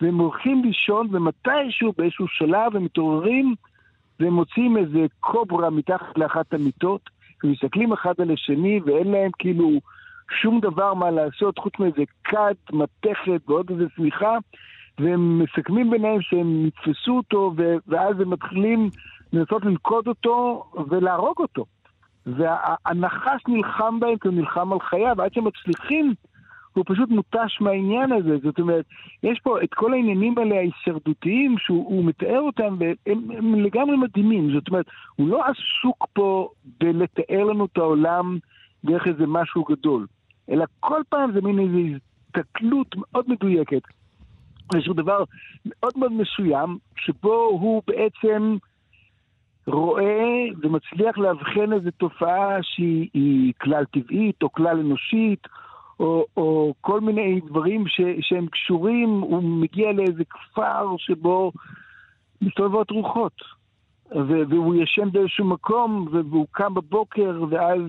והם 0.00 0.18
הולכים 0.18 0.64
לישון, 0.64 1.08
ומתישהו 1.10 1.92
באיזשהו 1.98 2.28
שלב 2.28 2.76
הם 2.76 2.84
מתעוררים, 2.84 3.54
והם 4.20 4.32
מוצאים 4.32 4.76
איזה 4.76 5.06
קוברה 5.20 5.70
מתחת 5.70 6.18
לאחת 6.18 6.54
המיטות, 6.54 7.10
ומסתכלים 7.44 7.92
אחד 7.92 8.14
על 8.18 8.30
השני 8.30 8.80
ואין 8.84 9.10
להם 9.10 9.30
כאילו 9.38 9.70
שום 10.42 10.60
דבר 10.60 10.94
מה 10.94 11.10
לעשות 11.10 11.58
חוץ 11.58 11.72
מאיזה 11.78 12.02
כת, 12.24 12.72
מתכת 12.72 13.40
ועוד 13.48 13.70
איזה 13.70 13.84
שמיכה, 13.96 14.36
והם 14.98 15.38
מסכמים 15.38 15.90
ביניהם 15.90 16.20
שהם 16.20 16.66
יתפסו 16.66 17.16
אותו 17.16 17.54
ואז 17.88 18.20
הם 18.20 18.30
מתחילים 18.30 18.90
לנסות 19.32 19.64
ללכוד 19.64 20.08
אותו 20.08 20.64
ולהרוג 20.88 21.38
אותו. 21.38 21.64
והנחש 22.26 23.42
נלחם 23.48 24.00
בהם 24.00 24.18
כי 24.18 24.28
הוא 24.28 24.36
נלחם 24.36 24.72
על 24.72 24.80
חייו, 24.80 25.22
עד 25.22 25.34
שהם 25.34 25.44
מצליחים 25.44 26.14
הוא 26.74 26.84
פשוט 26.86 27.08
מותש 27.08 27.60
מהעניין 27.60 28.12
הזה. 28.12 28.36
זאת 28.42 28.58
אומרת, 28.58 28.84
יש 29.22 29.40
פה 29.42 29.62
את 29.62 29.74
כל 29.74 29.92
העניינים 29.92 30.38
האלה 30.38 30.54
ההישרדותיים 30.54 31.58
שהוא 31.58 32.04
מתאר 32.04 32.40
אותם, 32.40 32.76
והם 32.78 33.30
הם 33.30 33.54
לגמרי 33.54 33.96
מדהימים. 33.96 34.52
זאת 34.52 34.68
אומרת, 34.68 34.86
הוא 35.16 35.28
לא 35.28 35.42
עסוק 35.44 36.06
פה 36.12 36.48
בלתאר 36.80 37.44
לנו 37.44 37.64
את 37.64 37.78
העולם 37.78 38.38
דרך 38.84 39.06
איזה 39.06 39.26
משהו 39.26 39.64
גדול, 39.64 40.06
אלא 40.50 40.64
כל 40.80 41.00
פעם 41.08 41.32
זה 41.32 41.40
מין 41.40 41.58
איזו 41.58 41.78
הסתכלות 42.36 42.96
מאוד 42.96 43.24
מדויקת. 43.28 43.82
איזשהו 44.74 44.94
דבר 44.94 45.24
מאוד 45.66 45.92
מאוד 45.96 46.12
מסוים, 46.12 46.78
שבו 46.96 47.34
הוא 47.34 47.82
בעצם 47.86 48.56
רואה 49.66 50.44
ומצליח 50.62 51.18
לאבחן 51.18 51.72
איזו 51.72 51.90
תופעה 51.90 52.62
שהיא 52.62 53.52
כלל 53.60 53.84
טבעית 53.84 54.42
או 54.42 54.52
כלל 54.52 54.78
אנושית, 54.78 55.46
או, 56.00 56.24
או 56.36 56.74
כל 56.80 57.00
מיני 57.00 57.40
דברים 57.40 57.86
ש, 57.86 58.00
שהם 58.20 58.46
קשורים, 58.46 59.08
הוא 59.08 59.42
מגיע 59.42 59.92
לאיזה 59.92 60.24
כפר 60.24 60.94
שבו 60.98 61.52
מסתובבות 62.42 62.90
רוחות. 62.90 63.42
והוא 64.50 64.74
ישן 64.74 65.10
באיזשהו 65.12 65.44
מקום, 65.44 66.08
והוא 66.10 66.46
קם 66.50 66.74
בבוקר, 66.74 67.42
ואז 67.50 67.80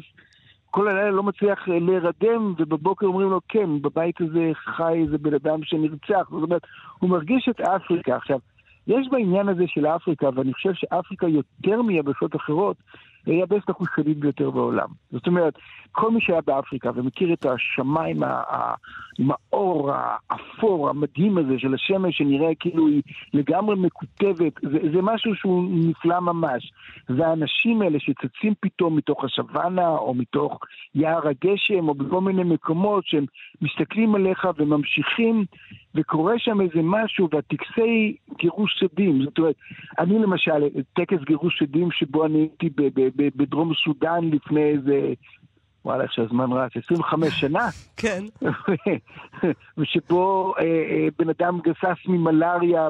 כל 0.72 0.88
הלילה 0.88 1.12
לא 1.12 1.24
מצליח 1.24 1.68
להירדם, 1.68 2.54
ובבוקר 2.58 3.06
אומרים 3.06 3.30
לו, 3.30 3.40
כן, 3.50 3.82
בבית 3.82 4.22
הזה 4.22 4.52
חי 4.56 4.94
איזה 4.94 5.18
בן 5.18 5.34
אדם 5.34 5.64
שנרצח. 5.64 6.30
זאת 6.30 6.44
אומרת, 6.44 6.62
הוא 7.00 7.10
מרגיש 7.10 7.50
את 7.50 7.62
אפריקה. 7.62 8.16
עכשיו, 8.16 8.40
יש 8.88 9.08
בעניין 9.12 9.50
הזה 9.50 9.64
של 9.68 9.86
אפריקה, 9.86 10.30
ואני 10.36 10.54
חושב 10.54 10.74
שאפריקה 10.74 11.28
יותר 11.28 11.82
מיבשות 11.82 12.36
אחרות, 12.36 12.78
היא 13.26 13.36
היבשת 13.36 13.70
החושנית 13.70 14.18
ביותר 14.18 14.50
בעולם. 14.50 14.88
זאת 15.12 15.28
אומרת, 15.28 15.54
כל 15.92 16.12
מי 16.12 16.22
שהיה 16.22 16.42
באפריקה 16.42 16.92
ומכיר 16.96 17.34
את 17.34 17.46
השמיים 17.46 18.24
עם 19.20 19.30
האור 19.32 19.92
האפור 19.94 20.90
המדהים 20.90 21.38
הזה 21.38 21.60
של 21.60 21.74
השמש 21.74 22.18
שנראה 22.18 22.56
כאילו 22.60 22.88
היא 22.88 23.02
לגמרי 23.34 23.76
מקוטבת, 23.76 24.54
זה, 24.62 24.80
זה 24.94 25.02
משהו 25.02 25.36
שהוא 25.36 25.64
נפלא 25.72 26.20
ממש. 26.20 26.72
והאנשים 27.10 27.82
האלה 27.82 28.00
שצצים 28.00 28.54
פתאום 28.60 28.96
מתוך 28.96 29.24
השוואנה 29.24 29.90
או 29.90 30.14
מתוך 30.14 30.60
יער 30.96 31.28
הגשם 31.28 31.90
או 31.90 31.94
בכל 31.94 32.22
מיני 32.22 32.44
מקומות 32.44 33.06
שהם 33.06 33.26
מסתכלים 33.62 34.16
עליך 34.16 34.48
וממשיכים 34.58 35.46
וקורה 35.96 36.34
שם 36.38 36.62
איזה 36.62 36.80
משהו, 36.84 37.28
והטקסי 37.32 38.16
גירוש 38.38 38.80
שדים, 38.80 39.24
זאת 39.24 39.38
אומרת, 39.38 39.56
אני 40.00 40.20
למשל, 40.20 40.68
טקס 40.94 41.18
גירוש 41.26 41.58
שדים 41.60 41.92
שבו 41.92 42.26
אני 42.26 42.40
הייתי 42.40 42.70
בדרום 43.16 43.72
סודאן 43.86 44.30
לפני 44.32 44.64
איזה 44.64 45.14
וואלה, 45.86 46.04
איך 46.04 46.14
שהזמן 46.14 46.52
רץ, 46.52 46.72
25 46.86 47.34
שנה. 47.40 47.68
כן. 48.02 48.24
ושבו 49.78 50.54
אה, 50.60 50.64
אה, 50.64 51.08
בן 51.20 51.30
אדם 51.30 51.60
גסס 51.64 52.08
ממלאריה 52.08 52.88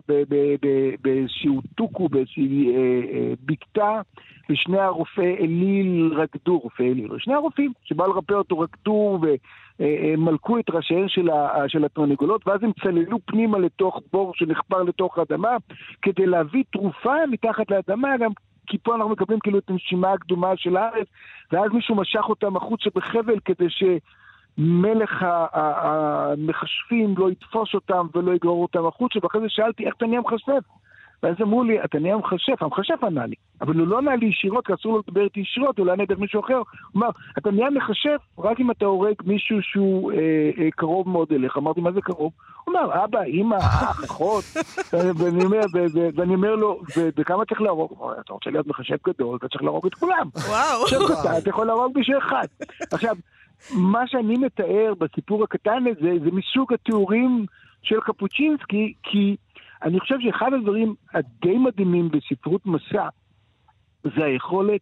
באיזשהו 1.02 1.62
טוקו, 1.76 2.10
באיזושהי 2.10 2.76
אה, 2.76 2.76
אה, 3.14 3.34
בקתה, 3.46 4.02
ושני 4.50 4.80
הרופאי 4.80 5.36
אליל 5.40 6.14
רקדו, 6.16 6.60
רופאי 6.60 6.92
אליל, 6.92 7.08
שני 7.18 7.34
הרופאים 7.34 7.72
שבאו 7.84 8.08
לרפא 8.08 8.34
אותו 8.34 8.60
רקדו 8.60 9.20
ומלכו 9.22 10.54
אה, 10.54 10.58
אה, 10.58 10.60
את 10.60 10.70
ראשיהן 10.70 11.08
של, 11.08 11.30
של 11.68 11.86
התרנגולות, 11.86 12.48
ואז 12.48 12.64
הם 12.64 12.72
צללו 12.84 13.18
פנימה 13.26 13.60
לתוך 13.60 14.02
בור 14.14 14.34
שנחפר 14.36 14.84
לתוך 14.84 15.18
האדמה, 15.18 15.58
כדי 16.02 16.26
להביא 16.26 16.64
תרופה 16.72 17.16
מתחת 17.32 17.72
לאדמה, 17.72 18.18
גם 18.18 18.32
כי 18.72 18.78
פה 18.78 18.96
אנחנו 18.96 19.10
מקבלים 19.10 19.40
כאילו 19.40 19.60
את 19.60 19.70
הנשימה 19.70 20.12
הקדומה 20.12 20.58
של 20.58 20.78
הארץ, 20.78 21.08
ואז 21.52 21.72
מישהו 21.72 21.96
משך 21.96 22.24
אותם 22.30 22.56
החוצה 22.58 22.90
בחבל 22.96 23.40
כדי 23.46 23.68
שמלך 23.70 25.26
המכשפים 25.54 27.14
לא 27.18 27.32
יתפוס 27.32 27.74
אותם 27.74 28.08
ולא 28.14 28.32
יגרור 28.32 28.62
אותם 28.62 28.86
החוצה, 28.86 29.20
ואחרי 29.24 29.42
זה 29.42 29.50
שאלתי 29.50 29.86
איך 29.86 29.96
אתה 29.98 30.06
נהיה 30.06 30.22
מכשף? 30.22 30.64
ואז 31.24 31.36
אמרו 31.42 31.64
לי, 31.64 31.84
אתה 31.84 32.00
נהיה 32.00 32.18
מכשף, 32.18 32.64
המכשף 32.64 33.04
ענה 33.04 33.26
לי. 33.26 33.36
אבל 33.62 33.76
הוא 33.80 33.88
לא 33.88 33.98
ענה 33.98 34.16
לי 34.16 34.26
ישירות, 34.26 34.68
כי 34.68 34.74
אסור 34.74 34.94
לו 34.94 35.02
לדבר 35.08 35.24
איתי 35.24 35.40
ישירות, 35.40 35.78
הוא 35.78 35.86
לא 35.86 35.92
ענה 35.92 36.06
דרך 36.06 36.20
מישהו 36.20 36.40
אחר. 36.40 36.58
הוא 36.58 36.64
אמר, 36.96 37.10
אתה 37.38 37.52
נהיה 37.52 37.70
מכשף 37.70 38.18
רק 38.40 38.60
אם 38.60 38.72
אתה 38.72 38.86
הורג 38.86 39.16
מישהו 39.24 39.58
שהוא 39.62 40.12
אה, 40.12 40.18
אה, 40.58 40.72
קרוב 40.72 41.10
מאוד 41.10 41.28
אליך. 41.32 41.58
אמרתי, 41.58 41.82
מה 41.82 41.92
זה 41.92 42.02
קרוב? 42.02 42.32
הוא 42.64 42.76
אמר, 42.76 43.04
אבא, 43.04 43.24
אמא, 43.24 43.56
אח, 43.56 44.04
אחות. 44.04 44.44
ואני 45.18 45.44
אומר, 45.44 45.62
ואני 46.16 46.36
אומר 46.36 46.56
לו, 46.56 46.82
וכמה 47.18 47.46
צריך 47.46 47.62
להרוג? 47.62 47.92
אתה 48.26 48.34
רוצה 48.34 48.50
להיות 48.50 48.68
מכשף 48.68 49.08
גדול, 49.08 49.38
אתה 49.38 49.48
צריך 49.48 49.64
להרוג 49.64 49.86
את 49.86 49.94
כולם. 49.94 50.30
וואו. 50.36 50.84
עכשיו, 50.84 51.38
אתה 51.38 51.50
יכול 51.50 51.68
להרוג 51.68 51.98
מישהו 51.98 52.18
אחד. 52.18 52.46
עכשיו, 52.92 53.16
מה 53.72 54.08
שאני 54.08 54.38
מתאר 54.38 54.94
בסיפור 54.98 55.44
הקטן 55.44 55.84
הזה, 55.92 56.12
זה 56.24 56.30
מסוג 56.32 56.74
התיאורים 56.74 57.46
של 57.82 58.00
קפוצ'ינסקי, 58.00 58.94
כי... 59.04 59.36
אני 59.84 60.00
חושב 60.00 60.16
שאחד 60.20 60.54
הדברים 60.54 60.96
הדי 61.14 61.58
מדהימים 61.58 62.10
בספרות 62.10 62.66
מסע 62.66 63.08
זה 64.04 64.26
היכולת 64.26 64.82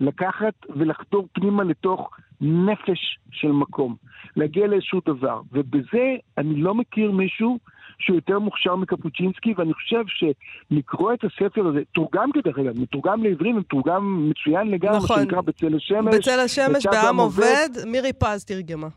לקחת 0.00 0.54
ולחדור 0.76 1.28
פנימה 1.32 1.64
לתוך 1.64 2.10
נפש 2.40 3.18
של 3.30 3.52
מקום, 3.52 3.96
להגיע 4.36 4.66
לאיזשהו 4.66 5.00
דבר. 5.06 5.40
ובזה 5.52 6.16
אני 6.38 6.54
לא 6.56 6.74
מכיר 6.74 7.10
מישהו 7.10 7.58
שהוא 7.98 8.16
יותר 8.16 8.38
מוכשר 8.38 8.76
מקפוצ'ינסקי, 8.76 9.54
ואני 9.56 9.74
חושב 9.74 10.04
שלקרוא 10.06 11.12
את 11.12 11.24
הספר 11.24 11.66
הזה, 11.66 11.80
תורגם 11.92 12.32
כדרך 12.32 12.58
אגב, 12.58 12.80
מתורגם 12.80 13.24
לעברים, 13.24 13.56
מתורגם 13.56 14.30
מצוין 14.30 14.70
לגמרי, 14.70 14.96
נכון. 14.96 15.20
שנקרא 15.20 15.40
בצל 15.40 15.76
השמש. 15.76 16.14
בצל 16.14 16.40
השמש, 16.44 16.86
בעם 16.86 17.16
עובד, 17.20 17.68
מירי 17.86 18.12
פז 18.12 18.44
תרגמה. 18.44 18.88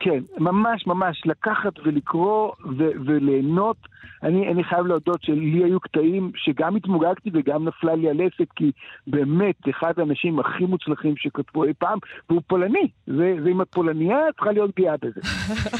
כן, 0.00 0.18
ממש 0.38 0.86
ממש 0.86 1.22
לקחת 1.26 1.72
ולקרוא 1.84 2.52
ו- 2.78 2.90
וליהנות. 3.06 3.76
אני, 4.22 4.48
אני 4.52 4.64
חייב 4.64 4.86
להודות 4.86 5.22
שלי 5.22 5.64
היו 5.64 5.80
קטעים 5.80 6.32
שגם 6.36 6.76
התמוגגתי 6.76 7.30
וגם 7.34 7.68
נפלה 7.68 7.94
לי 7.94 8.10
הלסת, 8.10 8.52
כי 8.56 8.70
באמת, 9.06 9.56
אחד 9.70 9.92
האנשים 9.96 10.38
הכי 10.40 10.64
מוצלחים 10.64 11.14
שכתבו 11.16 11.64
אי 11.64 11.72
פעם, 11.78 11.98
והוא 12.30 12.42
פולני. 12.46 12.88
זה, 13.06 13.36
זה 13.42 13.48
עם 13.50 13.60
הפולניה, 13.60 14.16
צריכה 14.36 14.52
להיות 14.52 14.70
גאה 14.76 14.94
בזה. 15.02 15.20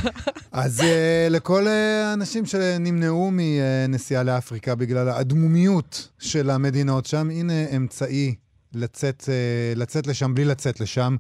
אז 0.63 0.81
uh, 0.81 1.33
לכל 1.33 1.63
uh, 1.65 2.11
האנשים 2.11 2.45
שנמנעו 2.47 3.31
מנסיעה 3.33 4.23
לאפריקה 4.23 4.75
בגלל 4.75 5.09
האדמומיות 5.09 6.09
של 6.19 6.51
המדינות 6.51 7.07
שם, 7.07 7.31
הנה 7.31 7.53
אמצעי 7.77 8.35
לצאת, 8.75 9.21
uh, 9.21 9.79
לצאת 9.79 10.07
לשם 10.07 10.35
בלי 10.35 10.45
לצאת 10.45 10.81
לשם. 10.81 11.17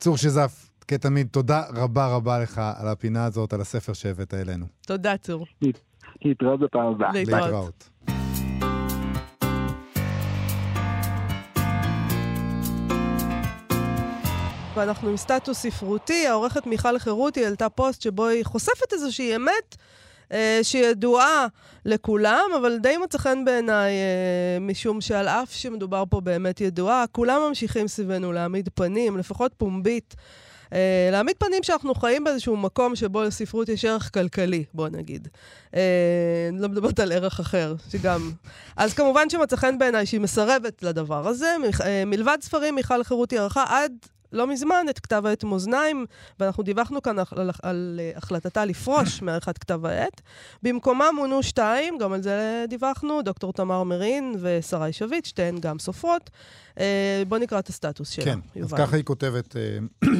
צור 0.00 0.16
שזף, 0.16 0.67
כתמיד, 0.88 1.28
תודה 1.30 1.62
רבה 1.74 2.06
רבה 2.06 2.38
לך 2.38 2.60
על 2.80 2.88
הפינה 2.88 3.24
הזאת, 3.24 3.52
על 3.52 3.60
הספר 3.60 3.92
שהבאת 3.92 4.34
אלינו. 4.34 4.66
תודה, 4.86 5.16
צור. 5.16 5.46
להתראות 6.24 6.60
בפעם 6.60 6.86
הבאה. 6.86 7.12
להתראות. 7.12 7.88
ואנחנו 14.76 15.08
עם 15.08 15.16
סטטוס 15.16 15.58
ספרותי, 15.58 16.26
העורכת 16.26 16.66
מיכל 16.66 16.98
חירותי 16.98 17.44
העלתה 17.44 17.68
פוסט 17.68 18.02
שבו 18.02 18.26
היא 18.26 18.44
חושפת 18.44 18.92
איזושהי 18.92 19.36
אמת 19.36 19.76
אה, 20.32 20.60
שידועה 20.62 21.46
לכולם, 21.84 22.50
אבל 22.60 22.78
די 22.78 22.96
מצא 22.96 23.18
חן 23.18 23.44
בעיניי, 23.44 23.92
אה, 23.92 24.58
משום 24.60 25.00
שעל 25.00 25.28
אף 25.28 25.52
שמדובר 25.52 26.04
פה 26.10 26.20
באמת 26.20 26.60
ידועה, 26.60 27.04
כולם 27.12 27.40
ממשיכים 27.48 27.88
סביבנו 27.88 28.32
להעמיד 28.32 28.68
פנים, 28.74 29.16
לפחות 29.16 29.54
פומבית. 29.56 30.14
Uh, 30.68 30.74
להעמיד 31.12 31.36
פנים 31.38 31.62
שאנחנו 31.62 31.94
חיים 31.94 32.24
באיזשהו 32.24 32.56
מקום 32.56 32.96
שבו 32.96 33.22
לספרות 33.22 33.68
יש 33.68 33.84
ערך 33.84 34.14
כלכלי, 34.14 34.64
בוא 34.74 34.88
נגיד. 34.88 35.28
Uh, 35.70 35.76
לא 36.52 36.68
מדברת 36.68 37.00
על 37.00 37.12
ערך 37.12 37.40
אחר, 37.40 37.74
שגם... 37.90 38.32
אז 38.76 38.94
כמובן 38.94 39.30
שמצא 39.30 39.56
חן 39.56 39.78
בעיניי 39.78 40.06
שהיא 40.06 40.20
מסרבת 40.20 40.82
לדבר 40.82 41.28
הזה. 41.28 41.56
uh, 41.70 41.82
מלבד 42.06 42.38
ספרים, 42.40 42.74
מיכל 42.74 43.04
חירותי 43.04 43.38
ערכה 43.38 43.64
עד 43.68 43.92
לא 44.32 44.46
מזמן 44.46 44.86
את 44.90 44.98
כתב 44.98 45.22
העת 45.26 45.44
מאזניים, 45.44 46.06
ואנחנו 46.40 46.62
דיווחנו 46.62 47.02
כאן 47.02 47.18
על, 47.18 47.26
על, 47.30 47.50
על 47.62 48.00
החלטתה 48.16 48.64
לפרוש 48.64 49.22
מעריכת 49.22 49.58
כתב 49.58 49.86
העת. 49.86 50.20
במקומה 50.62 51.12
מונו 51.12 51.42
שתיים, 51.42 51.98
גם 51.98 52.12
על 52.12 52.22
זה 52.22 52.64
דיווחנו, 52.68 53.22
דוקטור 53.22 53.52
תמר 53.52 53.82
מרין 53.82 54.34
ושרי 54.40 54.92
שביט, 54.92 55.24
שתיהן 55.24 55.58
גם 55.60 55.78
סופרות. 55.78 56.30
אה, 56.78 57.22
בואו 57.28 57.40
נקרא 57.40 57.58
את 57.58 57.68
הסטטוס 57.68 58.10
שלה, 58.10 58.24
כן, 58.24 58.38
יובל. 58.56 58.78
אז 58.78 58.86
ככה 58.86 58.96
היא 58.96 59.04
כותבת, 59.04 59.56
אה, 59.56 59.78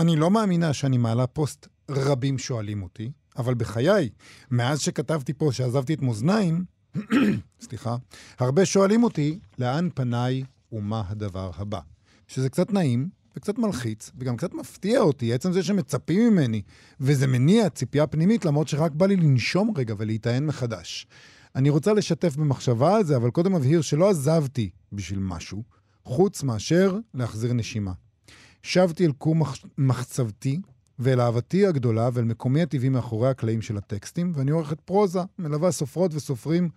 אני 0.00 0.16
לא 0.16 0.30
מאמינה 0.30 0.72
שאני 0.72 0.98
מעלה 0.98 1.26
פוסט 1.26 1.66
רבים 1.90 2.38
שואלים 2.38 2.82
אותי, 2.82 3.10
אבל 3.38 3.54
בחיי, 3.54 4.08
מאז 4.50 4.80
שכתבתי 4.80 5.32
פה 5.32 5.48
שעזבתי 5.52 5.94
את 5.94 6.02
מאזניים, 6.02 6.64
סליחה, 7.66 7.96
הרבה 8.38 8.66
שואלים 8.66 9.04
אותי 9.04 9.38
לאן 9.58 9.88
פניי 9.94 10.42
ומה 10.72 11.02
הדבר 11.08 11.50
הבא. 11.56 11.80
שזה 12.28 12.48
קצת 12.48 12.72
נעים 12.72 13.08
וקצת 13.36 13.58
מלחיץ, 13.58 14.10
וגם 14.18 14.36
קצת 14.36 14.54
מפתיע 14.54 15.00
אותי, 15.00 15.34
עצם 15.34 15.52
זה 15.52 15.62
שמצפים 15.62 16.30
ממני, 16.30 16.62
וזה 17.00 17.26
מניע 17.26 17.70
ציפייה 17.70 18.06
פנימית, 18.06 18.44
למרות 18.44 18.68
שרק 18.68 18.92
בא 18.92 19.06
לי 19.06 19.16
לנשום 19.16 19.72
רגע 19.76 19.94
ולהיטען 19.98 20.46
מחדש. 20.46 21.06
אני 21.54 21.70
רוצה 21.70 21.92
לשתף 21.92 22.36
במחשבה 22.36 22.96
על 22.96 23.04
זה, 23.04 23.16
אבל 23.16 23.30
קודם 23.30 23.54
אבהיר 23.54 23.80
שלא 23.80 24.10
עזבתי 24.10 24.70
בשביל 24.92 25.18
משהו, 25.18 25.62
חוץ 26.04 26.42
מאשר 26.42 26.98
להחזיר 27.14 27.52
נשימה. 27.52 27.92
שבתי 28.62 29.06
אל 29.06 29.12
כור 29.18 29.34
מח... 29.34 29.56
מחצבתי 29.78 30.60
ואל 30.98 31.20
אהבתי 31.20 31.66
הגדולה 31.66 32.10
ואל 32.12 32.24
מקומי 32.24 32.62
הטבעי 32.62 32.88
מאחורי 32.88 33.28
הקלעים 33.28 33.62
של 33.62 33.76
הטקסטים, 33.76 34.32
ואני 34.34 34.50
עורכת 34.50 34.80
פרוזה, 34.80 35.20
מלווה 35.38 35.70
סופרות 35.72 36.14
וסופרים, 36.14 36.68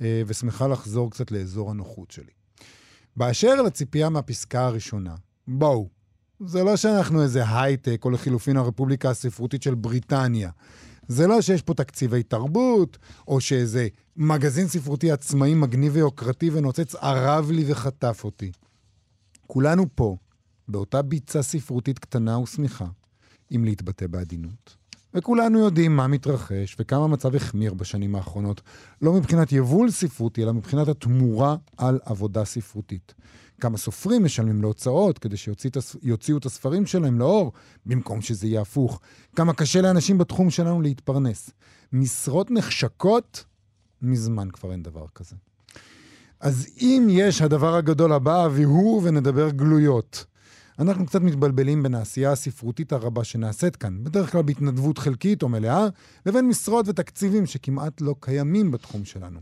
אה, 0.00 0.22
ושמחה 0.26 0.68
לחזור 0.68 1.10
קצת 1.10 1.30
לאזור 1.30 1.70
הנוחות 1.70 2.10
שלי. 2.10 2.41
באשר 3.16 3.62
לציפייה 3.62 4.08
מהפסקה 4.08 4.66
הראשונה, 4.66 5.14
בואו, 5.48 5.88
זה 6.46 6.64
לא 6.64 6.76
שאנחנו 6.76 7.22
איזה 7.22 7.42
הייטק, 7.48 8.04
או 8.04 8.10
לחילופין 8.10 8.56
הרפובליקה 8.56 9.10
הספרותית 9.10 9.62
של 9.62 9.74
בריטניה. 9.74 10.50
זה 11.08 11.26
לא 11.26 11.40
שיש 11.40 11.62
פה 11.62 11.74
תקציבי 11.74 12.22
תרבות, 12.22 12.98
או 13.28 13.40
שאיזה 13.40 13.88
מגזין 14.16 14.68
ספרותי 14.68 15.12
עצמאי 15.12 15.54
מגניב 15.54 15.92
ויוקרתי 15.96 16.50
ונוצץ 16.50 16.94
ערב 16.94 17.50
לי 17.50 17.72
וחטף 17.72 18.24
אותי. 18.24 18.52
כולנו 19.46 19.86
פה, 19.94 20.16
באותה 20.68 21.02
ביצה 21.02 21.42
ספרותית 21.42 21.98
קטנה 21.98 22.38
ושמיכה, 22.38 22.86
אם 23.54 23.64
להתבטא 23.64 24.06
בעדינות. 24.06 24.81
וכולנו 25.14 25.58
יודעים 25.58 25.96
מה 25.96 26.06
מתרחש 26.06 26.76
וכמה 26.78 27.04
המצב 27.04 27.34
החמיר 27.34 27.74
בשנים 27.74 28.14
האחרונות, 28.14 28.60
לא 29.02 29.12
מבחינת 29.12 29.52
יבול 29.52 29.90
ספרותי, 29.90 30.42
אלא 30.42 30.52
מבחינת 30.52 30.88
התמורה 30.88 31.56
על 31.76 32.00
עבודה 32.04 32.44
ספרותית. 32.44 33.14
כמה 33.60 33.78
סופרים 33.78 34.24
משלמים 34.24 34.62
להוצאות 34.62 35.18
כדי 35.18 35.36
שיוציאו 35.36 36.38
את 36.38 36.46
הספרים 36.46 36.86
שלהם 36.86 37.18
לאור, 37.18 37.52
במקום 37.86 38.20
שזה 38.20 38.46
יהיה 38.46 38.60
הפוך. 38.60 39.00
כמה 39.36 39.52
קשה 39.52 39.80
לאנשים 39.80 40.18
בתחום 40.18 40.50
שלנו 40.50 40.82
להתפרנס. 40.82 41.50
משרות 41.92 42.50
נחשקות, 42.50 43.44
מזמן 44.02 44.48
כבר 44.50 44.72
אין 44.72 44.82
דבר 44.82 45.06
כזה. 45.14 45.36
אז 46.40 46.66
אם 46.80 47.06
יש 47.10 47.42
הדבר 47.42 47.74
הגדול 47.74 48.12
הבא, 48.12 48.48
והוא 48.52 49.02
ונדבר 49.04 49.50
גלויות. 49.50 50.24
אנחנו 50.82 51.06
קצת 51.06 51.20
מתבלבלים 51.20 51.82
בין 51.82 51.94
העשייה 51.94 52.32
הספרותית 52.32 52.92
הרבה 52.92 53.24
שנעשית 53.24 53.76
כאן, 53.76 54.04
בדרך 54.04 54.32
כלל 54.32 54.42
בהתנדבות 54.42 54.98
חלקית 54.98 55.42
או 55.42 55.48
מלאה, 55.48 55.86
לבין 56.26 56.48
משרות 56.48 56.88
ותקציבים 56.88 57.46
שכמעט 57.46 58.00
לא 58.00 58.14
קיימים 58.20 58.70
בתחום 58.70 59.04
שלנו. 59.04 59.40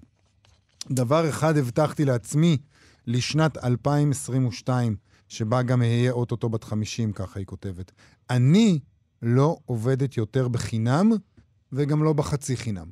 דבר 0.90 1.28
אחד 1.28 1.56
הבטחתי 1.56 2.04
לעצמי 2.04 2.56
לשנת 3.06 3.64
2022, 3.64 4.96
שבה 5.28 5.62
גם 5.62 5.82
אהיה 5.82 6.12
אוטוטו 6.12 6.48
בת 6.48 6.64
50, 6.64 7.12
ככה 7.12 7.38
היא 7.38 7.46
כותבת. 7.46 7.92
אני 8.30 8.78
לא 9.22 9.56
עובדת 9.64 10.16
יותר 10.16 10.48
בחינם, 10.48 11.10
וגם 11.72 12.04
לא 12.04 12.12
בחצי 12.12 12.56
חינם. 12.56 12.86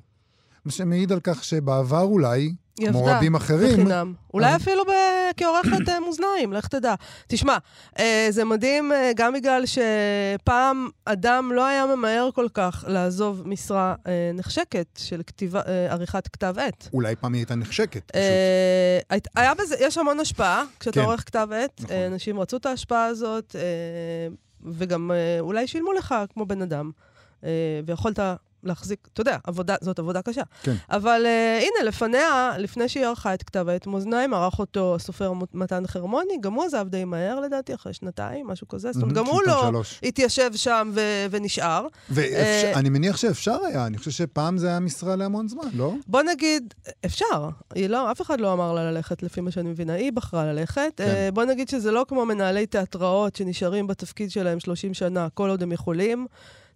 מה 0.64 0.72
שמעיד 0.72 1.12
על 1.12 1.20
כך 1.22 1.44
שבעבר 1.44 2.02
אולי, 2.02 2.54
היא 2.78 2.88
כמו 2.88 3.04
רבים 3.04 3.34
אחרים, 3.34 3.72
בחינם. 3.72 4.14
אולי 4.34 4.54
אז- 4.54 4.62
אפילו 4.62 4.84
ב... 4.84 4.88
כעורכת 5.36 5.88
אה, 5.88 6.00
מאזניים, 6.00 6.52
לך 6.52 6.66
תדע. 6.68 6.94
תשמע, 7.26 7.56
אה, 7.98 8.26
זה 8.30 8.44
מדהים 8.44 8.92
אה, 8.92 9.10
גם 9.16 9.32
בגלל 9.32 9.64
שפעם 9.66 10.88
אדם 11.04 11.52
לא 11.54 11.66
היה 11.66 11.86
ממהר 11.86 12.28
כל 12.34 12.46
כך 12.54 12.84
לעזוב 12.88 13.42
משרה 13.46 13.94
נחשקת 14.34 14.86
של 14.98 15.22
כתיבה, 15.26 15.60
עריכת 15.90 16.28
כתב 16.28 16.54
עת. 16.58 16.88
אולי 16.92 17.16
פעם 17.16 17.32
היא 17.32 17.40
הייתה 17.40 17.54
נחשקת, 17.54 18.10
פשוט. 18.10 19.28
היה 19.36 19.54
בזה, 19.54 19.74
יש 19.80 19.98
המון 19.98 20.20
השפעה 20.20 20.64
כשאתה 20.80 21.00
כן. 21.00 21.06
עורך 21.06 21.20
כתב 21.26 21.48
עת. 21.52 21.80
נכון. 21.80 21.96
אנשים 21.96 22.40
רצו 22.40 22.56
את 22.56 22.66
ההשפעה 22.66 23.04
הזאת, 23.04 23.56
וגם 24.64 25.10
אולי 25.40 25.66
שילמו 25.66 25.92
לך 25.92 26.14
כמו 26.34 26.46
בן 26.46 26.62
אדם. 26.62 26.90
ויכולת 27.86 28.18
להחזיק, 28.64 29.08
אתה 29.12 29.20
יודע, 29.20 29.36
עבודה, 29.44 29.74
זאת 29.80 29.98
עבודה 29.98 30.22
קשה. 30.22 30.42
כן. 30.62 30.74
אבל 30.90 31.26
uh, 31.26 31.62
הנה, 31.62 31.88
לפניה, 31.88 32.52
לפני 32.58 32.88
שהיא 32.88 33.06
ערכה 33.06 33.34
את 33.34 33.42
כתב 33.42 33.68
העת 33.68 33.86
מאזניים, 33.86 34.34
ערך 34.34 34.58
אותו 34.58 34.94
הסופר 34.94 35.32
מת- 35.32 35.54
מתן 35.54 35.86
חרמוני, 35.86 36.38
גם 36.40 36.52
הוא 36.52 36.64
עזב 36.64 36.86
די 36.88 37.04
מהר 37.04 37.40
לדעתי, 37.40 37.74
אחרי 37.74 37.92
שנתיים, 37.92 38.46
משהו 38.46 38.68
כזה. 38.68 38.92
זאת 38.92 39.02
אומרת, 39.02 39.16
גם 39.16 39.26
הוא 39.26 39.40
לא 39.46 39.62
שלוש. 39.68 40.00
התיישב 40.02 40.50
שם 40.54 40.90
ו- 40.94 41.26
ונשאר. 41.30 41.86
ואני 42.10 42.28
אה, 42.74 42.90
מניח 42.90 43.16
שאפשר 43.16 43.58
היה, 43.64 43.86
אני 43.86 43.98
חושב 43.98 44.10
שפעם 44.10 44.58
זה 44.58 44.68
היה 44.68 44.80
משרה 44.80 45.16
להמון 45.16 45.48
זמן, 45.48 45.68
לא? 45.74 45.92
בוא 46.06 46.22
נגיד, 46.22 46.74
אפשר. 47.06 47.48
היא 47.74 47.86
לא, 47.88 48.10
אף 48.12 48.20
אחד 48.22 48.40
לא 48.40 48.52
אמר 48.52 48.72
לה 48.72 48.90
ללכת, 48.90 49.22
לפי 49.22 49.40
מה 49.40 49.50
שאני 49.50 49.68
מבינה. 49.70 49.92
היא 49.92 50.12
בחרה 50.12 50.52
ללכת. 50.52 50.92
כן. 50.96 51.04
אה, 51.04 51.28
בוא 51.34 51.44
נגיד 51.44 51.68
שזה 51.68 51.90
לא 51.90 52.04
כמו 52.08 52.24
מנהלי 52.26 52.66
תיאטראות 52.66 53.36
שנשארים 53.36 53.86
בתפקיד 53.86 54.30
שלהם 54.30 54.60
30 54.60 54.94
שנה, 54.94 55.28
כל 55.34 55.50
עוד 55.50 55.62
הם 55.62 55.72
יכולים. 55.72 56.26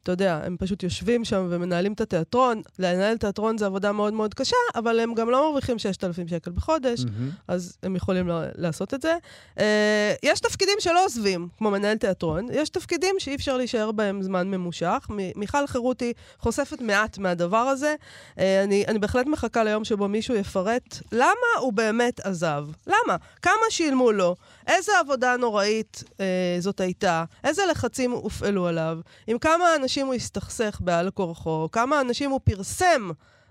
אתה 0.02 0.12
יודע, 0.12 0.40
הם 0.44 0.56
פשוט 0.58 0.82
יושבים 0.82 1.24
שם 1.24 1.46
ומנהלים 1.50 1.92
את 1.92 2.00
התיאטרון. 2.00 2.62
לנהל 2.78 3.16
תיאטרון 3.16 3.58
זה 3.58 3.66
עבודה 3.66 3.92
מאוד 3.92 4.12
מאוד 4.12 4.34
קשה, 4.34 4.56
אבל 4.74 5.00
הם 5.00 5.14
גם 5.14 5.30
לא 5.30 5.46
מרוויחים 5.48 5.78
6,000 5.78 6.28
שקל 6.28 6.50
בחודש, 6.50 7.04
מהמם. 7.04 7.30
אז 7.48 7.76
הם 7.82 7.96
יכולים 7.96 8.30
לעשות 8.58 8.94
את 8.94 9.02
זה. 9.02 9.16
אה, 9.58 10.14
יש 10.22 10.40
תפקידים 10.40 10.74
שלא 10.78 11.04
עוזבים, 11.04 11.48
כמו 11.58 11.70
מנהל 11.70 11.96
תיאטרון. 11.96 12.46
יש 12.52 12.68
תפקידים 12.68 13.14
שאי 13.18 13.34
אפשר 13.34 13.56
להישאר 13.56 13.92
בהם 13.92 14.22
זמן 14.22 14.48
ממושך. 14.50 15.06
מ- 15.10 15.40
מיכל 15.40 15.66
חירותי 15.66 16.12
חושפת 16.38 16.80
מעט 16.80 17.18
מהדבר 17.18 17.56
הזה. 17.56 17.94
אה, 18.38 18.62
אני, 18.64 18.84
אני 18.88 18.98
בהחלט 18.98 19.26
מחכה 19.26 19.64
ליום 19.64 19.84
שבו 19.84 20.08
מישהו 20.08 20.34
יפרט 20.34 20.98
למה 21.12 21.30
הוא 21.60 21.72
באמת 21.72 22.20
עזב. 22.20 22.66
למה? 22.86 23.16
כמה 23.42 23.52
שילמו 23.70 24.12
לו? 24.12 24.36
איזה 24.66 24.92
עבודה 25.00 25.36
נוראית 25.36 26.04
אה, 26.20 26.26
זאת 26.60 26.80
הייתה? 26.80 27.24
איזה 27.44 27.62
לחצים 27.70 28.10
הופעלו 28.10 28.66
עליו? 28.66 28.98
עם 29.26 29.38
כמה 29.38 29.64
אנשים 29.76 30.06
הוא 30.06 30.14
הסתכסך 30.14 30.78
בעל 30.80 31.10
כורחו? 31.10 31.68
כמה 31.72 32.00
אנשים 32.00 32.30
הוא 32.30 32.40
פרסם? 32.44 33.10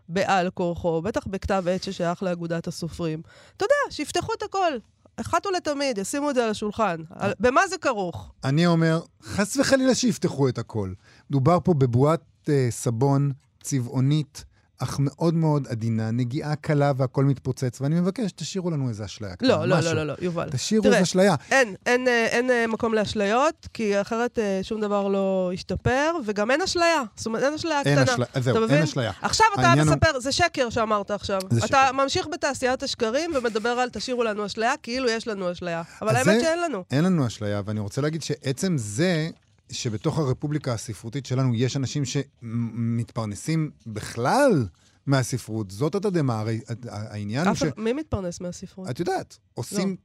בעל 0.10 0.50
כורחו, 0.50 1.02
בטח 1.02 1.28
בכתב 1.28 1.64
עת 1.70 1.84
ששייך 1.84 2.24
לאגודת 2.24 2.68
הסופרים. 2.68 3.22
אתה 3.58 3.66
יודע, 3.66 3.96
שיפתחו 3.96 4.34
את 4.34 4.44
הכל. 4.44 4.72
אחת 5.18 5.46
ולתמיד, 5.46 5.98
ישימו 5.98 6.30
את 6.30 6.36
זה 6.36 6.44
על 6.44 6.50
השולחן. 6.50 6.96
על- 7.10 7.34
במה 7.40 7.62
זה 7.68 7.78
כרוך? 7.78 8.32
אני 8.44 8.66
אומר, 8.68 9.00
חס 9.24 9.58
וחלילה 9.58 9.96
שיפתחו 9.96 10.50
את 10.50 10.58
הכל. 10.58 10.94
מדובר 11.30 11.58
פה 11.64 11.74
בבועת 11.74 12.22
אה, 12.50 12.68
סבון 12.70 13.32
צבעונית, 13.64 14.44
אך 14.84 14.98
מאוד 15.00 15.34
מאוד 15.34 15.68
עדינה, 15.68 16.12
נגיעה 16.12 16.56
קלה 16.56 16.92
והכל 16.98 17.26
מתפוצץ, 17.26 17.82
ואני 17.82 18.00
מבקש, 18.00 18.32
תשאירו 18.32 18.72
לנו 18.72 18.90
איזה 18.90 19.06
אשליה 19.06 19.36
קטנה, 19.36 19.48
לא, 19.48 19.66
לא, 19.66 19.78
משהו. 19.78 19.94
לא, 19.94 20.04
לא, 20.04 20.08
לא, 20.08 20.14
יובל. 20.22 20.50
תשאירו 20.50 20.86
איזה 20.86 21.02
אשליה. 21.02 21.36
אין, 21.52 21.76
אין, 21.86 22.08
אה, 22.08 22.26
אין 22.26 22.52
אה, 22.52 22.68
מקום 22.68 22.94
לאשליות, 22.94 23.68
כי 23.74 24.02
אחרת 24.02 24.40
אה, 24.40 24.60
שום 24.64 24.82
דבר 24.82 25.08
לא 25.08 25.52
ישתפר, 25.54 26.12
וגם 26.26 26.52
אין 26.52 26.62
אשליה. 26.62 27.04
זאת 27.16 27.26
אומרת, 27.26 27.44
אין 27.44 27.54
אשליה 27.54 27.82
אין 27.86 27.96
קטנה. 28.04 28.14
אשליה, 28.14 28.28
אתה 28.32 28.42
זהו? 28.42 28.68
אין 28.70 28.84
אשליה. 28.84 29.12
עכשיו 29.22 29.46
אתה 29.54 29.62
העניין 29.68 29.88
הוא- 29.88 29.96
מספר, 29.96 30.20
זה 30.20 30.32
שקר 30.32 30.70
שאמרת 30.70 31.12
עכשיו. 31.12 31.40
אתה 31.66 31.90
ממשיך 31.94 32.28
בתעשיית 32.34 32.84
השקרים 32.84 33.32
ומדבר 33.36 33.70
על 33.70 33.90
תשאירו 33.90 34.24
לנו 34.24 34.46
אשליה, 34.46 34.74
כאילו 34.84 35.10
יש 35.10 35.28
לנו 35.28 35.52
אשליה. 35.52 35.82
אבל 36.02 36.16
האמת 36.16 36.42
שאין 36.42 36.60
לנו. 36.62 36.84
אין 36.92 37.04
לנו 37.04 37.28
אשליה, 37.28 37.62
ואני 37.66 37.80
רוצה 37.80 38.02
להגיד 38.02 38.22
שעצם 38.24 38.76
זה 38.78 39.30
שבתוך 39.72 40.20
הרפובליקה 40.20 40.74
הספרותית 40.74 41.26
שלנו 41.26 41.56
יש 41.56 41.78
אנשים 41.78 42.04
שמתפרנסים 42.06 43.72
בכלל 43.88 44.68
מהספרות, 45.06 45.72
זאת 45.72 45.96
התדהמה, 45.96 46.40
הרי 46.40 46.62
העניין 46.90 47.48
הוא 47.48 47.56
ש... 47.56 47.64
מי 47.78 47.94
מתפרנס 47.94 48.42
מהספרות? 48.42 48.90
את 48.90 49.00
יודעת, 49.00 49.38
עושים... 49.54 49.96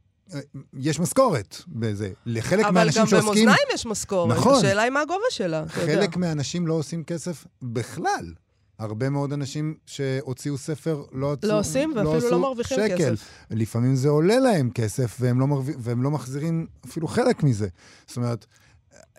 יש 0.79 1.01
משכורת 1.01 1.57
בזה. 1.69 2.11
לחלק 2.27 2.65
אבל 2.65 2.75
מהאנשים 2.75 3.03
גם 3.03 3.09
שעוסקים... 3.09 3.33
במאזניים 3.33 3.69
יש 3.75 3.87
משכורת. 3.87 4.37
נכון. 4.37 4.55
השאלה 4.55 4.83
היא 4.83 4.91
מה 4.91 5.01
הגובה 5.01 5.25
שלה. 5.31 5.65
חלק 5.69 6.17
מהאנשים 6.17 6.67
לא 6.67 6.75
עושים 6.75 7.05
כסף 7.05 7.47
בכלל. 7.63 8.33
הרבה 8.79 9.11
מאוד 9.11 9.33
אנשים 9.33 9.75
שהוציאו 9.87 10.59
ספר 10.59 11.05
לא, 11.13 11.33
עצו, 11.33 11.49
לא 11.49 11.59
עושים, 11.59 11.93
ואפילו 11.97 12.17
עשו 12.17 12.31
לא 12.31 12.39
מרוויחים 12.39 12.79
שקל. 12.79 12.97
כסף. 13.17 13.29
לפעמים 13.51 13.97
זה 13.97 14.09
עולה 14.09 14.39
להם 14.39 14.71
כסף, 14.71 15.17
והם 15.21 15.41
לא, 15.41 15.47
מרוויח, 15.47 15.77
והם 15.79 16.03
לא 16.03 16.11
מחזירים 16.11 16.67
אפילו 16.87 17.09
חלק 17.09 17.43
מזה. 17.43 17.69
זאת 18.07 18.17
אומרת, 18.17 18.47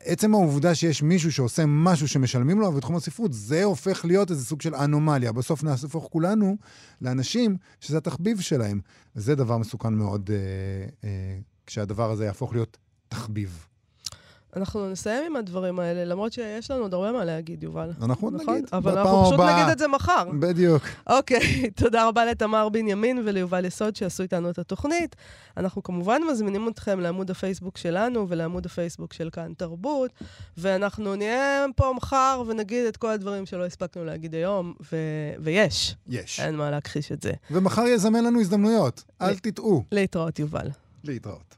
עצם 0.04 0.34
העובדה 0.34 0.76
שיש 0.76 1.04
מישהו 1.04 1.32
שעושה 1.32 1.64
משהו 1.68 2.08
שמשלמים 2.08 2.60
לו 2.60 2.72
בתחום 2.72 2.96
הספרות, 2.96 3.34
זה 3.34 3.64
הופך 3.64 4.06
להיות 4.06 4.32
איזה 4.32 4.46
סוג 4.46 4.62
של 4.62 4.76
אנומליה. 4.76 5.32
בסוף 5.32 5.64
נהפוך 5.64 6.08
כולנו 6.12 6.58
לאנשים 7.02 7.58
שזה 7.80 7.98
התחביב 7.98 8.40
שלהם. 8.40 8.80
וזה 9.16 9.36
דבר 9.36 9.58
מסוכן 9.58 9.94
מאוד, 9.94 10.30
אה, 10.34 10.38
אה, 11.04 11.40
כשהדבר 11.66 12.12
הזה 12.12 12.26
יהפוך 12.26 12.54
להיות 12.54 12.78
תחביב. 13.08 13.68
אנחנו 14.56 14.90
נסיים 14.90 15.24
עם 15.26 15.36
הדברים 15.36 15.80
האלה, 15.80 16.06
למרות 16.06 16.34
שיש 16.34 16.72
לנו 16.72 16.82
עוד 16.82 16.94
הרבה 16.94 17.12
מה 17.12 17.26
להגיד, 17.26 17.64
יובל. 17.64 17.90
אנחנו 18.02 18.28
עוד 18.28 18.42
נכון? 18.42 18.54
נגיד. 18.56 18.70
אבל 18.74 18.98
אנחנו 18.98 19.24
פשוט 19.26 19.34
הבאה. 19.34 19.56
נגיד 19.56 19.72
את 19.72 19.80
זה 19.80 19.88
מחר. 19.88 20.30
בדיוק. 20.40 20.84
אוקיי, 21.10 21.40
תודה 21.84 22.08
רבה 22.08 22.26
לתמר 22.26 22.70
בנימין 22.70 23.22
וליובל 23.26 23.66
יסוד 23.66 23.96
שעשו 23.96 24.24
איתנו 24.24 24.50
את 24.50 24.58
התוכנית. 24.60 25.16
אנחנו 25.58 25.84
כמובן 25.84 26.22
מזמינים 26.32 26.68
אתכם 26.70 27.00
לעמוד 27.00 27.32
הפייסבוק 27.32 27.78
שלנו 27.78 28.26
ולעמוד 28.30 28.66
הפייסבוק 28.66 29.14
של 29.14 29.30
כאן 29.30 29.54
תרבות, 29.58 30.12
ואנחנו 30.58 31.16
נהיה 31.16 31.66
פה 31.76 31.94
מחר 31.98 32.44
ונגיד 32.48 32.86
את 32.86 32.98
כל 32.98 33.10
הדברים 33.10 33.46
שלא 33.46 33.66
הספקנו 33.66 34.06
להגיד 34.06 34.36
היום, 34.36 34.74
ו- 34.92 34.98
ויש, 35.40 35.96
יש. 36.08 36.40
אין 36.40 36.56
מה 36.56 36.72
להכחיש 36.72 37.12
את 37.12 37.22
זה. 37.22 37.32
ומחר 37.52 37.86
יזמן 37.86 38.24
לנו 38.24 38.40
הזדמנויות, 38.42 39.04
אל 39.22 39.36
תטעו. 39.38 39.84
להתראות, 39.92 40.40
יובל. 40.40 40.68
להתראות. 41.04 41.57